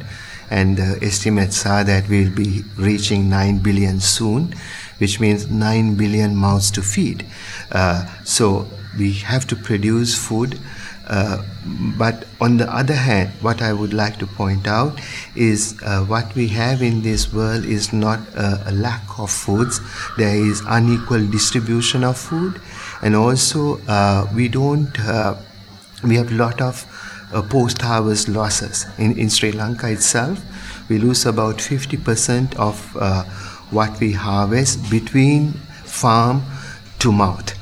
and 0.51 0.75
the 0.75 0.99
estimates 1.01 1.65
are 1.65 1.85
that 1.85 2.09
we'll 2.09 2.35
be 2.35 2.63
reaching 2.77 3.29
9 3.29 3.59
billion 3.59 4.01
soon, 4.01 4.53
which 4.97 5.19
means 5.19 5.49
9 5.49 5.95
billion 5.95 6.35
mouths 6.35 6.71
to 6.71 6.81
feed. 6.81 7.25
Uh, 7.71 8.05
so 8.23 8.67
we 8.97 9.13
have 9.13 9.45
to 9.47 9.55
produce 9.55 10.15
food. 10.15 10.59
Uh, 11.07 11.43
but 11.97 12.25
on 12.41 12.57
the 12.57 12.73
other 12.73 12.95
hand, 12.95 13.29
what 13.41 13.61
I 13.61 13.73
would 13.73 13.93
like 13.93 14.17
to 14.19 14.25
point 14.25 14.67
out 14.67 14.99
is 15.35 15.79
uh, 15.85 16.03
what 16.03 16.33
we 16.33 16.47
have 16.47 16.81
in 16.81 17.03
this 17.03 17.31
world 17.31 17.63
is 17.63 17.93
not 17.93 18.19
a, 18.35 18.63
a 18.69 18.71
lack 18.71 19.03
of 19.19 19.29
foods. 19.29 19.79
There 20.17 20.35
is 20.35 20.63
unequal 20.67 21.27
distribution 21.27 22.03
of 22.03 22.17
food, 22.17 22.59
and 23.03 23.15
also 23.15 23.79
uh, 23.87 24.27
we 24.33 24.47
don't. 24.47 24.99
Uh, 24.99 25.35
we 26.03 26.15
have 26.15 26.31
a 26.31 26.35
lot 26.35 26.59
of 26.61 26.85
uh, 27.33 27.41
post-harvest 27.41 28.27
losses 28.27 28.85
in, 28.97 29.17
in 29.17 29.29
Sri 29.29 29.51
Lanka 29.51 29.89
itself. 29.89 30.41
We 30.89 30.99
lose 30.99 31.25
about 31.25 31.57
50% 31.57 32.55
of 32.55 32.95
uh, 32.99 33.23
what 33.71 33.99
we 33.99 34.11
harvest 34.11 34.89
between 34.89 35.51
farm 35.83 36.43
to 36.99 37.11
mouth 37.11 37.53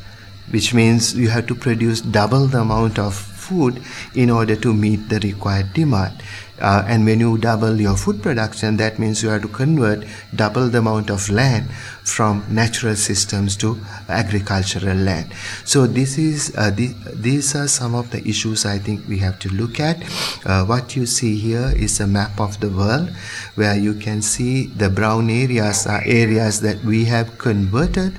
which 0.51 0.73
means 0.73 1.15
you 1.15 1.29
have 1.29 1.47
to 1.47 1.55
produce 1.55 2.01
double 2.01 2.45
the 2.47 2.59
amount 2.59 2.99
of 2.99 3.32
food 3.47 3.81
in 4.15 4.29
order 4.29 4.55
to 4.55 4.73
meet 4.73 5.09
the 5.09 5.19
required 5.19 5.73
demand. 5.73 6.23
Uh, 6.59 6.85
and 6.87 7.03
when 7.03 7.19
you 7.19 7.37
double 7.37 7.81
your 7.81 7.97
food 7.97 8.21
production, 8.21 8.77
that 8.77 8.99
means 8.99 9.21
you 9.23 9.29
have 9.29 9.41
to 9.41 9.47
convert 9.47 10.05
double 10.33 10.69
the 10.69 10.77
amount 10.77 11.09
of 11.09 11.29
land 11.29 11.69
from 12.03 12.45
natural 12.49 12.95
systems 12.95 13.57
to 13.57 13.77
agricultural 14.07 14.95
land. 14.95 15.33
So 15.65 15.87
this 15.87 16.17
is 16.17 16.53
uh, 16.55 16.69
the, 16.69 16.93
these 17.13 17.55
are 17.55 17.67
some 17.67 17.95
of 17.95 18.11
the 18.11 18.25
issues 18.27 18.65
I 18.65 18.77
think 18.77 19.07
we 19.07 19.17
have 19.19 19.39
to 19.39 19.49
look 19.49 19.79
at. 19.79 19.97
Uh, 20.45 20.63
what 20.65 20.95
you 20.95 21.05
see 21.05 21.35
here 21.37 21.73
is 21.75 21.99
a 21.99 22.07
map 22.07 22.39
of 22.39 22.59
the 22.59 22.69
world 22.69 23.09
where 23.55 23.75
you 23.77 23.95
can 23.95 24.21
see 24.21 24.67
the 24.67 24.89
brown 24.89 25.29
areas 25.29 25.85
are 25.87 26.03
areas 26.05 26.61
that 26.61 26.83
we 26.83 27.05
have 27.05 27.37
converted 27.39 28.13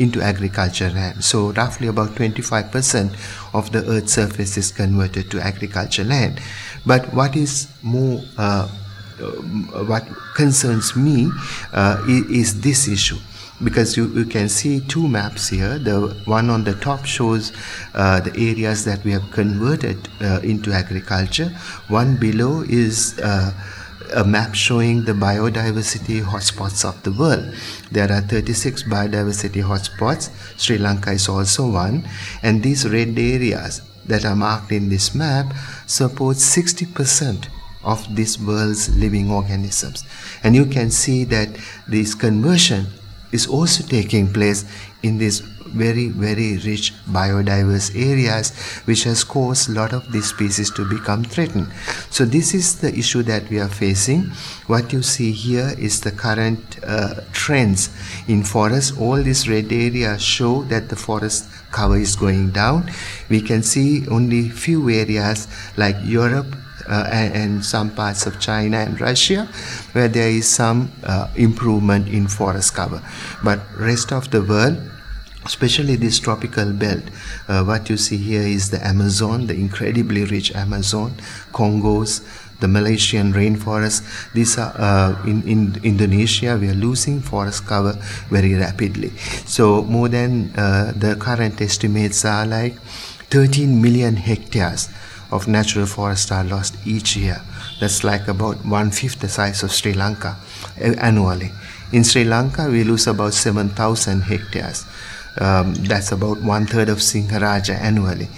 into 0.00 0.20
agriculture 0.22 0.90
land. 0.90 1.22
So 1.22 1.52
roughly 1.52 1.86
about 1.86 2.10
25% 2.10 3.14
of 3.54 3.70
the 3.70 3.84
earth's 3.86 4.14
surface 4.14 4.56
is 4.56 4.72
converted 4.72 5.30
to 5.30 5.40
agriculture 5.40 6.04
land. 6.04 6.40
But 6.86 7.12
what 7.12 7.36
is 7.36 7.68
more 7.82 8.22
uh, 8.38 8.68
uh 9.20 9.84
what 9.84 10.04
concerns 10.34 10.96
me 10.96 11.30
uh, 11.74 12.02
is, 12.08 12.24
is, 12.30 12.60
this 12.62 12.88
issue 12.88 13.18
because 13.62 13.94
you, 13.94 14.06
you 14.14 14.24
can 14.24 14.48
see 14.48 14.80
two 14.80 15.06
maps 15.06 15.48
here. 15.48 15.78
The 15.78 16.16
one 16.24 16.48
on 16.48 16.64
the 16.64 16.72
top 16.74 17.04
shows 17.04 17.52
uh, 17.94 18.20
the 18.20 18.32
areas 18.32 18.86
that 18.86 19.04
we 19.04 19.12
have 19.12 19.30
converted 19.30 20.08
uh, 20.22 20.40
into 20.42 20.72
agriculture. 20.72 21.50
One 21.88 22.16
below 22.16 22.62
is 22.62 23.18
uh, 23.18 23.52
a 24.12 24.24
map 24.24 24.54
showing 24.54 25.04
the 25.04 25.12
biodiversity 25.12 26.22
hotspots 26.22 26.84
of 26.84 27.02
the 27.02 27.12
world. 27.12 27.54
There 27.90 28.10
are 28.10 28.20
36 28.20 28.84
biodiversity 28.84 29.62
hotspots. 29.62 30.30
Sri 30.58 30.78
Lanka 30.78 31.12
is 31.12 31.28
also 31.28 31.70
one. 31.70 32.08
And 32.42 32.62
these 32.62 32.88
red 32.88 33.18
areas 33.18 33.82
that 34.06 34.24
are 34.24 34.36
marked 34.36 34.72
in 34.72 34.88
this 34.88 35.14
map 35.14 35.52
support 35.86 36.36
60% 36.36 37.48
of 37.84 38.04
this 38.14 38.38
world's 38.38 38.94
living 38.96 39.30
organisms. 39.30 40.04
And 40.42 40.54
you 40.54 40.66
can 40.66 40.90
see 40.90 41.24
that 41.24 41.48
this 41.88 42.14
conversion 42.14 42.86
is 43.32 43.46
also 43.46 43.86
taking 43.86 44.32
place 44.32 44.64
in 45.02 45.18
these 45.18 45.40
very 45.70 46.08
very 46.08 46.58
rich 46.58 46.92
biodiverse 47.08 47.90
areas 47.94 48.50
which 48.84 49.04
has 49.04 49.24
caused 49.24 49.68
a 49.68 49.72
lot 49.72 49.92
of 49.92 50.10
these 50.12 50.26
species 50.26 50.70
to 50.70 50.88
become 50.88 51.24
threatened. 51.24 51.68
So 52.10 52.24
this 52.24 52.54
is 52.54 52.80
the 52.80 52.94
issue 52.96 53.22
that 53.24 53.48
we 53.48 53.58
are 53.60 53.68
facing. 53.68 54.30
What 54.66 54.92
you 54.92 55.02
see 55.02 55.32
here 55.32 55.72
is 55.78 56.00
the 56.00 56.12
current 56.12 56.78
uh, 56.84 57.20
trends 57.32 57.90
in 58.28 58.42
forests 58.44 58.96
all 58.98 59.22
these 59.22 59.48
red 59.48 59.72
areas 59.72 60.22
show 60.22 60.62
that 60.64 60.88
the 60.88 60.96
forest 60.96 61.48
cover 61.70 61.96
is 61.96 62.16
going 62.16 62.50
down. 62.50 62.90
We 63.28 63.40
can 63.40 63.62
see 63.62 64.06
only 64.08 64.48
few 64.48 64.88
areas 64.90 65.48
like 65.76 65.96
europe 66.02 66.56
uh, 66.88 67.08
and, 67.12 67.34
and, 67.34 67.64
some 67.64 67.90
parts 67.90 68.26
of 68.26 68.40
China 68.40 68.78
and 68.78 69.00
Russia, 69.00 69.46
where 69.92 70.08
there 70.08 70.28
is 70.28 70.48
some 70.48 70.90
uh, 71.04 71.28
improvement 71.36 72.08
in 72.08 72.26
forest 72.26 72.74
cover. 72.74 73.00
But 73.44 73.60
rest 73.78 74.12
of 74.12 74.30
the 74.30 74.42
world, 74.42 74.78
especially 75.44 75.96
this 75.96 76.18
tropical 76.18 76.72
belt, 76.72 77.02
uh, 77.48 77.64
what 77.64 77.88
you 77.88 77.96
see 77.96 78.16
here 78.16 78.42
is 78.42 78.70
the 78.70 78.84
Amazon, 78.86 79.46
the 79.46 79.54
incredibly 79.54 80.24
rich 80.24 80.54
Amazon, 80.54 81.12
Congos, 81.52 82.20
the 82.60 82.68
Malaysian 82.68 83.32
rainforest. 83.32 84.04
These 84.32 84.58
are 84.58 84.72
uh, 84.76 85.22
in, 85.24 85.42
in 85.42 85.80
Indonesia. 85.82 86.58
We 86.60 86.68
are 86.68 86.74
losing 86.74 87.20
forest 87.20 87.66
cover 87.66 87.94
very 88.28 88.54
rapidly. 88.54 89.10
So 89.46 89.82
more 89.82 90.08
than 90.08 90.52
uh, 90.56 90.92
the 90.94 91.16
current 91.16 91.60
estimates 91.60 92.24
are 92.24 92.46
like 92.46 92.78
13 93.30 93.80
million 93.80 94.16
hectares 94.16 94.88
of 95.32 95.46
natural 95.48 95.86
forests 95.86 96.30
are 96.32 96.44
lost 96.44 96.76
each 96.86 97.16
year. 97.16 97.40
That's 97.80 98.04
like 98.04 98.28
about 98.28 98.64
one 98.66 98.90
fifth 98.90 99.20
the 99.20 99.28
size 99.28 99.62
of 99.62 99.72
Sri 99.72 99.94
Lanka 99.94 100.36
annually. 100.76 101.52
In 101.92 102.04
Sri 102.04 102.24
Lanka, 102.24 102.68
we 102.68 102.84
lose 102.84 103.06
about 103.06 103.34
7,000 103.34 104.22
hectares. 104.22 104.84
Um, 105.38 105.74
that's 105.74 106.12
about 106.12 106.42
one 106.42 106.66
third 106.66 106.88
of 106.88 106.98
Sinharaja 106.98 107.74
annually. 107.74 108.28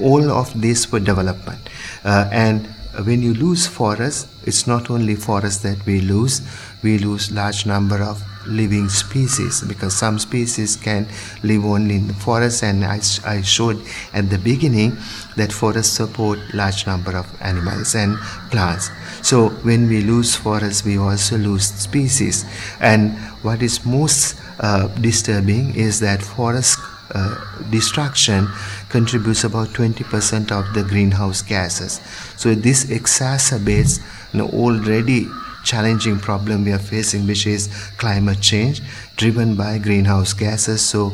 All 0.00 0.30
of 0.30 0.60
this 0.60 0.84
for 0.84 1.00
development. 1.00 1.60
Uh, 2.04 2.28
and 2.32 2.66
when 3.04 3.22
you 3.22 3.34
lose 3.34 3.66
forests, 3.66 4.26
it's 4.44 4.66
not 4.66 4.90
only 4.90 5.14
forests 5.14 5.62
that 5.62 5.84
we 5.86 6.00
lose, 6.00 6.40
we 6.82 6.98
lose 6.98 7.30
large 7.30 7.66
number 7.66 8.02
of 8.02 8.22
living 8.46 8.88
species 8.88 9.62
because 9.62 9.94
some 9.94 10.18
species 10.18 10.76
can 10.76 11.06
live 11.42 11.64
only 11.64 11.96
in 11.96 12.08
the 12.08 12.14
forest 12.14 12.62
and 12.62 12.84
I, 12.84 13.00
I 13.24 13.42
showed 13.42 13.82
at 14.14 14.30
the 14.30 14.38
beginning 14.38 14.96
that 15.36 15.52
forests 15.52 15.92
support 15.92 16.38
large 16.54 16.86
number 16.86 17.16
of 17.16 17.26
animals 17.42 17.94
and 17.94 18.16
plants 18.50 18.90
so 19.22 19.50
when 19.68 19.86
we 19.88 20.00
lose 20.00 20.34
forests 20.34 20.84
we 20.84 20.96
also 20.98 21.36
lose 21.36 21.64
species 21.64 22.44
and 22.80 23.18
what 23.42 23.62
is 23.62 23.84
most 23.84 24.40
uh, 24.60 24.88
disturbing 25.00 25.74
is 25.74 26.00
that 26.00 26.22
forest 26.22 26.78
uh, 27.14 27.34
destruction 27.70 28.48
contributes 28.90 29.44
about 29.44 29.68
20% 29.68 30.52
of 30.52 30.74
the 30.74 30.82
greenhouse 30.82 31.42
gases 31.42 32.00
so 32.36 32.54
this 32.54 32.84
exacerbates 32.86 34.00
an 34.34 34.42
already 34.42 35.26
challenging 35.68 36.18
problem 36.18 36.64
we 36.64 36.72
are 36.72 36.78
facing, 36.78 37.26
which 37.26 37.46
is 37.46 37.68
climate 37.98 38.40
change 38.40 38.80
driven 39.16 39.54
by 39.54 39.78
greenhouse 39.78 40.32
gases. 40.32 40.80
So, 40.80 41.12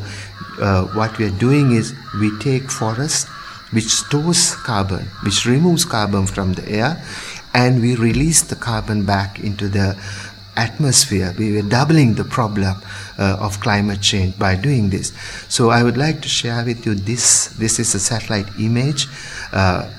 uh, 0.61 0.85
what 0.99 1.17
we 1.17 1.25
are 1.25 1.37
doing 1.37 1.73
is 1.73 1.93
we 2.19 2.31
take 2.39 2.71
forests 2.71 3.27
which 3.71 3.89
stores 3.89 4.55
carbon, 4.55 5.05
which 5.23 5.45
removes 5.45 5.83
carbon 5.83 6.25
from 6.25 6.53
the 6.53 6.69
air, 6.69 7.03
and 7.53 7.81
we 7.81 7.95
release 7.95 8.41
the 8.43 8.55
carbon 8.55 9.05
back 9.05 9.39
into 9.39 9.67
the 9.67 9.97
atmosphere. 10.55 11.33
We 11.37 11.53
were 11.53 11.67
doubling 11.67 12.15
the 12.15 12.23
problem 12.23 12.75
uh, 13.17 13.37
of 13.39 13.59
climate 13.59 14.01
change 14.01 14.37
by 14.37 14.55
doing 14.55 14.89
this. 14.89 15.13
So 15.49 15.69
I 15.69 15.83
would 15.83 15.97
like 15.97 16.21
to 16.21 16.29
share 16.29 16.63
with 16.63 16.85
you 16.85 16.95
this. 16.95 17.47
This 17.47 17.79
is 17.79 17.93
a 17.95 17.99
satellite 17.99 18.47
image. 18.59 19.07
Uh, 19.51 19.89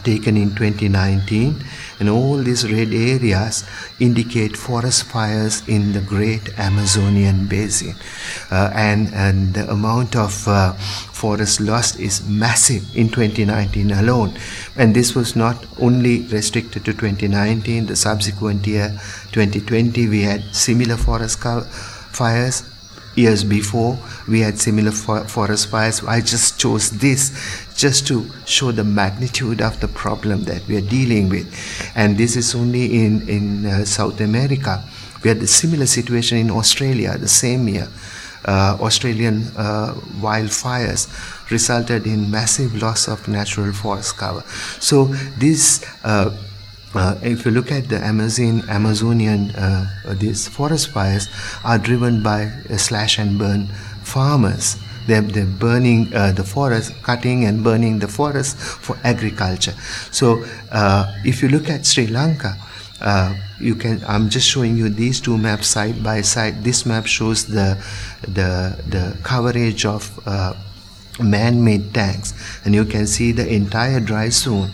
taken 0.00 0.36
in 0.36 0.54
2019 0.54 1.62
and 2.00 2.08
all 2.08 2.38
these 2.38 2.64
red 2.70 2.92
areas 2.92 3.64
indicate 4.00 4.56
forest 4.56 5.04
fires 5.04 5.66
in 5.68 5.92
the 5.92 6.00
great 6.00 6.58
amazonian 6.58 7.46
basin 7.46 7.94
uh, 8.50 8.70
and, 8.74 9.12
and 9.12 9.52
the 9.54 9.70
amount 9.70 10.16
of 10.16 10.48
uh, 10.48 10.72
forest 11.22 11.60
loss 11.60 11.94
is 12.00 12.26
massive 12.26 12.84
in 12.96 13.08
2019 13.08 13.92
alone. 13.92 14.36
And 14.74 14.92
this 14.92 15.14
was 15.14 15.36
not 15.36 15.56
only 15.78 16.22
restricted 16.22 16.84
to 16.86 16.92
2019 16.92 17.86
the 17.86 17.94
subsequent 17.94 18.66
year 18.66 18.88
2020 19.30 20.08
we 20.08 20.22
had 20.22 20.42
similar 20.52 20.96
forest 20.96 21.38
fires. 22.10 22.64
Years 23.14 23.44
before 23.44 23.98
we 24.26 24.40
had 24.40 24.58
similar 24.58 24.90
for- 24.90 25.24
forest 25.28 25.68
fires. 25.70 26.02
I 26.02 26.22
just 26.22 26.58
chose 26.58 26.90
this 26.90 27.30
just 27.76 28.06
to 28.08 28.26
show 28.46 28.72
the 28.72 28.84
magnitude 28.84 29.60
of 29.60 29.78
the 29.80 29.88
problem 29.88 30.44
that 30.44 30.66
we 30.66 30.76
are 30.78 30.88
dealing 30.98 31.28
with. 31.28 31.46
And 31.94 32.16
this 32.16 32.36
is 32.36 32.54
only 32.54 32.84
in 33.04 33.28
in 33.28 33.66
uh, 33.66 33.84
south 33.84 34.18
america. 34.20 34.82
We 35.22 35.28
had 35.28 35.42
a 35.42 35.46
similar 35.46 35.86
situation 35.86 36.38
in 36.38 36.50
australia 36.50 37.16
the 37.18 37.34
same 37.42 37.68
year 37.68 37.88
uh, 38.44 38.76
australian 38.80 39.42
uh, 39.56 39.94
wildfires 40.20 41.08
resulted 41.50 42.06
in 42.06 42.30
massive 42.30 42.74
loss 42.82 43.08
of 43.08 43.28
natural 43.28 43.72
forest 43.72 44.16
cover 44.16 44.42
so 44.80 45.04
this 45.38 45.84
uh, 46.04 46.30
uh, 46.94 47.18
if 47.22 47.44
you 47.44 47.50
look 47.50 47.72
at 47.72 47.88
the 47.88 47.98
Amazon, 47.98 48.62
Amazonian, 48.68 49.50
uh, 49.52 49.86
these 50.18 50.48
forest 50.48 50.90
fires 50.90 51.28
are 51.64 51.78
driven 51.78 52.22
by 52.22 52.44
uh, 52.68 52.76
slash 52.76 53.18
and 53.18 53.38
burn 53.38 53.66
farmers. 54.04 54.76
They're, 55.06 55.22
they're 55.22 55.46
burning 55.46 56.14
uh, 56.14 56.32
the 56.32 56.44
forest, 56.44 56.92
cutting 57.02 57.44
and 57.44 57.64
burning 57.64 57.98
the 57.98 58.08
forest 58.08 58.56
for 58.58 58.96
agriculture. 59.04 59.72
So, 60.10 60.44
uh, 60.70 61.12
if 61.24 61.42
you 61.42 61.48
look 61.48 61.68
at 61.70 61.86
Sri 61.86 62.06
Lanka, 62.06 62.56
you 63.62 63.74
can. 63.74 64.02
I'm 64.06 64.28
just 64.28 64.48
showing 64.48 64.76
you 64.76 64.88
these 64.88 65.20
two 65.20 65.38
maps 65.38 65.68
side 65.68 66.02
by 66.02 66.20
side. 66.22 66.64
This 66.64 66.84
map 66.84 67.06
shows 67.06 67.46
the 67.46 67.82
the 68.22 68.76
the 68.88 69.16
coverage 69.22 69.86
of 69.86 70.10
man-made 71.20 71.92
tanks, 71.94 72.32
and 72.64 72.74
you 72.74 72.84
can 72.84 73.06
see 73.06 73.32
the 73.32 73.46
entire 73.46 74.00
dry 74.00 74.30
zone 74.30 74.70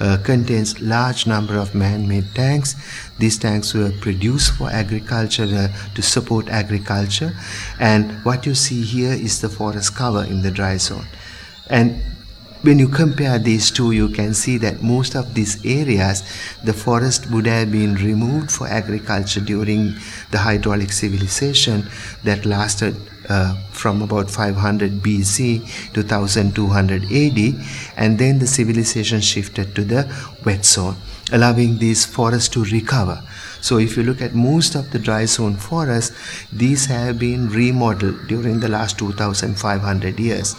uh, 0.00 0.18
contains 0.22 0.80
large 0.80 1.26
number 1.26 1.56
of 1.56 1.74
man-made 1.74 2.34
tanks. 2.34 2.76
These 3.18 3.38
tanks 3.38 3.74
were 3.74 3.90
produced 4.00 4.52
for 4.54 4.68
agriculture 4.70 5.44
uh, 5.44 5.68
to 5.94 6.02
support 6.02 6.48
agriculture, 6.48 7.32
and 7.80 8.12
what 8.24 8.46
you 8.46 8.54
see 8.54 8.82
here 8.82 9.12
is 9.12 9.40
the 9.40 9.48
forest 9.48 9.96
cover 9.96 10.24
in 10.24 10.42
the 10.42 10.50
dry 10.50 10.76
zone. 10.76 11.06
And 11.70 12.02
when 12.62 12.78
you 12.78 12.88
compare 12.88 13.38
these 13.38 13.70
two, 13.70 13.92
you 13.92 14.08
can 14.08 14.34
see 14.34 14.58
that 14.58 14.82
most 14.82 15.14
of 15.14 15.34
these 15.34 15.64
areas, 15.64 16.22
the 16.64 16.72
forest 16.72 17.30
would 17.30 17.46
have 17.46 17.70
been 17.70 17.94
removed 17.94 18.50
for 18.50 18.66
agriculture 18.66 19.40
during 19.40 19.94
the 20.30 20.38
hydraulic 20.38 20.92
civilization 20.92 21.88
that 22.24 22.44
lasted 22.44 22.96
uh, 23.28 23.54
from 23.70 24.02
about 24.02 24.30
500 24.30 24.92
BC 25.02 25.92
to 25.92 26.02
1200 26.02 27.04
AD, 27.04 27.38
and 27.96 28.18
then 28.18 28.38
the 28.38 28.46
civilization 28.46 29.20
shifted 29.20 29.74
to 29.74 29.84
the 29.84 30.10
wet 30.44 30.64
zone, 30.64 30.96
allowing 31.30 31.78
these 31.78 32.04
forests 32.04 32.48
to 32.48 32.64
recover. 32.64 33.22
So, 33.60 33.78
if 33.78 33.96
you 33.96 34.04
look 34.04 34.22
at 34.22 34.34
most 34.34 34.76
of 34.76 34.90
the 34.92 34.98
dry 34.98 35.24
zone 35.26 35.56
forests, 35.56 36.16
these 36.52 36.86
have 36.86 37.18
been 37.18 37.48
remodeled 37.48 38.28
during 38.28 38.60
the 38.60 38.68
last 38.68 38.98
2500 38.98 40.18
years 40.18 40.54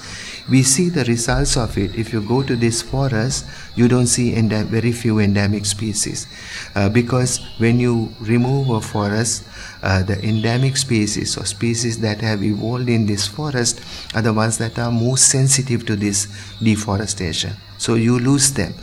we 0.50 0.64
see 0.64 0.90
the 0.90 1.04
results 1.06 1.56
of 1.58 1.78
it. 1.78 1.96
If 1.96 2.12
you 2.12 2.22
go 2.22 2.42
to 2.44 2.56
this 2.56 2.82
forest, 2.82 3.46
you 3.76 3.88
don't 3.88 4.08
see 4.08 4.34
endem- 4.34 4.66
very 4.66 4.92
few 4.92 5.20
endemic 5.20 5.66
species 5.66 6.28
uh, 6.76 6.90
because 6.90 7.40
when 7.60 7.80
you 7.80 8.14
remove 8.20 8.70
a 8.70 8.82
forest, 8.82 9.44
uh, 9.84 10.04
the 10.04 10.22
endemic 10.26 10.76
species 10.78 11.38
or 11.38 11.46
species 11.46 12.00
that 12.02 12.22
have 12.22 12.44
evolved 12.44 12.90
in 12.90 13.06
this 13.06 13.28
forest 13.28 13.82
are 14.16 14.22
the 14.22 14.34
ones 14.34 14.58
that 14.58 14.78
are 14.80 14.92
most 14.92 15.30
sensitive 15.30 15.86
to 15.86 15.96
this 15.96 16.28
deforestation. 16.62 17.54
So 17.78 17.94
you 17.94 18.20
lose 18.20 18.54
them. 18.54 18.74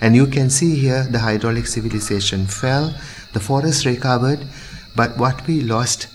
And 0.00 0.16
you 0.16 0.26
can 0.26 0.48
see 0.48 0.76
here 0.76 1.06
the 1.10 1.18
hydraulic 1.18 1.66
civilization 1.66 2.46
fell, 2.46 2.94
the 3.32 3.40
forest 3.40 3.84
recovered, 3.84 4.40
but 4.94 5.18
what 5.18 5.46
we 5.46 5.60
lost 5.60 6.08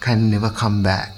can 0.00 0.30
never 0.30 0.50
come 0.50 0.82
back 0.82 1.17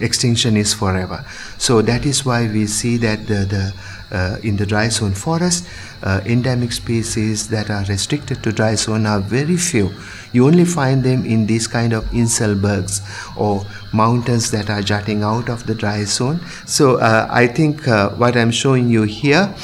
extinction 0.00 0.56
is 0.56 0.74
forever. 0.74 1.24
So 1.58 1.82
that 1.82 2.06
is 2.06 2.24
why 2.24 2.46
we 2.46 2.66
see 2.66 2.96
that 2.98 3.26
the, 3.26 3.44
the 3.44 3.74
uh, 4.10 4.38
in 4.42 4.56
the 4.56 4.64
dry 4.64 4.88
zone 4.88 5.12
forest, 5.12 5.68
uh, 6.02 6.20
endemic 6.24 6.72
species 6.72 7.48
that 7.48 7.70
are 7.70 7.84
restricted 7.84 8.42
to 8.42 8.52
dry 8.52 8.74
zone 8.74 9.06
are 9.06 9.20
very 9.20 9.56
few. 9.56 9.92
You 10.32 10.46
only 10.46 10.64
find 10.64 11.02
them 11.02 11.24
in 11.26 11.46
these 11.46 11.66
kind 11.66 11.92
of 11.92 12.04
inselbergs 12.06 13.02
or 13.36 13.66
mountains 13.92 14.50
that 14.50 14.70
are 14.70 14.82
jutting 14.82 15.22
out 15.22 15.48
of 15.48 15.66
the 15.66 15.74
dry 15.74 16.04
zone. 16.04 16.40
So 16.66 16.96
uh, 16.96 17.28
I 17.30 17.46
think 17.46 17.86
uh, 17.86 18.10
what 18.10 18.36
I'm 18.36 18.50
showing 18.50 18.88
you 18.88 19.02
here 19.02 19.54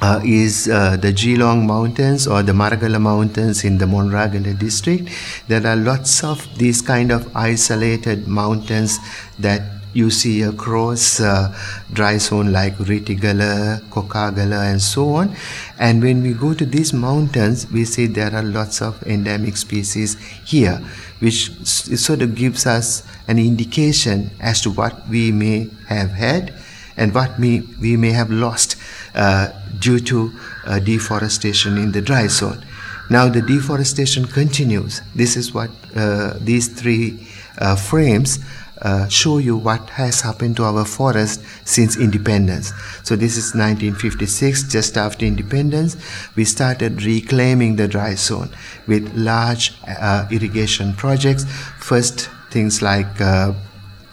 uh, 0.00 0.20
is 0.24 0.68
uh, 0.68 0.96
the 0.96 1.12
Geelong 1.12 1.66
Mountains 1.66 2.26
or 2.26 2.42
the 2.42 2.52
Maragala 2.52 3.00
Mountains 3.00 3.64
in 3.64 3.78
the 3.78 3.86
Monaragala 3.86 4.58
district. 4.58 5.08
There 5.48 5.66
are 5.66 5.76
lots 5.76 6.22
of 6.22 6.46
these 6.58 6.82
kind 6.82 7.10
of 7.10 7.34
isolated 7.36 8.26
mountains 8.28 8.98
that 9.38 9.62
you 9.96 10.10
see 10.10 10.42
across 10.42 11.20
uh, 11.20 11.56
dry 11.92 12.18
zone 12.18 12.52
like 12.52 12.76
Ritigala, 12.76 13.80
Kokagala 13.88 14.70
and 14.70 14.82
so 14.82 15.14
on. 15.14 15.34
And 15.78 16.02
when 16.02 16.22
we 16.22 16.34
go 16.34 16.52
to 16.52 16.66
these 16.66 16.92
mountains, 16.92 17.70
we 17.72 17.86
see 17.86 18.06
there 18.06 18.34
are 18.34 18.42
lots 18.42 18.82
of 18.82 19.02
endemic 19.04 19.56
species 19.56 20.16
here, 20.44 20.76
which 21.20 21.50
sort 21.64 22.20
of 22.20 22.34
gives 22.34 22.66
us 22.66 23.04
an 23.26 23.38
indication 23.38 24.30
as 24.38 24.60
to 24.62 24.70
what 24.70 25.08
we 25.08 25.32
may 25.32 25.70
have 25.88 26.10
had 26.10 26.52
and 26.98 27.14
what 27.14 27.38
we, 27.38 27.60
we 27.80 27.96
may 27.96 28.10
have 28.10 28.30
lost 28.30 28.76
uh, 29.14 29.48
due 29.78 30.00
to 30.00 30.32
uh, 30.66 30.78
deforestation 30.78 31.76
in 31.78 31.92
the 31.92 32.00
dry 32.00 32.26
zone. 32.26 32.64
Now 33.08 33.28
the 33.28 33.42
deforestation 33.42 34.26
continues. 34.26 35.00
This 35.14 35.36
is 35.36 35.54
what 35.54 35.70
uh, 35.94 36.34
these 36.40 36.68
three 36.68 37.26
uh, 37.58 37.76
frames 37.76 38.38
uh, 38.82 39.08
show 39.08 39.38
you 39.38 39.56
what 39.56 39.88
has 39.90 40.20
happened 40.20 40.56
to 40.56 40.64
our 40.64 40.84
forest 40.84 41.42
since 41.64 41.96
independence. 41.96 42.72
So 43.04 43.16
this 43.16 43.36
is 43.36 43.54
1956, 43.54 44.64
just 44.64 44.96
after 44.96 45.24
independence, 45.24 45.96
we 46.36 46.44
started 46.44 47.02
reclaiming 47.02 47.76
the 47.76 47.88
dry 47.88 48.14
zone 48.16 48.50
with 48.86 49.10
large 49.14 49.72
uh, 49.88 50.26
irrigation 50.30 50.92
projects. 50.94 51.44
First, 51.78 52.28
things 52.50 52.82
like 52.82 53.20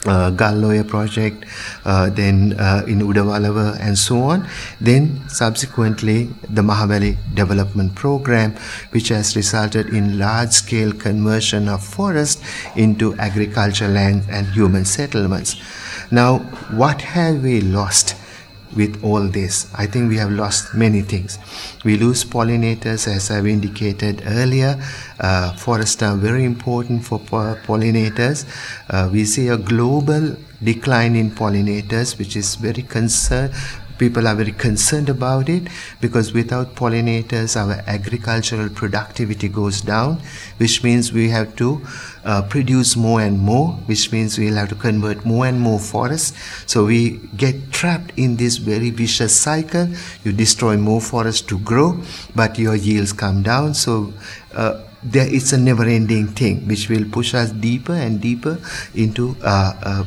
uh, 0.05 0.29
Gal 0.31 0.63
Oya 0.65 0.83
project, 0.83 1.45
uh, 1.85 2.09
then 2.09 2.55
uh, 2.59 2.83
in 2.87 2.99
Udawalawa 2.99 3.79
and 3.79 3.97
so 3.97 4.21
on. 4.21 4.47
Then 4.81 5.21
subsequently 5.29 6.29
the 6.49 6.61
Mahaweli 6.61 7.17
development 7.33 7.95
program, 7.95 8.55
which 8.91 9.09
has 9.09 9.35
resulted 9.35 9.87
in 9.93 10.19
large 10.19 10.51
scale 10.51 10.91
conversion 10.91 11.67
of 11.69 11.83
forest 11.83 12.43
into 12.75 13.15
agricultural 13.15 13.91
land 13.91 14.23
and 14.29 14.47
human 14.47 14.85
settlements. 14.85 15.55
Now, 16.11 16.39
what 16.71 17.01
have 17.01 17.43
we 17.43 17.61
lost? 17.61 18.15
With 18.75 19.03
all 19.03 19.27
this. 19.27 19.71
I 19.73 19.85
think 19.85 20.09
we 20.09 20.17
have 20.17 20.31
lost 20.31 20.73
many 20.73 21.01
things. 21.01 21.37
We 21.83 21.97
lose 21.97 22.23
pollinators, 22.23 23.07
as 23.07 23.31
I've 23.31 23.47
indicated 23.47 24.23
earlier. 24.25 24.81
Uh, 25.19 25.53
forests 25.55 26.01
are 26.01 26.15
very 26.15 26.43
important 26.45 27.05
for 27.05 27.19
pollinators. 27.19 28.45
Uh, 28.89 29.09
we 29.11 29.25
see 29.25 29.47
a 29.47 29.57
global 29.57 30.35
decline 30.63 31.15
in 31.15 31.31
pollinators, 31.31 32.17
which 32.17 32.35
is 32.35 32.55
very 32.55 32.83
concern, 32.83 33.51
people 33.97 34.27
are 34.27 34.35
very 34.35 34.51
concerned 34.51 35.09
about 35.09 35.49
it 35.49 35.67
because 36.01 36.33
without 36.33 36.75
pollinators 36.75 37.55
our 37.55 37.83
agricultural 37.87 38.69
productivity 38.69 39.47
goes 39.47 39.81
down 39.81 40.17
which 40.57 40.83
means 40.83 41.13
we 41.13 41.29
have 41.29 41.55
to 41.55 41.69
uh, 42.25 42.41
produce 42.43 42.95
more 42.95 43.21
and 43.21 43.39
more 43.39 43.69
which 43.85 44.11
means 44.11 44.37
we'll 44.37 44.55
have 44.55 44.69
to 44.69 44.75
convert 44.75 45.25
more 45.25 45.45
and 45.45 45.59
more 45.59 45.79
forests 45.79 46.33
so 46.65 46.85
we 46.85 47.19
get 47.37 47.71
trapped 47.71 48.11
in 48.17 48.37
this 48.37 48.57
very 48.57 48.89
vicious 48.89 49.35
cycle 49.35 49.87
you 50.23 50.31
destroy 50.31 50.77
more 50.77 51.01
forests 51.01 51.41
to 51.41 51.59
grow 51.59 51.99
but 52.35 52.57
your 52.57 52.75
yields 52.75 53.13
come 53.13 53.43
down 53.43 53.73
so 53.73 54.13
uh, 54.55 54.81
a 55.51 55.57
never 55.57 55.83
ending 55.83 56.27
thing 56.27 56.65
which 56.67 56.89
will 56.89 57.05
push 57.11 57.33
us 57.33 57.51
deeper 57.51 57.93
and 57.93 58.21
deeper 58.21 58.57
into 58.95 59.35
uh, 59.43 59.73
uh 59.83 60.03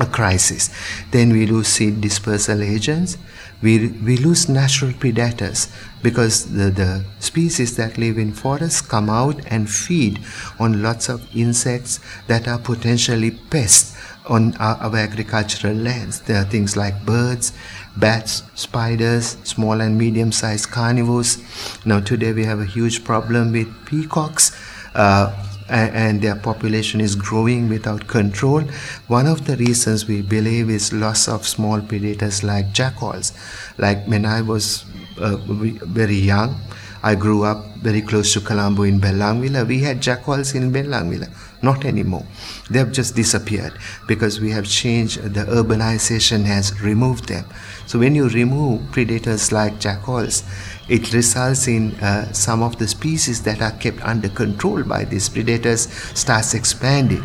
a 0.00 0.06
crisis. 0.06 0.70
Then 1.10 1.32
we 1.32 1.46
lose 1.46 1.68
seed 1.68 2.00
dispersal 2.00 2.62
agents. 2.62 3.18
We, 3.62 3.88
we 3.88 4.16
lose 4.16 4.48
natural 4.48 4.92
predators 4.92 5.68
because 6.02 6.52
the, 6.52 6.70
the 6.70 7.04
species 7.20 7.76
that 7.76 7.96
live 7.96 8.18
in 8.18 8.32
forests 8.32 8.80
come 8.80 9.08
out 9.08 9.40
and 9.46 9.70
feed 9.70 10.18
on 10.58 10.82
lots 10.82 11.08
of 11.08 11.24
insects 11.34 12.00
that 12.26 12.48
are 12.48 12.58
potentially 12.58 13.30
pests 13.30 13.96
on 14.28 14.56
our, 14.56 14.76
our 14.76 14.96
agricultural 14.96 15.74
lands. 15.74 16.20
There 16.22 16.40
are 16.40 16.44
things 16.44 16.76
like 16.76 17.04
birds, 17.04 17.52
bats, 17.96 18.42
spiders, 18.54 19.36
small 19.44 19.80
and 19.80 19.96
medium 19.96 20.32
sized 20.32 20.70
carnivores. 20.70 21.38
Now, 21.84 22.00
today 22.00 22.32
we 22.32 22.44
have 22.44 22.60
a 22.60 22.64
huge 22.64 23.04
problem 23.04 23.52
with 23.52 23.86
peacocks. 23.86 24.56
Uh, 24.94 25.32
and 25.72 26.20
their 26.20 26.36
population 26.36 27.00
is 27.00 27.14
growing 27.14 27.68
without 27.68 28.06
control. 28.06 28.62
One 29.08 29.26
of 29.26 29.46
the 29.46 29.56
reasons 29.56 30.06
we 30.06 30.22
believe 30.22 30.68
is 30.70 30.92
loss 30.92 31.28
of 31.28 31.46
small 31.46 31.80
predators 31.80 32.42
like 32.42 32.72
jackals. 32.72 33.32
Like 33.78 34.06
when 34.06 34.26
I 34.26 34.42
was 34.42 34.84
uh, 35.18 35.36
very 35.46 36.16
young, 36.16 36.60
I 37.04 37.16
grew 37.16 37.42
up 37.42 37.66
very 37.78 38.00
close 38.00 38.32
to 38.34 38.40
Colombo 38.40 38.84
in 38.84 39.00
Bellanwila. 39.00 39.66
We 39.66 39.80
had 39.80 40.00
jackals 40.00 40.54
in 40.54 40.72
Bellanwila, 40.72 41.28
not 41.60 41.84
anymore. 41.84 42.24
They 42.70 42.78
have 42.78 42.92
just 42.92 43.16
disappeared 43.16 43.72
because 44.06 44.40
we 44.40 44.50
have 44.50 44.66
changed, 44.66 45.20
the 45.20 45.44
urbanization 45.46 46.44
has 46.44 46.80
removed 46.80 47.28
them. 47.28 47.44
So 47.86 47.98
when 47.98 48.14
you 48.14 48.28
remove 48.28 48.92
predators 48.92 49.50
like 49.50 49.80
jackals, 49.80 50.44
it 50.88 51.12
results 51.12 51.68
in 51.68 51.92
uh, 51.96 52.32
some 52.32 52.62
of 52.62 52.78
the 52.78 52.88
species 52.88 53.42
that 53.42 53.62
are 53.62 53.72
kept 53.72 54.00
under 54.02 54.28
control 54.28 54.82
by 54.82 55.04
these 55.04 55.28
predators 55.28 55.92
starts 56.14 56.54
expanding 56.54 57.22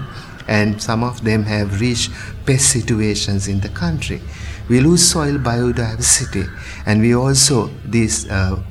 and 0.47 0.81
some 0.81 1.03
of 1.03 1.23
them 1.23 1.43
have 1.43 1.81
reached 1.81 2.11
pest 2.45 2.71
situations 2.71 3.47
in 3.47 3.59
the 3.59 3.69
country. 3.69 4.21
We 4.69 4.79
lose 4.79 5.05
soil 5.05 5.37
biodiversity 5.37 6.49
and 6.85 7.01
we 7.01 7.15
also 7.15 7.67
these 7.85 8.29
uh, 8.29 8.61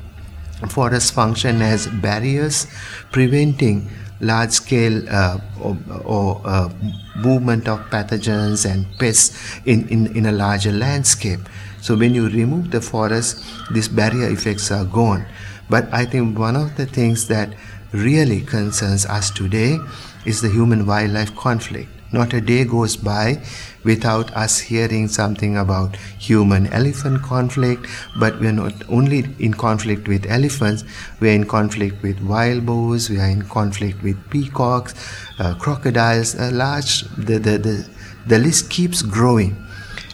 forests 0.69 1.11
function 1.11 1.61
as 1.61 1.87
barriers 1.87 2.67
preventing 3.11 3.89
large 4.19 4.51
scale 4.51 5.03
uh, 5.09 5.37
or, 5.61 5.77
or 6.03 6.41
uh, 6.43 6.69
movement 7.15 7.67
of 7.67 7.79
pathogens 7.91 8.69
and 8.69 8.87
pests 8.97 9.59
in, 9.65 9.87
in, 9.89 10.15
in 10.15 10.25
a 10.25 10.31
larger 10.31 10.71
landscape 10.71 11.41
so 11.87 11.95
when 11.95 12.13
you 12.13 12.27
remove 12.27 12.69
the 12.69 12.81
forest, 12.81 13.45
these 13.71 13.87
barrier 13.87 14.27
effects 14.27 14.71
are 14.71 14.83
gone. 14.83 15.25
But 15.69 15.87
I 15.93 16.03
think 16.03 16.37
one 16.37 16.57
of 16.57 16.75
the 16.75 16.85
things 16.85 17.29
that 17.29 17.53
really 17.93 18.41
concerns 18.41 19.05
us 19.05 19.31
today 19.31 19.77
is 20.25 20.41
the 20.41 20.49
human 20.49 20.85
wildlife 20.85 21.33
conflict. 21.33 21.87
Not 22.11 22.33
a 22.33 22.41
day 22.41 22.65
goes 22.65 22.97
by 22.97 23.41
without 23.85 24.35
us 24.35 24.59
hearing 24.59 25.07
something 25.07 25.55
about 25.55 25.95
human 26.19 26.67
elephant 26.73 27.21
conflict, 27.21 27.87
but 28.19 28.37
we're 28.41 28.51
not 28.51 28.73
only 28.89 29.19
in 29.39 29.53
conflict 29.53 30.09
with 30.09 30.25
elephants, 30.25 30.83
we're 31.21 31.35
in 31.35 31.45
conflict 31.45 32.03
with 32.03 32.19
wild 32.19 32.65
boars, 32.65 33.09
we 33.09 33.17
are 33.17 33.29
in 33.29 33.43
conflict 33.43 34.03
with 34.03 34.17
peacocks, 34.29 34.93
uh, 35.39 35.55
crocodiles, 35.55 36.35
a 36.35 36.51
large, 36.51 37.03
the, 37.15 37.39
the, 37.39 37.57
the, 37.57 37.89
the 38.25 38.39
list 38.39 38.69
keeps 38.69 39.01
growing. 39.01 39.55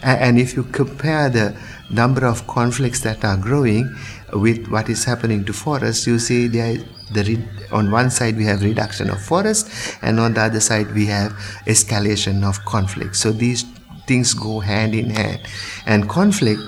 And 0.03 0.37
if 0.37 0.55
you 0.55 0.63
compare 0.63 1.29
the 1.29 1.55
number 1.89 2.25
of 2.25 2.45
conflicts 2.47 2.99
that 3.01 3.23
are 3.23 3.37
growing 3.37 3.95
with 4.33 4.67
what 4.67 4.89
is 4.89 5.05
happening 5.05 5.45
to 5.45 5.53
forests, 5.53 6.05
you 6.05 6.19
see 6.19 6.47
there 6.47 6.77
the 7.11 7.39
on 7.71 7.91
one 7.91 8.09
side 8.09 8.35
we 8.35 8.45
have 8.45 8.63
reduction 8.63 9.09
of 9.09 9.21
forest, 9.21 9.69
and 10.01 10.19
on 10.19 10.33
the 10.33 10.41
other 10.41 10.59
side 10.59 10.91
we 10.93 11.05
have 11.05 11.31
escalation 11.67 12.43
of 12.43 12.63
conflict. 12.65 13.15
So 13.15 13.31
these 13.31 13.65
things 14.07 14.33
go 14.33 14.59
hand 14.59 14.95
in 14.95 15.09
hand, 15.11 15.41
and 15.85 16.09
conflict 16.09 16.61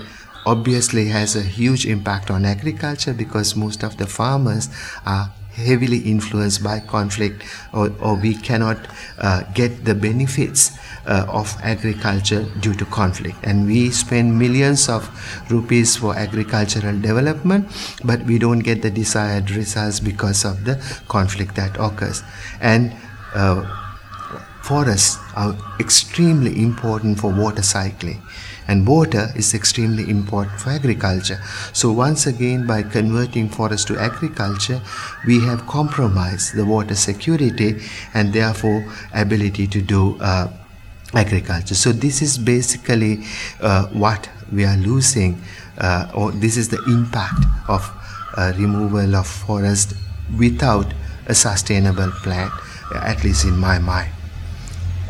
obviously 0.46 1.08
has 1.08 1.34
a 1.34 1.42
huge 1.42 1.86
impact 1.86 2.30
on 2.30 2.44
agriculture 2.44 3.12
because 3.12 3.56
most 3.56 3.82
of 3.82 3.96
the 3.96 4.06
farmers 4.06 4.68
are 5.04 5.32
heavily 5.56 5.98
influenced 5.98 6.62
by 6.62 6.80
conflict 6.80 7.42
or, 7.72 7.90
or 8.00 8.14
we 8.14 8.34
cannot 8.34 8.76
uh, 9.18 9.42
get 9.54 9.84
the 9.84 9.94
benefits 9.94 10.76
uh, 11.06 11.24
of 11.28 11.56
agriculture 11.62 12.44
due 12.60 12.74
to 12.74 12.84
conflict. 12.86 13.36
And 13.42 13.66
we 13.66 13.90
spend 13.90 14.38
millions 14.38 14.88
of 14.88 15.08
rupees 15.50 15.96
for 15.96 16.14
agricultural 16.14 17.00
development 17.00 17.68
but 18.04 18.22
we 18.24 18.38
don't 18.38 18.60
get 18.60 18.82
the 18.82 18.90
desired 18.90 19.50
results 19.50 20.00
because 20.00 20.44
of 20.44 20.64
the 20.64 20.76
conflict 21.08 21.56
that 21.56 21.76
occurs. 21.80 22.22
And 22.60 22.92
uh, 23.34 23.64
forests 24.62 25.18
are 25.34 25.56
extremely 25.80 26.60
important 26.62 27.18
for 27.18 27.32
water 27.32 27.62
cycling 27.62 28.22
and 28.68 28.86
water 28.86 29.28
is 29.36 29.54
extremely 29.54 30.08
important 30.10 30.60
for 30.60 30.70
agriculture. 30.70 31.40
So, 31.72 31.92
once 31.92 32.26
again, 32.26 32.66
by 32.66 32.82
converting 32.82 33.48
forest 33.48 33.88
to 33.88 33.98
agriculture, 33.98 34.80
we 35.26 35.40
have 35.44 35.66
compromised 35.66 36.54
the 36.54 36.64
water 36.64 36.94
security 36.94 37.80
and 38.14 38.32
therefore 38.32 38.84
ability 39.14 39.66
to 39.68 39.80
do 39.80 40.18
uh, 40.20 40.48
agriculture. 41.14 41.74
So, 41.74 41.92
this 41.92 42.22
is 42.22 42.38
basically 42.38 43.24
uh, 43.60 43.86
what 43.88 44.28
we 44.52 44.64
are 44.64 44.76
losing, 44.76 45.40
uh, 45.78 46.10
or 46.14 46.32
this 46.32 46.56
is 46.56 46.68
the 46.68 46.82
impact 46.88 47.44
of 47.68 47.90
uh, 48.36 48.52
removal 48.58 49.14
of 49.16 49.26
forest 49.26 49.94
without 50.38 50.86
a 51.26 51.34
sustainable 51.34 52.10
plan, 52.22 52.50
at 52.94 53.24
least 53.24 53.44
in 53.44 53.56
my 53.56 53.78
mind 53.78 54.15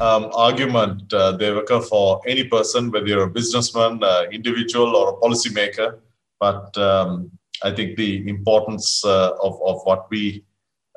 um, 0.01 0.31
argument, 0.35 1.13
uh, 1.13 1.37
Devaka, 1.39 1.83
for 1.85 2.21
any 2.27 2.45
person, 2.45 2.91
whether 2.91 3.07
you're 3.07 3.25
a 3.25 3.31
businessman, 3.31 4.03
uh, 4.03 4.25
individual, 4.31 4.95
or 4.95 5.11
a 5.11 5.17
policymaker. 5.17 5.99
But 6.39 6.77
um, 6.77 7.31
I 7.63 7.71
think 7.71 7.97
the 7.97 8.29
importance 8.29 9.05
uh, 9.05 9.33
of, 9.43 9.61
of 9.63 9.81
what 9.85 10.11
we 10.11 10.45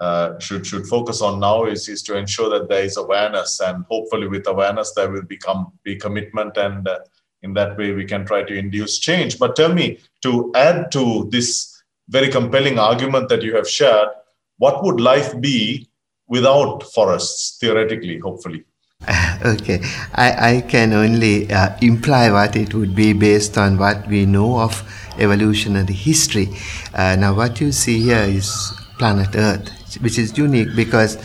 uh, 0.02 0.40
should 0.40 0.66
should 0.66 0.88
focus 0.88 1.22
on 1.22 1.40
now 1.40 1.66
is, 1.66 1.90
is 1.90 2.02
to 2.04 2.18
ensure 2.18 2.50
that 2.50 2.70
there 2.70 2.84
is 2.84 2.98
awareness, 2.98 3.60
and 3.60 3.86
hopefully, 3.90 4.28
with 4.28 4.48
awareness, 4.48 4.94
there 4.94 5.10
will 5.12 5.24
become 5.24 5.74
be 5.84 5.96
commitment, 5.96 6.58
and 6.58 6.88
uh, 6.88 7.00
in 7.42 7.54
that 7.54 7.78
way, 7.78 7.92
we 7.92 8.06
can 8.06 8.26
try 8.26 8.44
to 8.44 8.58
induce 8.58 9.00
change. 9.00 9.40
But 9.40 9.56
tell 9.56 9.74
me, 9.74 10.00
to 10.24 10.52
add 10.56 10.92
to 10.94 11.28
this 11.32 11.82
very 12.10 12.30
compelling 12.30 12.80
argument 12.80 13.30
that 13.30 13.44
you 13.44 13.56
have 13.56 13.70
shared, 13.70 14.10
what 14.58 14.84
would 14.84 15.00
life 15.00 15.40
be 15.40 15.90
without 16.28 16.84
forests, 16.84 17.58
theoretically, 17.60 18.20
hopefully? 18.20 18.66
okay, 19.46 19.80
I, 20.14 20.58
I 20.58 20.62
can 20.62 20.92
only 20.92 21.52
uh, 21.52 21.78
imply 21.82 22.30
what 22.32 22.56
it 22.58 22.74
would 22.74 22.94
be 22.94 23.14
based 23.14 23.58
on 23.58 23.78
what 23.78 24.08
we 24.08 24.26
know 24.26 24.60
of 24.60 24.84
evolutionary 25.18 25.94
history. 25.94 26.50
Uh, 26.94 27.16
now, 27.16 27.34
what 27.34 27.62
you 27.62 27.72
see 27.72 28.02
here 28.02 28.24
is 28.24 28.74
planet 28.98 29.30
Earth, 29.36 29.70
which 30.02 30.20
is 30.20 30.38
unique 30.38 30.76
because, 30.76 31.18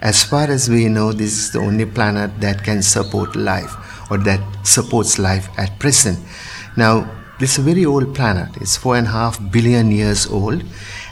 as 0.00 0.24
far 0.24 0.44
as 0.50 0.68
we 0.68 0.88
know, 0.88 1.12
this 1.12 1.32
is 1.32 1.52
the 1.52 1.60
only 1.60 1.86
planet 1.86 2.32
that 2.40 2.64
can 2.64 2.82
support 2.82 3.36
life 3.36 3.72
or 4.10 4.18
that 4.18 4.40
supports 4.66 5.18
life 5.18 5.48
at 5.56 5.78
present. 5.78 6.18
Now, 6.76 7.08
this 7.38 7.52
is 7.52 7.58
a 7.58 7.62
very 7.62 7.86
old 7.86 8.12
planet. 8.14 8.56
It's 8.60 8.76
four 8.76 8.96
and 8.96 9.06
a 9.06 9.10
half 9.10 9.38
billion 9.52 9.92
years 9.92 10.26
old, 10.26 10.64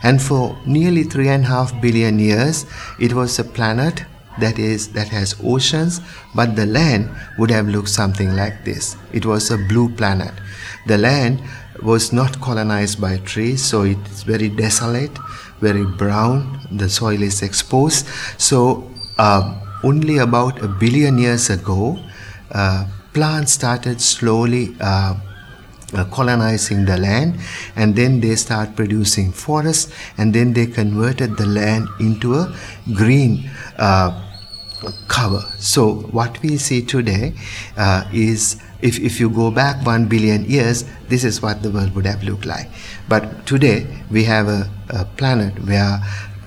and 0.03 0.21
for 0.21 0.59
nearly 0.67 1.05
three 1.05 1.29
and 1.29 1.45
a 1.45 1.47
half 1.47 1.81
billion 1.81 2.19
years, 2.19 2.67
it 2.99 3.13
was 3.13 3.39
a 3.39 3.45
planet 3.45 4.05
that 4.41 4.59
is 4.59 4.89
that 4.93 5.09
has 5.09 5.35
oceans 5.45 6.01
but 6.35 6.57
the 6.57 6.67
land 6.67 7.11
would 7.39 7.51
have 7.51 7.69
looked 7.69 7.89
something 7.89 8.35
like 8.37 8.65
this. 8.65 8.97
It 9.13 9.27
was 9.27 9.51
a 9.51 9.59
blue 9.59 9.89
planet. 9.95 10.33
The 10.87 10.99
land 10.99 11.43
was 11.83 12.13
not 12.13 12.41
colonized 12.41 13.01
by 13.01 13.19
trees 13.19 13.63
so 13.63 13.83
it's 13.83 14.23
very 14.23 14.49
desolate 14.49 15.17
very 15.61 15.85
brown. 15.85 16.61
The 16.71 16.89
soil 16.89 17.23
is 17.23 17.43
exposed. 17.43 18.07
So 18.39 18.91
uh, 19.19 19.61
only 19.83 20.19
about 20.19 20.63
a 20.63 20.69
billion 20.69 21.19
years 21.19 21.51
ago 21.51 21.99
uh, 22.53 22.87
plants 23.13 23.53
started 23.53 24.01
slowly 24.01 24.75
uh, 24.81 25.15
uh, 25.95 26.05
colonizing 26.07 26.85
the 26.85 26.97
land 26.97 27.39
and 27.77 27.97
then 27.97 28.21
they 28.21 28.37
start 28.37 28.77
producing 28.77 29.33
forests 29.33 29.93
and 30.19 30.35
then 30.35 30.53
they 30.53 30.67
converted 30.67 31.37
the 31.37 31.47
land 31.47 31.89
into 32.01 32.35
a 32.35 32.55
green 32.95 33.51
uh, 33.79 34.28
cover. 35.09 35.41
So 35.59 35.95
what 36.13 36.41
we 36.43 36.57
see 36.57 36.83
today 36.83 37.35
uh, 37.77 38.05
is 38.13 38.61
if, 38.81 38.99
if 39.01 39.19
you 39.19 39.29
go 39.31 39.51
back 39.51 39.85
one 39.85 40.07
billion 40.07 40.45
years, 40.45 40.85
this 41.09 41.25
is 41.25 41.43
what 41.43 41.63
the 41.63 41.71
world 41.71 41.95
would 41.95 42.07
have 42.07 42.23
looked 42.23 42.47
like. 42.47 42.69
But 43.09 43.47
today 43.47 43.87
we 44.11 44.25
have 44.25 44.49
a, 44.49 44.71
a 44.91 45.05
planet 45.05 45.55
where 45.67 46.01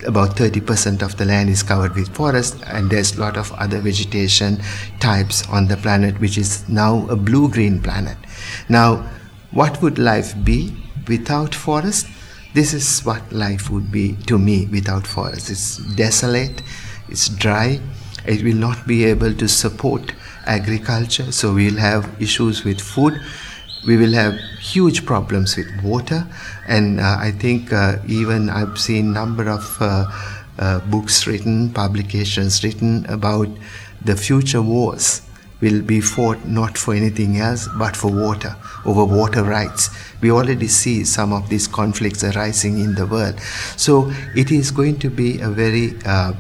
about 0.08 0.36
30% 0.36 1.02
of 1.02 1.18
the 1.18 1.26
land 1.26 1.50
is 1.50 1.62
covered 1.64 1.96
with 1.96 2.14
forest 2.16 2.58
and 2.68 2.90
there's 2.90 3.18
a 3.18 3.22
lot 3.22 3.38
of 3.38 3.52
other 3.54 3.80
vegetation 3.80 4.60
types 5.00 5.48
on 5.50 5.68
the 5.68 5.78
planet 5.78 6.20
which 6.20 6.38
is 6.38 6.68
now 6.68 7.06
a 7.08 7.16
blue 7.16 7.50
green 7.50 7.80
planet 7.80 8.18
now 8.68 9.08
what 9.52 9.80
would 9.82 10.00
life 10.00 10.34
be 10.44 10.76
without 11.08 11.54
forest 11.54 12.08
this 12.56 12.74
is 12.74 13.02
what 13.02 13.32
life 13.32 13.70
would 13.70 13.92
be 13.92 14.16
to 14.26 14.40
me 14.40 14.66
without 14.72 15.06
forest 15.06 15.52
it's 15.52 15.78
desolate 15.96 16.64
it's 17.08 17.30
dry 17.30 17.80
it 18.26 18.44
will 18.44 18.56
not 18.56 18.88
be 18.88 19.04
able 19.06 19.34
to 19.34 19.48
support 19.48 20.14
agriculture 20.46 21.32
so 21.32 21.54
we'll 21.54 21.78
have 21.78 22.10
issues 22.22 22.64
with 22.64 22.82
food. 22.82 23.20
We 23.86 23.98
will 23.98 24.14
have 24.14 24.36
huge 24.60 25.06
problems 25.06 25.58
with 25.58 25.68
water 25.84 26.28
and 26.68 27.00
uh, 27.00 27.18
i 27.20 27.32
think 27.32 27.74
uh, 27.74 27.98
even 28.08 28.48
i've 28.50 28.78
seen 28.78 29.12
number 29.12 29.50
of 29.50 29.78
uh, 29.82 30.06
uh 30.60 30.80
books 30.92 31.26
written 31.26 31.72
publications 31.74 32.64
written 32.64 33.06
about 33.08 33.48
the 34.06 34.16
future 34.16 34.62
wars 34.62 35.24
will 35.62 35.82
be 35.82 36.02
fought 36.02 36.44
not 36.46 36.78
for 36.78 36.94
anything 36.94 37.40
else 37.40 37.68
but 37.78 37.96
for 37.96 38.12
water 38.12 38.56
over 38.86 39.06
water 39.06 39.44
rights. 39.44 39.90
We 40.22 40.32
already 40.32 40.68
see 40.68 41.04
some 41.04 41.34
of 41.34 41.50
these 41.50 41.68
conflicts 41.68 42.24
arising 42.24 42.80
in 42.80 42.96
the 42.96 43.06
world. 43.06 43.40
So 43.78 44.12
it 44.36 44.52
is 44.52 44.72
going 44.72 45.00
to 45.00 45.10
be 45.10 45.40
a 45.40 45.50
very 45.50 45.94
uh, 46.06 46.34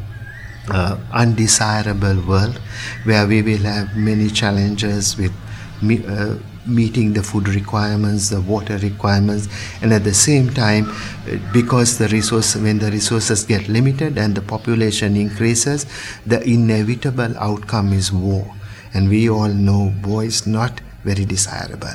uh, 0.69 0.97
undesirable 1.11 2.21
world 2.27 2.59
where 3.03 3.27
we 3.27 3.41
will 3.41 3.57
have 3.63 3.95
many 3.95 4.29
challenges 4.29 5.17
with 5.17 5.33
me, 5.81 6.05
uh, 6.05 6.35
meeting 6.67 7.13
the 7.13 7.23
food 7.23 7.47
requirements, 7.49 8.29
the 8.29 8.39
water 8.41 8.77
requirements, 8.77 9.47
and 9.81 9.91
at 9.93 10.03
the 10.03 10.13
same 10.13 10.49
time, 10.49 10.87
uh, 10.89 11.37
because 11.51 11.97
the 11.97 12.07
resource 12.09 12.55
when 12.55 12.77
the 12.79 12.91
resources 12.91 13.43
get 13.43 13.67
limited 13.67 14.17
and 14.17 14.35
the 14.35 14.41
population 14.41 15.15
increases, 15.15 15.85
the 16.25 16.41
inevitable 16.47 17.35
outcome 17.37 17.91
is 17.93 18.11
war, 18.11 18.45
and 18.93 19.09
we 19.09 19.29
all 19.29 19.47
know 19.49 19.93
war 20.03 20.23
is 20.23 20.45
not 20.45 20.81
very 21.03 21.25
desirable 21.25 21.89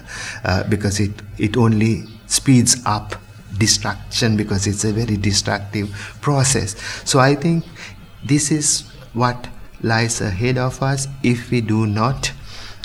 uh, 0.45 0.65
because 0.65 0.99
it 0.99 1.13
it 1.39 1.57
only 1.57 2.05
speeds 2.27 2.83
up 2.85 3.15
destruction 3.59 4.37
because 4.37 4.67
it's 4.67 4.85
a 4.85 4.93
very 4.93 5.17
destructive 5.17 5.89
process. 6.21 6.77
So 7.09 7.19
I 7.21 7.35
think 7.35 7.65
this 8.29 8.51
is 8.51 8.83
what 9.15 9.49
lies 9.83 10.21
ahead 10.21 10.59
of 10.59 10.83
us 10.83 11.07
if 11.23 11.51
we 11.51 11.61
do 11.61 11.87
not 11.87 12.33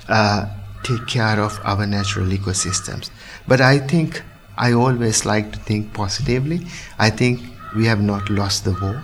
uh, 0.08 0.46
take 0.84 1.08
care 1.08 1.39
of 1.39 1.60
our 1.64 1.86
natural 1.86 2.28
ecosystems. 2.28 3.10
But 3.48 3.62
I 3.62 3.80
think 3.80 4.24
I 4.58 4.74
always 4.74 5.26
like 5.26 5.52
to 5.54 5.60
think 5.60 5.94
positively. 5.94 6.68
I 7.00 7.10
think 7.10 7.42
we 7.76 7.86
have 7.86 8.02
not 8.02 8.30
lost 8.30 8.66
the 8.66 8.72
war. 8.82 9.04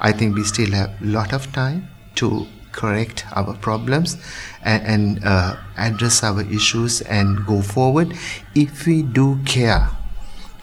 I 0.00 0.12
think 0.12 0.36
we 0.36 0.44
still 0.44 0.70
have 0.72 0.90
a 1.00 1.06
lot 1.06 1.32
of 1.32 1.52
time 1.52 1.88
to 2.16 2.46
correct 2.72 3.24
our 3.32 3.54
problems 3.54 4.16
and, 4.62 4.82
and 4.86 5.24
uh, 5.24 5.56
address 5.76 6.22
our 6.22 6.42
issues 6.42 7.02
and 7.02 7.44
go 7.46 7.60
forward 7.62 8.14
if 8.54 8.86
we 8.86 9.02
do 9.02 9.38
care 9.44 9.88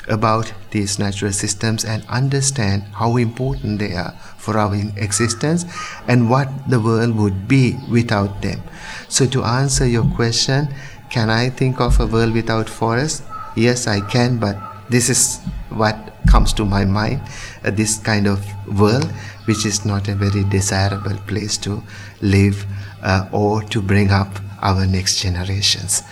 about 0.10 0.52
these 0.72 1.00
natural 1.00 1.32
systems 1.32 1.86
and 1.86 2.04
understand 2.10 2.84
how 2.94 3.18
important 3.18 3.80
they 3.80 3.94
are 3.94 4.12
for 4.38 4.58
our 4.58 4.76
existence 4.98 5.66
and 6.08 6.30
what 6.30 6.50
the 6.70 6.80
world 6.80 7.16
would 7.16 7.48
be 7.48 7.78
without 7.90 8.42
them. 8.42 8.62
So, 9.08 9.26
to 9.28 9.44
answer 9.44 9.86
your 9.88 10.06
question, 10.16 10.68
can 11.10 11.30
I 11.30 11.50
think 11.50 11.80
of 11.80 12.00
a 12.00 12.06
world 12.06 12.34
without 12.34 12.70
forest? 12.70 13.24
Yes, 13.56 13.88
I 13.88 14.02
can, 14.02 14.38
but 14.40 14.58
this 14.90 15.10
is 15.10 15.40
what 15.70 16.14
comes 16.28 16.54
to 16.54 16.66
my 16.66 16.86
mind 16.86 17.22
uh, 17.64 17.72
this 17.72 17.98
kind 17.98 18.28
of 18.28 18.46
world, 18.68 19.06
which 19.46 19.66
is 19.66 19.86
not 19.86 20.08
a 20.08 20.16
very 20.16 20.44
desirable 20.46 21.18
place 21.28 21.58
to 21.58 21.82
live 22.22 22.66
uh, 23.02 23.28
or 23.32 23.64
to 23.64 23.82
bring 23.82 24.12
up 24.12 24.40
our 24.62 24.86
next 24.86 25.22
generations. 25.22 26.04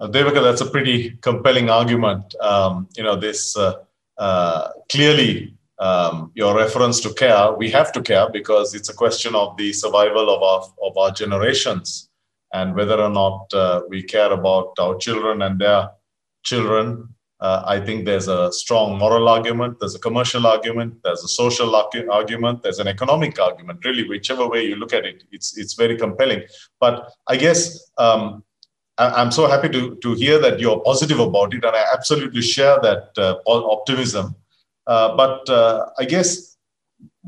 Uh, 0.00 0.06
Devaka, 0.06 0.40
that's 0.42 0.60
a 0.60 0.70
pretty 0.70 1.10
compelling 1.22 1.70
argument. 1.70 2.34
Um, 2.40 2.88
you 2.96 3.02
know, 3.02 3.16
this 3.16 3.56
uh, 3.56 3.74
uh, 4.16 4.68
clearly 4.90 5.56
um, 5.80 6.30
your 6.34 6.56
reference 6.56 7.00
to 7.00 7.12
care, 7.14 7.52
we 7.52 7.68
have 7.70 7.90
to 7.92 8.02
care 8.02 8.28
because 8.30 8.74
it's 8.74 8.88
a 8.88 8.94
question 8.94 9.34
of 9.34 9.56
the 9.56 9.72
survival 9.72 10.30
of 10.30 10.42
our, 10.42 10.62
of 10.88 10.96
our 10.96 11.10
generations 11.10 12.08
and 12.52 12.76
whether 12.76 13.00
or 13.00 13.10
not 13.10 13.52
uh, 13.52 13.82
we 13.88 14.02
care 14.02 14.32
about 14.32 14.72
our 14.78 14.96
children 14.96 15.42
and 15.42 15.60
their 15.60 15.90
children. 16.44 17.08
Uh, 17.40 17.62
I 17.66 17.80
think 17.80 18.04
there's 18.04 18.28
a 18.28 18.52
strong 18.52 18.98
moral 18.98 19.28
argument, 19.28 19.78
there's 19.80 19.94
a 19.94 20.00
commercial 20.00 20.46
argument, 20.46 20.94
there's 21.04 21.22
a 21.22 21.28
social 21.28 21.74
argument, 21.76 22.62
there's 22.62 22.80
an 22.80 22.88
economic 22.88 23.38
argument. 23.40 23.84
Really, 23.84 24.08
whichever 24.08 24.48
way 24.48 24.64
you 24.64 24.74
look 24.74 24.92
at 24.92 25.04
it, 25.04 25.22
it's 25.30 25.56
it's 25.56 25.74
very 25.74 25.96
compelling. 25.96 26.42
But 26.80 27.12
I 27.28 27.36
guess 27.36 27.90
um, 27.96 28.42
I'm 28.98 29.30
so 29.30 29.46
happy 29.46 29.68
to, 29.68 29.94
to 29.96 30.14
hear 30.14 30.38
that 30.40 30.58
you're 30.58 30.80
positive 30.80 31.20
about 31.20 31.54
it, 31.54 31.64
and 31.64 31.76
I 31.76 31.84
absolutely 31.92 32.42
share 32.42 32.80
that 32.80 33.10
uh, 33.16 33.36
optimism. 33.46 34.34
Uh, 34.86 35.16
but 35.16 35.48
uh, 35.48 35.86
I 35.98 36.04
guess 36.04 36.56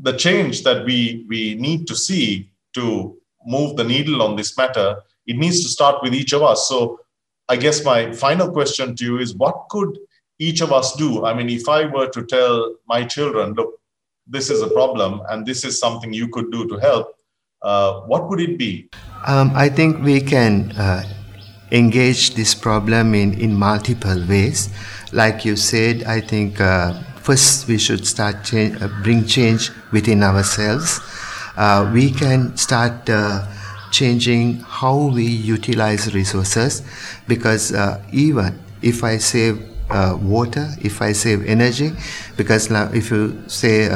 the 0.01 0.13
change 0.13 0.63
that 0.63 0.85
we, 0.85 1.25
we 1.29 1.55
need 1.55 1.87
to 1.87 1.95
see 1.95 2.51
to 2.73 3.17
move 3.45 3.77
the 3.77 3.83
needle 3.83 4.21
on 4.21 4.35
this 4.35 4.57
matter, 4.57 4.97
it 5.27 5.37
needs 5.37 5.61
to 5.63 5.69
start 5.69 6.01
with 6.01 6.13
each 6.13 6.33
of 6.33 6.41
us. 6.41 6.67
So 6.67 6.99
I 7.47 7.55
guess 7.55 7.85
my 7.85 8.11
final 8.11 8.51
question 8.51 8.95
to 8.95 9.03
you 9.03 9.19
is 9.19 9.35
what 9.35 9.67
could 9.69 9.97
each 10.39 10.61
of 10.61 10.73
us 10.73 10.95
do? 10.95 11.25
I 11.25 11.33
mean, 11.33 11.49
if 11.49 11.69
I 11.69 11.85
were 11.85 12.09
to 12.09 12.25
tell 12.25 12.75
my 12.87 13.05
children, 13.05 13.53
look, 13.53 13.79
this 14.27 14.49
is 14.49 14.61
a 14.61 14.69
problem 14.69 15.21
and 15.29 15.45
this 15.45 15.63
is 15.63 15.79
something 15.79 16.13
you 16.13 16.27
could 16.29 16.51
do 16.51 16.67
to 16.67 16.77
help, 16.77 17.15
uh, 17.61 18.01
what 18.01 18.29
would 18.29 18.41
it 18.41 18.57
be? 18.57 18.89
Um, 19.27 19.51
I 19.53 19.69
think 19.69 20.03
we 20.03 20.19
can 20.19 20.71
uh, 20.71 21.03
engage 21.71 22.35
this 22.35 22.53
problem 22.53 23.15
in, 23.15 23.33
in 23.39 23.55
multiple 23.57 24.23
ways. 24.27 24.69
Like 25.11 25.45
you 25.45 25.55
said, 25.55 26.03
I 26.03 26.21
think 26.21 26.59
uh, 26.59 27.01
first 27.21 27.67
we 27.67 27.77
should 27.77 28.05
start 28.05 28.43
change, 28.43 28.81
uh, 28.81 28.89
bring 29.03 29.25
change 29.25 29.71
within 29.91 30.23
ourselves. 30.23 30.99
Uh, 31.55 31.89
we 31.93 32.11
can 32.11 32.55
start 32.57 33.09
uh, 33.09 33.45
changing 33.91 34.59
how 34.59 35.11
we 35.13 35.25
utilize 35.25 36.13
resources 36.13 36.81
because 37.27 37.73
uh, 37.73 38.01
even 38.11 38.59
if 38.81 39.03
I 39.03 39.17
save 39.17 39.61
uh, 39.89 40.17
water, 40.21 40.69
if 40.81 41.01
I 41.01 41.11
save 41.11 41.45
energy, 41.45 41.91
because 42.37 42.71
if 42.71 43.11
you 43.11 43.43
say 43.47 43.89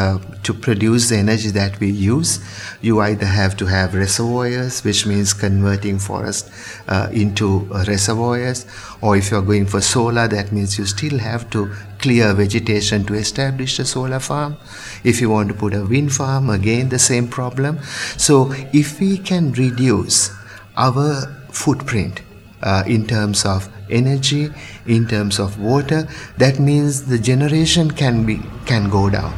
to 0.46 0.54
produce 0.54 1.10
the 1.10 1.18
energy 1.18 1.50
that 1.50 1.80
we 1.80 1.90
use, 1.90 2.40
you 2.82 3.02
either 3.02 3.26
have 3.26 3.58
to 3.58 3.66
have 3.66 3.94
reservoirs, 3.94 4.84
which 4.84 5.06
means 5.06 5.34
converting 5.34 6.00
forest 6.00 6.52
uh, 6.88 7.10
into 7.12 7.68
uh, 7.74 7.84
reservoirs, 7.88 8.66
or 9.02 9.18
if 9.18 9.32
you're 9.32 9.42
going 9.42 9.66
for 9.66 9.82
solar, 9.82 10.28
that 10.28 10.52
means 10.52 10.78
you 10.78 10.86
still 10.86 11.20
have 11.20 11.50
to 11.50 11.72
clear 12.00 12.34
vegetation 12.34 13.06
to 13.06 13.14
establish 13.16 13.80
a 13.80 13.86
solar 13.86 14.20
farm. 14.20 14.56
If 15.04 15.22
you 15.22 15.30
want 15.30 15.50
to 15.50 15.56
put 15.56 15.74
a 15.74 15.84
wind 15.86 16.14
farm, 16.14 16.50
again 16.50 16.90
the 16.90 17.00
same 17.00 17.28
problem. 17.28 17.80
So 18.18 18.54
if 18.74 19.00
we 19.00 19.18
can 19.18 19.52
reduce 19.54 20.32
our 20.78 21.28
footprint 21.52 22.22
uh, 22.62 22.84
in 22.88 23.08
terms 23.08 23.46
of 23.46 23.70
energy 23.90 24.50
in 24.88 25.08
terms 25.08 25.40
of 25.40 25.60
water 25.60 26.08
that 26.38 26.60
means 26.60 27.06
the 27.06 27.20
generation 27.20 27.92
can 27.92 28.26
be 28.26 28.42
can 28.66 28.90
go 28.90 29.10
down 29.10 29.32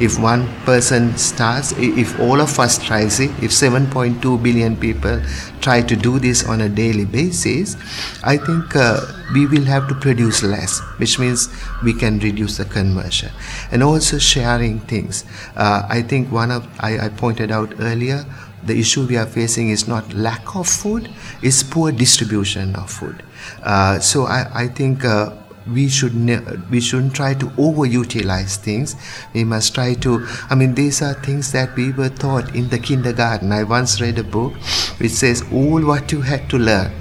if 0.00 0.18
one 0.18 0.46
person 0.64 1.16
starts 1.16 1.72
if 1.78 2.18
all 2.20 2.40
of 2.40 2.58
us 2.58 2.78
tries 2.78 3.20
it 3.20 3.30
if 3.42 3.50
7.2 3.50 4.42
billion 4.42 4.76
people 4.76 5.20
try 5.60 5.82
to 5.82 5.96
do 5.96 6.18
this 6.18 6.46
on 6.46 6.60
a 6.60 6.68
daily 6.68 7.04
basis 7.04 7.76
i 8.24 8.36
think 8.36 8.76
uh, 8.76 9.00
we 9.34 9.46
will 9.46 9.64
have 9.64 9.88
to 9.88 9.94
produce 9.94 10.42
less 10.42 10.80
which 10.98 11.18
means 11.18 11.48
we 11.82 11.92
can 11.92 12.18
reduce 12.20 12.56
the 12.58 12.64
conversion 12.64 13.30
and 13.72 13.82
also 13.82 14.18
sharing 14.18 14.78
things 14.80 15.24
uh, 15.56 15.82
i 15.88 16.00
think 16.02 16.30
one 16.30 16.50
of 16.50 16.66
I, 16.80 17.06
I 17.06 17.08
pointed 17.08 17.50
out 17.50 17.74
earlier 17.80 18.24
the 18.64 18.78
issue 18.78 19.06
we 19.06 19.16
are 19.16 19.26
facing 19.26 19.70
is 19.70 19.86
not 19.88 20.12
lack 20.12 20.56
of 20.56 20.68
food, 20.68 21.08
it's 21.42 21.62
poor 21.62 21.92
distribution 21.92 22.74
of 22.76 22.90
food. 22.90 23.22
Uh, 23.62 23.98
so 24.00 24.24
I, 24.24 24.62
I 24.62 24.66
think 24.68 25.04
uh, 25.04 25.30
we 25.72 25.88
should 25.88 26.14
ne- 26.14 26.40
we 26.70 26.80
shouldn't 26.80 27.14
try 27.14 27.34
to 27.34 27.46
overutilize 27.50 28.56
things. 28.56 28.96
We 29.34 29.44
must 29.44 29.74
try 29.74 29.94
to. 29.94 30.26
I 30.50 30.54
mean, 30.54 30.74
these 30.74 31.02
are 31.02 31.14
things 31.14 31.52
that 31.52 31.76
we 31.76 31.92
were 31.92 32.08
taught 32.08 32.54
in 32.54 32.68
the 32.68 32.78
kindergarten. 32.78 33.52
I 33.52 33.62
once 33.64 34.00
read 34.00 34.18
a 34.18 34.24
book 34.24 34.54
which 34.98 35.12
says 35.12 35.42
all 35.52 35.84
what 35.84 36.12
you 36.12 36.20
had 36.22 36.48
to 36.50 36.58
learn. 36.58 36.92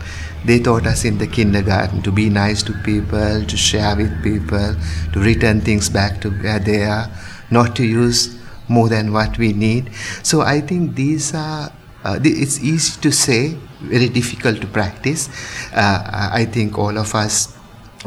They 0.45 0.59
taught 0.59 0.85
us 0.85 1.03
in 1.03 1.17
the 1.17 1.27
kindergarten 1.27 2.01
to 2.03 2.11
be 2.11 2.29
nice 2.29 2.63
to 2.63 2.73
people, 2.83 3.43
to 3.45 3.57
share 3.57 3.95
with 3.95 4.23
people, 4.23 4.75
to 5.13 5.19
return 5.19 5.61
things 5.61 5.89
back 5.89 6.21
to 6.21 6.29
where 6.29 6.59
they 6.59 6.83
are, 6.83 7.09
not 7.51 7.75
to 7.77 7.85
use 7.85 8.37
more 8.69 8.87
than 8.89 9.11
what 9.11 9.37
we 9.37 9.53
need. 9.53 9.91
So 10.23 10.41
I 10.41 10.61
think 10.61 10.95
these 10.95 11.33
are. 11.33 11.71
Uh, 12.03 12.19
it's 12.23 12.61
easy 12.63 13.01
to 13.01 13.11
say, 13.11 13.57
very 13.81 14.07
difficult 14.07 14.61
to 14.61 14.67
practice. 14.67 15.27
Uh, 15.73 16.29
I 16.31 16.45
think 16.45 16.77
all 16.77 16.97
of 16.97 17.13
us 17.15 17.56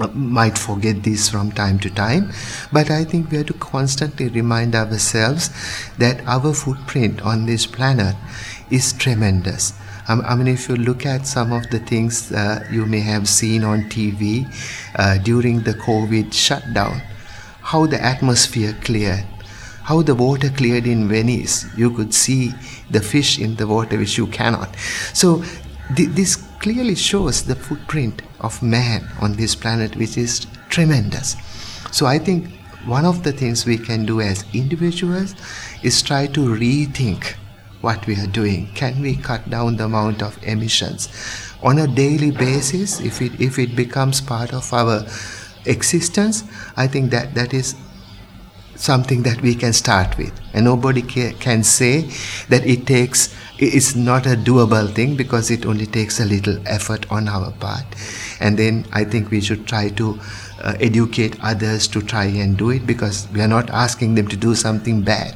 might 0.09 0.59
forget 0.59 1.03
this 1.03 1.29
from 1.29 1.53
time 1.53 1.79
to 1.81 1.91
time, 1.91 2.33
but 2.73 2.91
I 2.91 3.05
think 3.05 3.31
we 3.31 3.39
have 3.39 3.47
to 3.47 3.55
constantly 3.55 4.29
remind 4.29 4.75
ourselves 4.75 5.51
that 5.99 6.21
our 6.27 6.53
footprint 6.53 7.23
on 7.23 7.47
this 7.47 7.67
planet 7.67 8.17
is 8.71 8.93
tremendous. 8.93 9.73
Um, 10.09 10.23
I 10.27 10.35
mean, 10.35 10.49
if 10.49 10.69
you 10.69 10.77
look 10.77 11.07
at 11.07 11.27
some 11.27 11.53
of 11.53 11.71
the 11.71 11.79
things 11.79 12.33
uh, 12.33 12.67
you 12.71 12.87
may 12.87 13.01
have 13.01 13.29
seen 13.29 13.63
on 13.63 13.85
TV 13.85 14.47
uh, 14.97 15.19
during 15.19 15.63
the 15.63 15.75
COVID 15.75 16.33
shutdown, 16.33 17.01
how 17.63 17.87
the 17.87 18.03
atmosphere 18.03 18.77
cleared, 18.83 19.25
how 19.85 20.03
the 20.03 20.15
water 20.15 20.51
cleared 20.51 20.87
in 20.87 21.09
Venice, 21.09 21.67
you 21.77 21.91
could 21.91 22.15
see 22.15 22.53
the 22.91 23.01
fish 23.01 23.39
in 23.39 23.57
the 23.57 23.67
water 23.67 23.99
which 23.99 24.19
you 24.19 24.27
cannot. 24.27 24.75
So, 25.13 25.45
th- 25.95 26.09
this 26.11 26.37
clearly 26.61 26.95
shows 26.95 27.45
the 27.45 27.55
footprint 27.55 28.23
of 28.41 28.63
man 28.63 29.09
on 29.21 29.35
this 29.35 29.55
planet, 29.55 29.97
which 29.97 30.17
is 30.17 30.47
tremendous. 30.69 31.37
So 31.91 32.07
I 32.07 32.19
think 32.19 32.49
one 32.87 33.05
of 33.05 33.23
the 33.23 33.33
things 33.33 33.67
we 33.67 33.77
can 33.77 34.07
do 34.07 34.21
as 34.21 34.45
individuals 34.55 35.35
is 35.83 36.01
try 36.03 36.27
to 36.29 36.41
rethink 36.41 37.35
what 37.81 38.07
we 38.07 38.15
are 38.17 38.27
doing. 38.27 38.69
Can 38.75 39.01
we 39.01 39.17
cut 39.17 39.49
down 39.51 39.77
the 39.77 39.85
amount 39.85 40.23
of 40.23 40.39
emissions 40.43 41.09
on 41.63 41.79
a 41.79 41.87
daily 41.87 42.31
basis? 42.31 43.01
If 43.01 43.23
it 43.23 43.41
if 43.41 43.59
it 43.59 43.75
becomes 43.77 44.21
part 44.21 44.53
of 44.53 44.73
our 44.73 45.05
existence, 45.67 46.45
I 46.77 46.87
think 46.87 47.11
that 47.11 47.35
that 47.35 47.55
is 47.55 47.75
something 48.81 49.23
that 49.23 49.41
we 49.43 49.55
can 49.55 49.75
start 49.75 50.17
with 50.17 50.33
and 50.55 50.65
nobody 50.65 51.03
can 51.03 51.63
say 51.63 52.01
that 52.49 52.65
it 52.65 52.87
takes 52.87 53.35
it's 53.59 53.95
not 53.95 54.25
a 54.27 54.31
doable 54.31 54.91
thing 54.95 55.17
because 55.17 55.51
it 55.51 55.67
only 55.67 55.85
takes 55.85 56.19
a 56.19 56.25
little 56.25 56.57
effort 56.67 57.05
on 57.13 57.29
our 57.29 57.51
part 57.53 57.85
and 58.41 58.59
then 58.59 58.85
i 58.93 59.05
think 59.05 59.31
we 59.31 59.41
should 59.41 59.67
try 59.67 59.89
to 59.89 60.19
uh, 60.63 60.75
educate 60.81 61.37
others 61.43 61.89
to 61.89 62.03
try 62.03 62.25
and 62.25 62.57
do 62.57 62.71
it 62.71 62.87
because 62.87 63.29
we 63.33 63.41
are 63.41 63.49
not 63.49 63.71
asking 63.71 64.15
them 64.15 64.29
to 64.29 64.37
do 64.37 64.55
something 64.55 65.03
bad. 65.03 65.35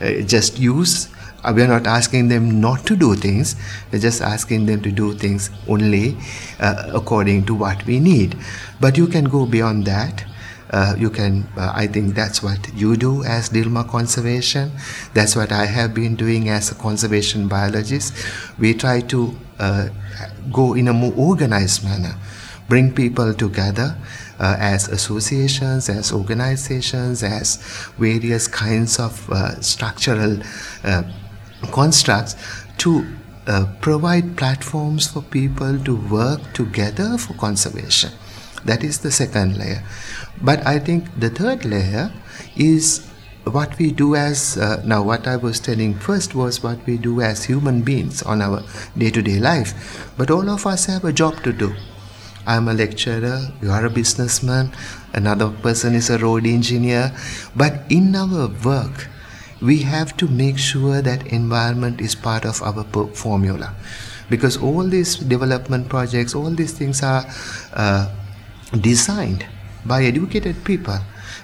Uh, 0.00 0.20
just 0.22 0.58
use 0.58 1.08
uh, 1.44 1.52
we 1.54 1.62
are 1.62 1.68
not 1.68 1.86
asking 1.88 2.28
them 2.28 2.60
not 2.60 2.86
to 2.86 2.94
do 2.94 3.16
things. 3.16 3.56
We're 3.90 3.98
just 3.98 4.22
asking 4.22 4.66
them 4.66 4.80
to 4.82 4.92
do 4.92 5.12
things 5.14 5.50
only 5.68 6.16
uh, 6.60 6.92
according 6.94 7.46
to 7.46 7.54
what 7.54 7.84
we 7.84 7.98
need. 7.98 8.36
But 8.80 8.96
you 8.96 9.08
can 9.08 9.24
go 9.24 9.44
beyond 9.46 9.84
that. 9.86 10.24
Uh, 10.70 10.94
you 10.96 11.10
can 11.10 11.46
uh, 11.58 11.70
i 11.74 11.86
think 11.86 12.14
that's 12.14 12.42
what 12.42 12.72
you 12.74 12.96
do 12.96 13.24
as 13.24 13.50
Dilmah 13.50 13.88
Conservation. 13.90 14.70
That's 15.12 15.36
what 15.36 15.52
i 15.52 15.66
have 15.66 15.92
been 15.92 16.16
doing 16.16 16.48
as 16.48 16.70
a 16.70 16.74
conservation 16.76 17.46
biologist. 17.48 18.14
We 18.58 18.72
try 18.72 19.00
to 19.00 19.36
uh, 19.58 19.88
go 20.52 20.72
in 20.74 20.88
a 20.88 20.92
more 20.92 21.12
organized 21.16 21.84
manner 21.84 22.14
bring 22.72 22.90
people 22.90 23.34
together 23.34 23.94
uh, 24.40 24.56
as 24.58 24.88
associations 24.88 25.90
as 25.90 26.10
organizations 26.10 27.22
as 27.22 27.56
various 27.98 28.48
kinds 28.48 28.98
of 28.98 29.28
uh, 29.30 29.60
structural 29.60 30.38
uh, 30.84 31.02
constructs 31.70 32.34
to 32.78 33.06
provide 33.82 34.36
platforms 34.38 35.08
for 35.12 35.20
people 35.20 35.78
to 35.84 35.96
work 36.08 36.40
together 36.54 37.18
for 37.18 37.34
conservation. 37.34 38.10
That 38.64 38.84
is 38.84 39.00
the 39.00 39.10
second 39.10 39.58
layer. 39.58 39.82
But 40.40 40.64
I 40.64 40.78
think 40.78 41.08
the 41.18 41.28
third 41.28 41.64
layer 41.64 42.10
is 42.56 43.06
what 43.44 43.76
we 43.78 43.90
do 43.90 44.14
as 44.14 44.56
uh, 44.56 44.80
now 44.86 45.02
what 45.02 45.26
i 45.26 45.36
was 45.36 45.58
telling 45.58 45.94
first 46.08 46.36
was 46.36 46.62
what 46.62 46.86
we 46.86 46.96
do 46.96 47.20
as 47.20 47.42
human 47.44 47.82
beings 47.82 48.22
on 48.22 48.40
our 48.40 48.62
day-to-day 48.96 49.40
life. 49.40 49.72
But 50.16 50.30
all 50.30 50.48
of 50.48 50.66
us 50.66 50.86
have 50.86 51.04
a 51.04 51.12
job 51.12 51.42
to 51.42 51.52
do 51.52 51.74
i'm 52.46 52.68
a 52.68 52.74
lecturer 52.74 53.40
you 53.62 53.70
are 53.70 53.84
a 53.86 53.90
businessman 53.90 54.70
another 55.14 55.50
person 55.66 55.94
is 55.94 56.10
a 56.10 56.18
road 56.18 56.46
engineer 56.46 57.12
but 57.56 57.82
in 57.88 58.14
our 58.16 58.48
work 58.64 59.08
we 59.60 59.78
have 59.78 60.16
to 60.16 60.26
make 60.26 60.58
sure 60.58 61.00
that 61.02 61.26
environment 61.28 62.00
is 62.00 62.14
part 62.14 62.44
of 62.44 62.62
our 62.62 62.84
formula 63.14 63.74
because 64.28 64.56
all 64.56 64.82
these 64.82 65.16
development 65.16 65.88
projects 65.88 66.34
all 66.34 66.50
these 66.50 66.72
things 66.72 67.02
are 67.02 67.24
uh, 67.74 68.08
designed 68.80 69.46
by 69.84 70.04
educated 70.04 70.64
people. 70.64 70.98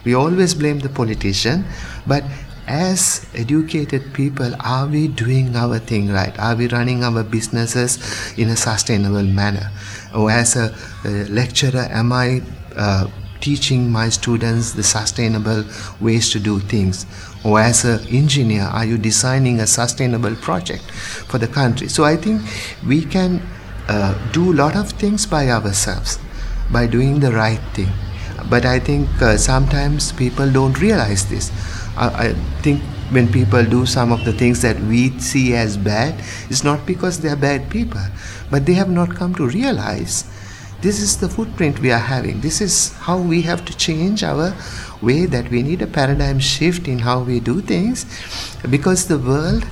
We 0.05 0.15
always 0.15 0.55
blame 0.55 0.79
the 0.79 0.89
politician, 0.89 1.65
but 2.07 2.25
as 2.69 3.27
educated 3.35 4.13
people, 4.13 4.53
are 4.61 4.87
we 4.87 5.09
doing 5.09 5.57
our 5.57 5.79
thing 5.79 6.11
right? 6.11 6.39
Are 6.39 6.55
we 6.55 6.69
running 6.69 7.03
our 7.03 7.23
businesses 7.25 7.99
in 8.39 8.49
a 8.49 8.57
sustainable 8.57 9.23
manner? 9.23 9.71
Or 10.15 10.31
as 10.31 10.57
a, 10.57 10.75
a 11.05 11.25
lecturer, 11.29 11.89
am 11.91 12.13
I 12.13 12.43
uh, 12.77 13.09
teaching 13.41 13.91
my 13.91 14.09
students 14.11 14.73
the 14.73 14.83
sustainable 14.83 15.65
ways 16.01 16.31
to 16.31 16.41
do 16.41 16.61
things? 16.61 17.07
Or 17.45 17.61
as 17.61 17.85
an 17.85 18.07
engineer, 18.09 18.65
are 18.65 18.85
you 18.85 18.99
designing 18.99 19.61
a 19.61 19.67
sustainable 19.67 20.37
project 20.37 20.91
for 20.91 21.39
the 21.39 21.49
country? 21.49 21.89
So 21.89 22.05
I 22.05 22.17
think 22.17 22.43
we 22.87 23.05
can 23.05 23.41
uh, 23.89 24.15
do 24.33 24.53
a 24.53 24.55
lot 24.55 24.77
of 24.77 24.91
things 24.91 25.25
by 25.25 25.49
ourselves 25.49 26.19
by 26.71 26.87
doing 26.87 27.21
the 27.21 27.33
right 27.33 27.61
thing 27.73 27.89
but 28.49 28.65
I 28.65 28.79
think 28.79 29.09
uh, 29.21 29.37
sometimes 29.37 30.13
people 30.13 30.51
don't 30.51 30.81
realize 30.81 31.29
this. 31.29 31.51
I, 31.99 32.33
think 32.63 32.81
when 33.11 33.31
people 33.33 33.65
do 33.65 33.87
some 33.87 34.13
of 34.13 34.25
the 34.25 34.33
things 34.33 34.63
that 34.63 34.79
we 34.81 35.19
see 35.19 35.55
as 35.55 35.77
bad, 35.77 36.15
it's 36.49 36.63
not 36.63 36.87
because 36.87 37.21
they 37.21 37.29
are 37.29 37.37
bad 37.37 37.71
people, 37.71 38.05
but 38.51 38.67
they 38.67 38.75
have 38.75 38.91
not 38.91 39.15
come 39.15 39.35
to 39.37 39.49
realize 39.49 40.25
this 40.81 41.01
is 41.01 41.19
the 41.19 41.29
footprint 41.29 41.81
we 41.81 41.91
are 41.91 41.99
having. 41.99 42.41
This 42.41 42.61
is 42.61 42.93
how 42.99 43.19
we 43.19 43.43
have 43.43 43.65
to 43.65 43.77
change 43.77 44.23
our 44.23 44.55
way 45.03 45.27
that 45.27 45.51
we 45.51 45.63
need 45.63 45.83
a 45.83 45.87
paradigm 45.87 46.39
shift 46.39 46.87
in 46.87 47.01
how 47.01 47.21
we 47.21 47.41
do 47.41 47.61
things 47.61 48.07
because 48.71 49.09
the 49.09 49.19
world 49.19 49.65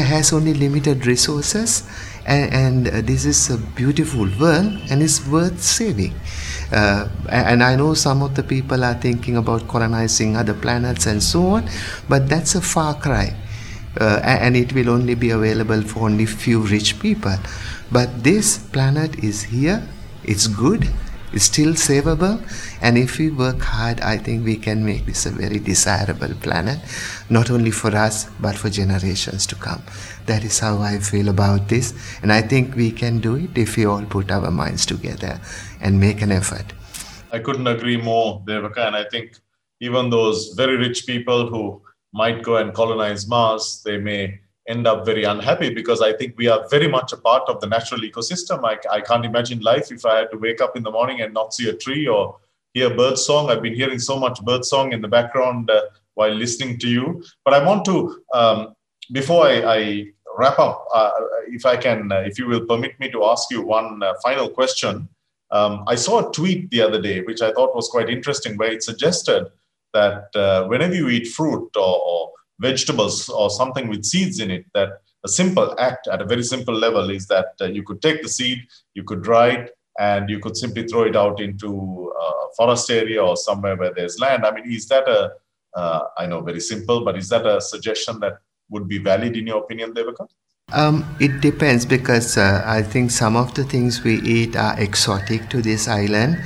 has 0.00 0.32
only 0.32 0.54
limited 0.54 1.04
resources 1.04 1.86
and, 2.26 2.52
and 2.52 2.88
uh, 2.88 3.00
this 3.02 3.24
is 3.24 3.50
a 3.50 3.58
beautiful 3.58 4.28
world 4.38 4.72
and 4.90 5.02
it's 5.02 5.26
worth 5.26 5.60
saving. 5.62 6.14
Uh, 6.72 7.08
and 7.28 7.62
I 7.62 7.76
know 7.76 7.94
some 7.94 8.22
of 8.22 8.34
the 8.34 8.42
people 8.42 8.82
are 8.84 8.94
thinking 8.94 9.36
about 9.36 9.68
colonizing 9.68 10.36
other 10.36 10.54
planets 10.54 11.06
and 11.06 11.22
so 11.22 11.46
on, 11.46 11.68
but 12.08 12.28
that's 12.28 12.54
a 12.54 12.60
far 12.60 12.94
cry. 12.94 13.36
Uh, 14.00 14.20
and 14.24 14.56
it 14.56 14.72
will 14.72 14.88
only 14.88 15.14
be 15.14 15.30
available 15.30 15.82
for 15.82 16.04
only 16.04 16.24
few 16.24 16.60
rich 16.60 16.98
people. 16.98 17.36
But 17.90 18.24
this 18.24 18.56
planet 18.56 19.22
is 19.22 19.42
here, 19.42 19.86
it's 20.24 20.46
good, 20.46 20.88
is 21.32 21.44
still 21.44 21.72
savable. 21.74 22.40
And 22.80 22.98
if 22.98 23.18
we 23.18 23.30
work 23.30 23.60
hard, 23.60 24.00
I 24.00 24.16
think 24.18 24.44
we 24.44 24.56
can 24.56 24.84
make 24.84 25.06
this 25.06 25.26
a 25.26 25.30
very 25.30 25.58
desirable 25.58 26.34
planet, 26.40 26.78
not 27.30 27.50
only 27.50 27.70
for 27.70 27.94
us, 27.94 28.28
but 28.40 28.56
for 28.56 28.70
generations 28.70 29.46
to 29.46 29.54
come. 29.54 29.82
That 30.26 30.44
is 30.44 30.58
how 30.58 30.78
I 30.78 30.98
feel 30.98 31.28
about 31.28 31.68
this. 31.68 31.94
And 32.22 32.32
I 32.32 32.42
think 32.42 32.76
we 32.76 32.90
can 32.90 33.20
do 33.20 33.36
it 33.36 33.56
if 33.56 33.76
we 33.76 33.86
all 33.86 34.04
put 34.04 34.30
our 34.30 34.50
minds 34.50 34.86
together 34.86 35.40
and 35.80 35.98
make 35.98 36.22
an 36.22 36.32
effort. 36.32 36.72
I 37.32 37.38
couldn't 37.38 37.66
agree 37.66 37.96
more, 37.96 38.42
Devaka. 38.46 38.86
And 38.88 38.96
I 38.96 39.04
think 39.04 39.38
even 39.80 40.10
those 40.10 40.54
very 40.56 40.76
rich 40.76 41.06
people 41.06 41.48
who 41.48 41.82
might 42.12 42.42
go 42.42 42.56
and 42.58 42.74
colonize 42.74 43.26
Mars, 43.26 43.82
they 43.84 43.96
may 43.96 44.38
end 44.68 44.86
up 44.86 45.04
very 45.04 45.24
unhappy 45.24 45.74
because 45.74 46.00
I 46.00 46.12
think 46.12 46.34
we 46.36 46.48
are 46.48 46.66
very 46.70 46.88
much 46.88 47.12
a 47.12 47.16
part 47.16 47.48
of 47.48 47.60
the 47.60 47.66
natural 47.66 48.00
ecosystem. 48.00 48.64
I, 48.64 48.78
I 48.90 49.00
can't 49.00 49.24
imagine 49.24 49.60
life 49.60 49.90
if 49.90 50.06
I 50.06 50.18
had 50.18 50.30
to 50.30 50.38
wake 50.38 50.60
up 50.60 50.76
in 50.76 50.82
the 50.82 50.90
morning 50.90 51.20
and 51.20 51.34
not 51.34 51.52
see 51.52 51.68
a 51.68 51.76
tree 51.76 52.06
or 52.06 52.38
hear 52.74 52.94
bird 52.94 53.18
song. 53.18 53.50
I've 53.50 53.62
been 53.62 53.74
hearing 53.74 53.98
so 53.98 54.18
much 54.18 54.40
bird 54.42 54.64
song 54.64 54.92
in 54.92 55.02
the 55.02 55.08
background 55.08 55.70
uh, 55.70 55.82
while 56.14 56.32
listening 56.32 56.78
to 56.78 56.88
you. 56.88 57.24
But 57.44 57.54
I 57.54 57.64
want 57.64 57.84
to, 57.86 58.22
um, 58.34 58.74
before 59.10 59.46
I, 59.46 59.62
I, 59.62 60.04
wrap 60.38 60.58
up, 60.58 60.86
uh, 60.94 61.10
if 61.48 61.66
I 61.66 61.76
can, 61.76 62.10
uh, 62.10 62.20
if 62.20 62.38
you 62.38 62.46
will 62.46 62.64
permit 62.64 62.98
me 62.98 63.10
to 63.10 63.24
ask 63.24 63.50
you 63.50 63.60
one 63.60 64.02
uh, 64.02 64.14
final 64.22 64.48
question. 64.48 65.06
Um, 65.50 65.84
I 65.86 65.94
saw 65.94 66.26
a 66.26 66.32
tweet 66.32 66.70
the 66.70 66.80
other 66.80 67.00
day, 67.00 67.20
which 67.20 67.42
I 67.42 67.52
thought 67.52 67.76
was 67.76 67.88
quite 67.88 68.08
interesting, 68.08 68.56
where 68.56 68.72
it 68.72 68.82
suggested 68.82 69.48
that 69.92 70.34
uh, 70.34 70.64
whenever 70.68 70.94
you 70.94 71.10
eat 71.10 71.26
fruit 71.26 71.68
or, 71.76 72.00
or 72.02 72.30
vegetables 72.68 73.28
or 73.28 73.50
something 73.50 73.86
with 73.88 74.04
seeds 74.12 74.38
in 74.44 74.50
it 74.56 74.64
that 74.74 74.90
a 75.24 75.28
simple 75.28 75.68
act 75.78 76.08
at 76.08 76.22
a 76.22 76.30
very 76.32 76.44
simple 76.54 76.74
level 76.86 77.10
is 77.10 77.26
that 77.26 77.50
uh, 77.60 77.66
you 77.76 77.82
could 77.82 78.00
take 78.06 78.22
the 78.22 78.32
seed 78.36 78.58
you 78.94 79.04
could 79.04 79.22
dry 79.22 79.48
it 79.58 79.70
and 79.98 80.30
you 80.30 80.38
could 80.38 80.56
simply 80.56 80.84
throw 80.86 81.02
it 81.02 81.16
out 81.16 81.40
into 81.40 82.12
a 82.20 82.30
forest 82.56 82.90
area 82.90 83.22
or 83.22 83.36
somewhere 83.36 83.76
where 83.76 83.92
there's 83.94 84.18
land. 84.18 84.44
I 84.46 84.50
mean, 84.52 84.70
is 84.70 84.86
that 84.88 85.08
a 85.08 85.32
uh, 85.74 86.00
I 86.18 86.26
know 86.26 86.40
very 86.42 86.60
simple, 86.60 87.02
but 87.04 87.16
is 87.16 87.30
that 87.30 87.46
a 87.46 87.58
suggestion 87.60 88.20
that 88.20 88.38
would 88.68 88.88
be 88.88 88.98
valid 88.98 89.36
in 89.36 89.46
your 89.46 89.58
opinion, 89.58 89.94
Devaka? 89.94 90.28
Um, 90.72 91.16
it 91.18 91.40
depends 91.40 91.86
because 91.86 92.36
uh, 92.36 92.62
I 92.66 92.82
think 92.82 93.10
some 93.10 93.36
of 93.36 93.54
the 93.54 93.64
things 93.64 94.04
we 94.04 94.20
eat 94.20 94.54
are 94.54 94.78
exotic 94.78 95.48
to 95.48 95.62
this 95.62 95.88
island. 95.88 96.38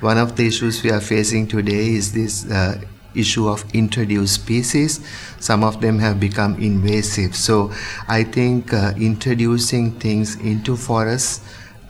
One 0.00 0.18
of 0.18 0.36
the 0.36 0.46
issues 0.46 0.82
we 0.82 0.90
are 0.90 1.00
facing 1.00 1.46
today 1.46 1.94
is 1.94 2.12
this 2.12 2.50
uh, 2.50 2.78
issue 3.14 3.48
of 3.48 3.64
introduced 3.74 4.34
species. 4.34 5.00
Some 5.40 5.64
of 5.64 5.80
them 5.80 5.98
have 5.98 6.20
become 6.20 6.54
invasive. 6.62 7.34
So 7.36 7.72
I 8.08 8.24
think 8.24 8.72
uh, 8.72 8.92
introducing 8.96 9.92
things 9.92 10.36
into 10.36 10.76
forests 10.76 11.40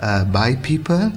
uh, 0.01 0.25
by 0.25 0.57
people 0.57 1.13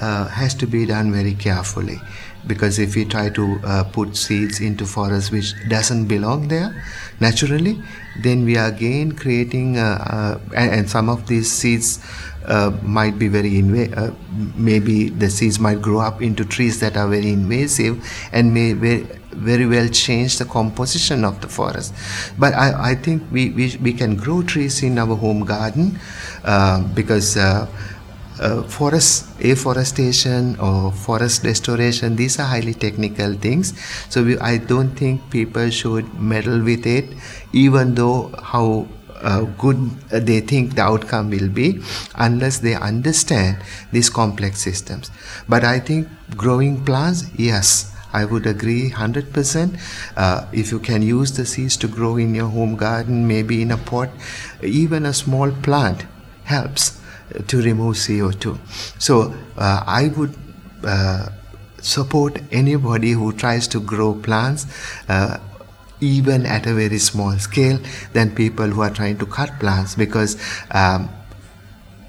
uh, 0.00 0.28
has 0.28 0.54
to 0.54 0.66
be 0.66 0.86
done 0.86 1.12
very 1.12 1.34
carefully 1.34 2.00
because 2.46 2.78
if 2.78 2.94
we 2.94 3.04
try 3.04 3.28
to 3.30 3.58
uh, 3.64 3.84
put 3.84 4.16
seeds 4.16 4.60
into 4.60 4.86
forests 4.86 5.30
which 5.30 5.54
doesn't 5.68 6.06
belong 6.06 6.48
there 6.48 6.84
naturally 7.20 7.82
then 8.22 8.44
we 8.44 8.56
are 8.56 8.68
again 8.68 9.12
creating 9.12 9.78
uh, 9.78 10.38
uh, 10.52 10.54
and, 10.54 10.88
some 10.88 11.08
of 11.08 11.26
these 11.26 11.50
seeds 11.50 12.00
uh, 12.46 12.70
might 12.82 13.18
be 13.18 13.28
very 13.28 13.58
invasive 13.58 13.98
uh, 13.98 14.10
maybe 14.54 15.08
the 15.08 15.28
seeds 15.28 15.58
might 15.58 15.80
grow 15.82 16.00
up 16.00 16.22
into 16.22 16.44
trees 16.44 16.80
that 16.80 16.96
are 16.96 17.08
very 17.08 17.30
invasive 17.30 18.02
and 18.32 18.52
may 18.54 18.72
very, 18.72 19.06
very 19.32 19.66
well 19.66 19.88
change 19.88 20.38
the 20.38 20.44
composition 20.44 21.24
of 21.24 21.40
the 21.40 21.48
forest. 21.48 21.92
But 22.38 22.54
i, 22.54 22.92
I 22.92 22.94
think 22.94 23.22
we, 23.30 23.50
we, 23.50 23.76
we 23.82 23.92
can 23.92 24.16
grow 24.16 24.42
trees 24.42 24.82
in 24.82 24.98
our 24.98 25.14
home 25.14 25.44
garden 25.44 25.98
uh, 26.44 26.82
because 26.94 27.36
uh, 28.40 28.62
forest 28.62 29.26
afforestation 29.40 30.56
or 30.58 30.92
forest 30.92 31.44
restoration 31.44 32.16
these 32.16 32.38
are 32.38 32.46
highly 32.46 32.74
technical 32.74 33.34
things. 33.34 33.72
So 34.08 34.24
we, 34.24 34.38
i 34.38 34.58
don't 34.58 34.90
think 34.90 35.30
people 35.30 35.70
should 35.70 36.12
meddle 36.20 36.62
with 36.62 36.86
it 36.86 37.14
even 37.52 37.94
though 37.94 38.34
how 38.42 38.86
uh, 39.22 39.42
good 39.58 39.78
they 40.10 40.40
think 40.40 40.74
the 40.74 40.82
outcome 40.82 41.30
will 41.30 41.48
be 41.48 41.80
unless 42.16 42.58
they 42.58 42.74
understand 42.74 43.58
these 43.92 44.10
complex 44.10 44.60
systems. 44.60 45.10
But 45.48 45.64
i 45.64 45.78
think 45.80 46.08
growing 46.36 46.84
plants 46.84 47.24
yes 47.36 47.92
I 48.12 48.24
would 48.24 48.46
agree 48.46 48.90
100%. 48.90 49.78
Uh, 50.16 50.46
if 50.52 50.70
you 50.72 50.78
can 50.78 51.02
use 51.02 51.32
the 51.36 51.44
seeds 51.44 51.76
to 51.78 51.88
grow 51.88 52.16
in 52.16 52.34
your 52.34 52.48
home 52.48 52.76
garden, 52.76 53.26
maybe 53.28 53.60
in 53.60 53.70
a 53.70 53.76
pot, 53.76 54.08
even 54.62 55.04
a 55.04 55.12
small 55.12 55.50
plant 55.50 56.06
helps 56.44 56.98
to 57.46 57.62
remove 57.62 57.96
CO2. 57.96 58.58
So 58.98 59.34
uh, 59.56 59.82
I 59.86 60.08
would 60.16 60.34
uh, 60.84 61.28
support 61.80 62.38
anybody 62.50 63.12
who 63.12 63.32
tries 63.32 63.68
to 63.68 63.80
grow 63.80 64.14
plants. 64.14 64.66
Uh, 65.08 65.38
even 66.00 66.44
at 66.44 66.66
a 66.66 66.74
very 66.74 66.98
small 66.98 67.32
scale 67.38 67.78
than 68.12 68.34
people 68.34 68.66
who 68.66 68.82
are 68.82 68.90
trying 68.90 69.16
to 69.16 69.24
cut 69.24 69.48
plants 69.58 69.94
because 69.94 70.36
um, 70.72 71.08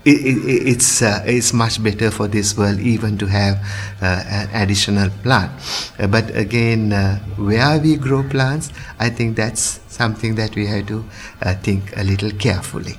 it, 0.03 0.26
it, 0.26 0.68
it's 0.68 1.01
uh, 1.01 1.24
it's 1.26 1.53
much 1.53 1.84
better 1.84 2.11
for 2.11 2.28
this 2.28 2.57
world 2.57 2.80
even 2.80 3.18
to 3.18 3.26
have 3.28 3.57
uh, 4.01 4.24
an 4.28 4.49
additional 4.53 5.09
plant. 5.24 5.51
Uh, 5.99 6.07
but 6.07 6.36
again, 6.36 6.93
uh, 6.93 7.18
where 7.36 7.80
we 7.80 7.95
grow 7.97 8.24
plants, 8.24 8.72
I 8.99 9.09
think 9.09 9.36
that's 9.36 9.80
something 9.88 10.36
that 10.36 10.55
we 10.55 10.65
have 10.68 10.88
to 10.88 11.05
uh, 11.41 11.55
think 11.55 11.95
a 11.97 12.03
little 12.03 12.32
carefully 12.32 12.95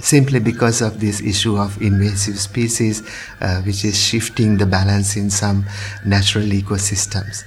simply 0.00 0.40
because 0.40 0.80
of 0.80 1.00
this 1.00 1.20
issue 1.20 1.56
of 1.56 1.80
invasive 1.82 2.38
species, 2.38 3.02
uh, 3.40 3.62
which 3.62 3.84
is 3.84 3.98
shifting 3.98 4.56
the 4.56 4.66
balance 4.66 5.16
in 5.16 5.30
some 5.30 5.64
natural 6.04 6.44
ecosystems. 6.44 7.44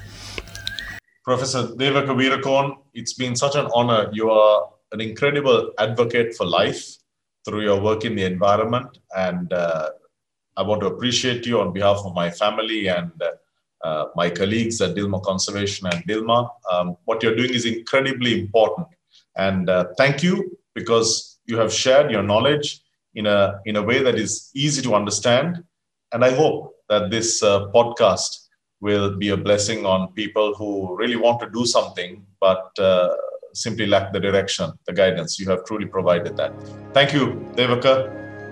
Professor 1.23 1.75
Deva 1.75 2.03
Weerakoon, 2.03 2.77
it's 2.93 3.13
been 3.13 3.35
such 3.35 3.55
an 3.55 3.67
honor. 3.73 4.09
You 4.11 4.31
are 4.31 4.69
an 4.91 5.01
incredible 5.01 5.71
advocate 5.77 6.35
for 6.35 6.45
life 6.45 6.97
through 7.45 7.61
your 7.61 7.79
work 7.79 8.05
in 8.05 8.15
the 8.15 8.23
environment. 8.23 8.97
And 9.15 9.51
uh, 9.53 9.89
I 10.57 10.63
want 10.63 10.81
to 10.81 10.87
appreciate 10.87 11.45
you 11.45 11.61
on 11.61 11.73
behalf 11.73 11.99
of 12.05 12.13
my 12.13 12.29
family 12.29 12.87
and 12.87 13.11
uh, 13.83 14.05
my 14.15 14.29
colleagues 14.29 14.81
at 14.81 14.95
Dilmah 14.95 15.23
Conservation 15.23 15.87
and 15.87 16.03
Dilmah. 16.05 16.49
Um, 16.71 16.97
what 17.05 17.23
you're 17.23 17.35
doing 17.35 17.53
is 17.53 17.65
incredibly 17.65 18.39
important. 18.39 18.87
And 19.35 19.69
uh, 19.69 19.85
thank 19.97 20.23
you 20.23 20.57
because 20.73 21.30
you 21.51 21.57
have 21.57 21.71
shared 21.73 22.11
your 22.15 22.23
knowledge 22.23 22.79
in 23.13 23.25
a, 23.27 23.59
in 23.65 23.75
a 23.75 23.83
way 23.83 24.01
that 24.01 24.15
is 24.15 24.49
easy 24.55 24.81
to 24.81 24.95
understand. 24.95 25.63
And 26.13 26.23
I 26.23 26.31
hope 26.33 26.75
that 26.89 27.11
this 27.11 27.43
uh, 27.43 27.67
podcast 27.77 28.47
will 28.79 29.15
be 29.17 29.29
a 29.29 29.37
blessing 29.37 29.85
on 29.85 30.11
people 30.13 30.55
who 30.55 30.95
really 30.97 31.15
want 31.15 31.39
to 31.41 31.49
do 31.49 31.65
something, 31.65 32.25
but 32.39 32.67
uh, 32.79 33.09
simply 33.53 33.85
lack 33.85 34.11
the 34.11 34.19
direction, 34.19 34.71
the 34.87 34.93
guidance. 34.93 35.39
You 35.39 35.49
have 35.49 35.65
truly 35.65 35.85
provided 35.85 36.35
that. 36.37 36.51
Thank 36.93 37.13
you, 37.13 37.25
Devaka. 37.55 37.95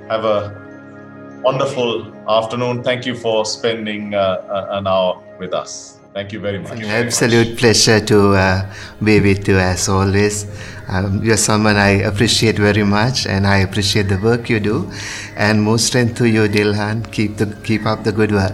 Have 0.09 0.25
a 0.25 1.41
wonderful 1.43 2.13
afternoon. 2.29 2.83
Thank 2.83 3.05
you 3.05 3.15
for 3.15 3.45
spending 3.45 4.13
uh, 4.13 4.67
an 4.71 4.87
hour 4.87 5.23
with 5.39 5.53
us. 5.53 5.98
Thank 6.19 6.33
you 6.33 6.41
very 6.41 6.59
much. 6.59 6.81
Absolute 6.83 7.57
pleasure 7.57 8.01
to 8.07 8.33
uh, 8.33 8.73
be 9.01 9.21
with 9.21 9.47
you 9.47 9.57
as 9.57 9.87
always. 9.87 10.45
Um, 10.89 11.23
you're 11.23 11.37
someone 11.37 11.77
I 11.77 11.91
appreciate 12.11 12.57
very 12.57 12.83
much, 12.83 13.25
and 13.25 13.47
I 13.47 13.59
appreciate 13.59 14.09
the 14.09 14.17
work 14.17 14.49
you 14.49 14.59
do. 14.59 14.91
And 15.37 15.63
more 15.63 15.79
strength 15.79 16.17
to 16.17 16.25
you, 16.27 16.49
Dilhan. 16.49 17.09
Keep 17.13 17.37
the 17.37 17.45
keep 17.63 17.85
up 17.85 18.03
the 18.03 18.11
good 18.11 18.33
work. 18.33 18.51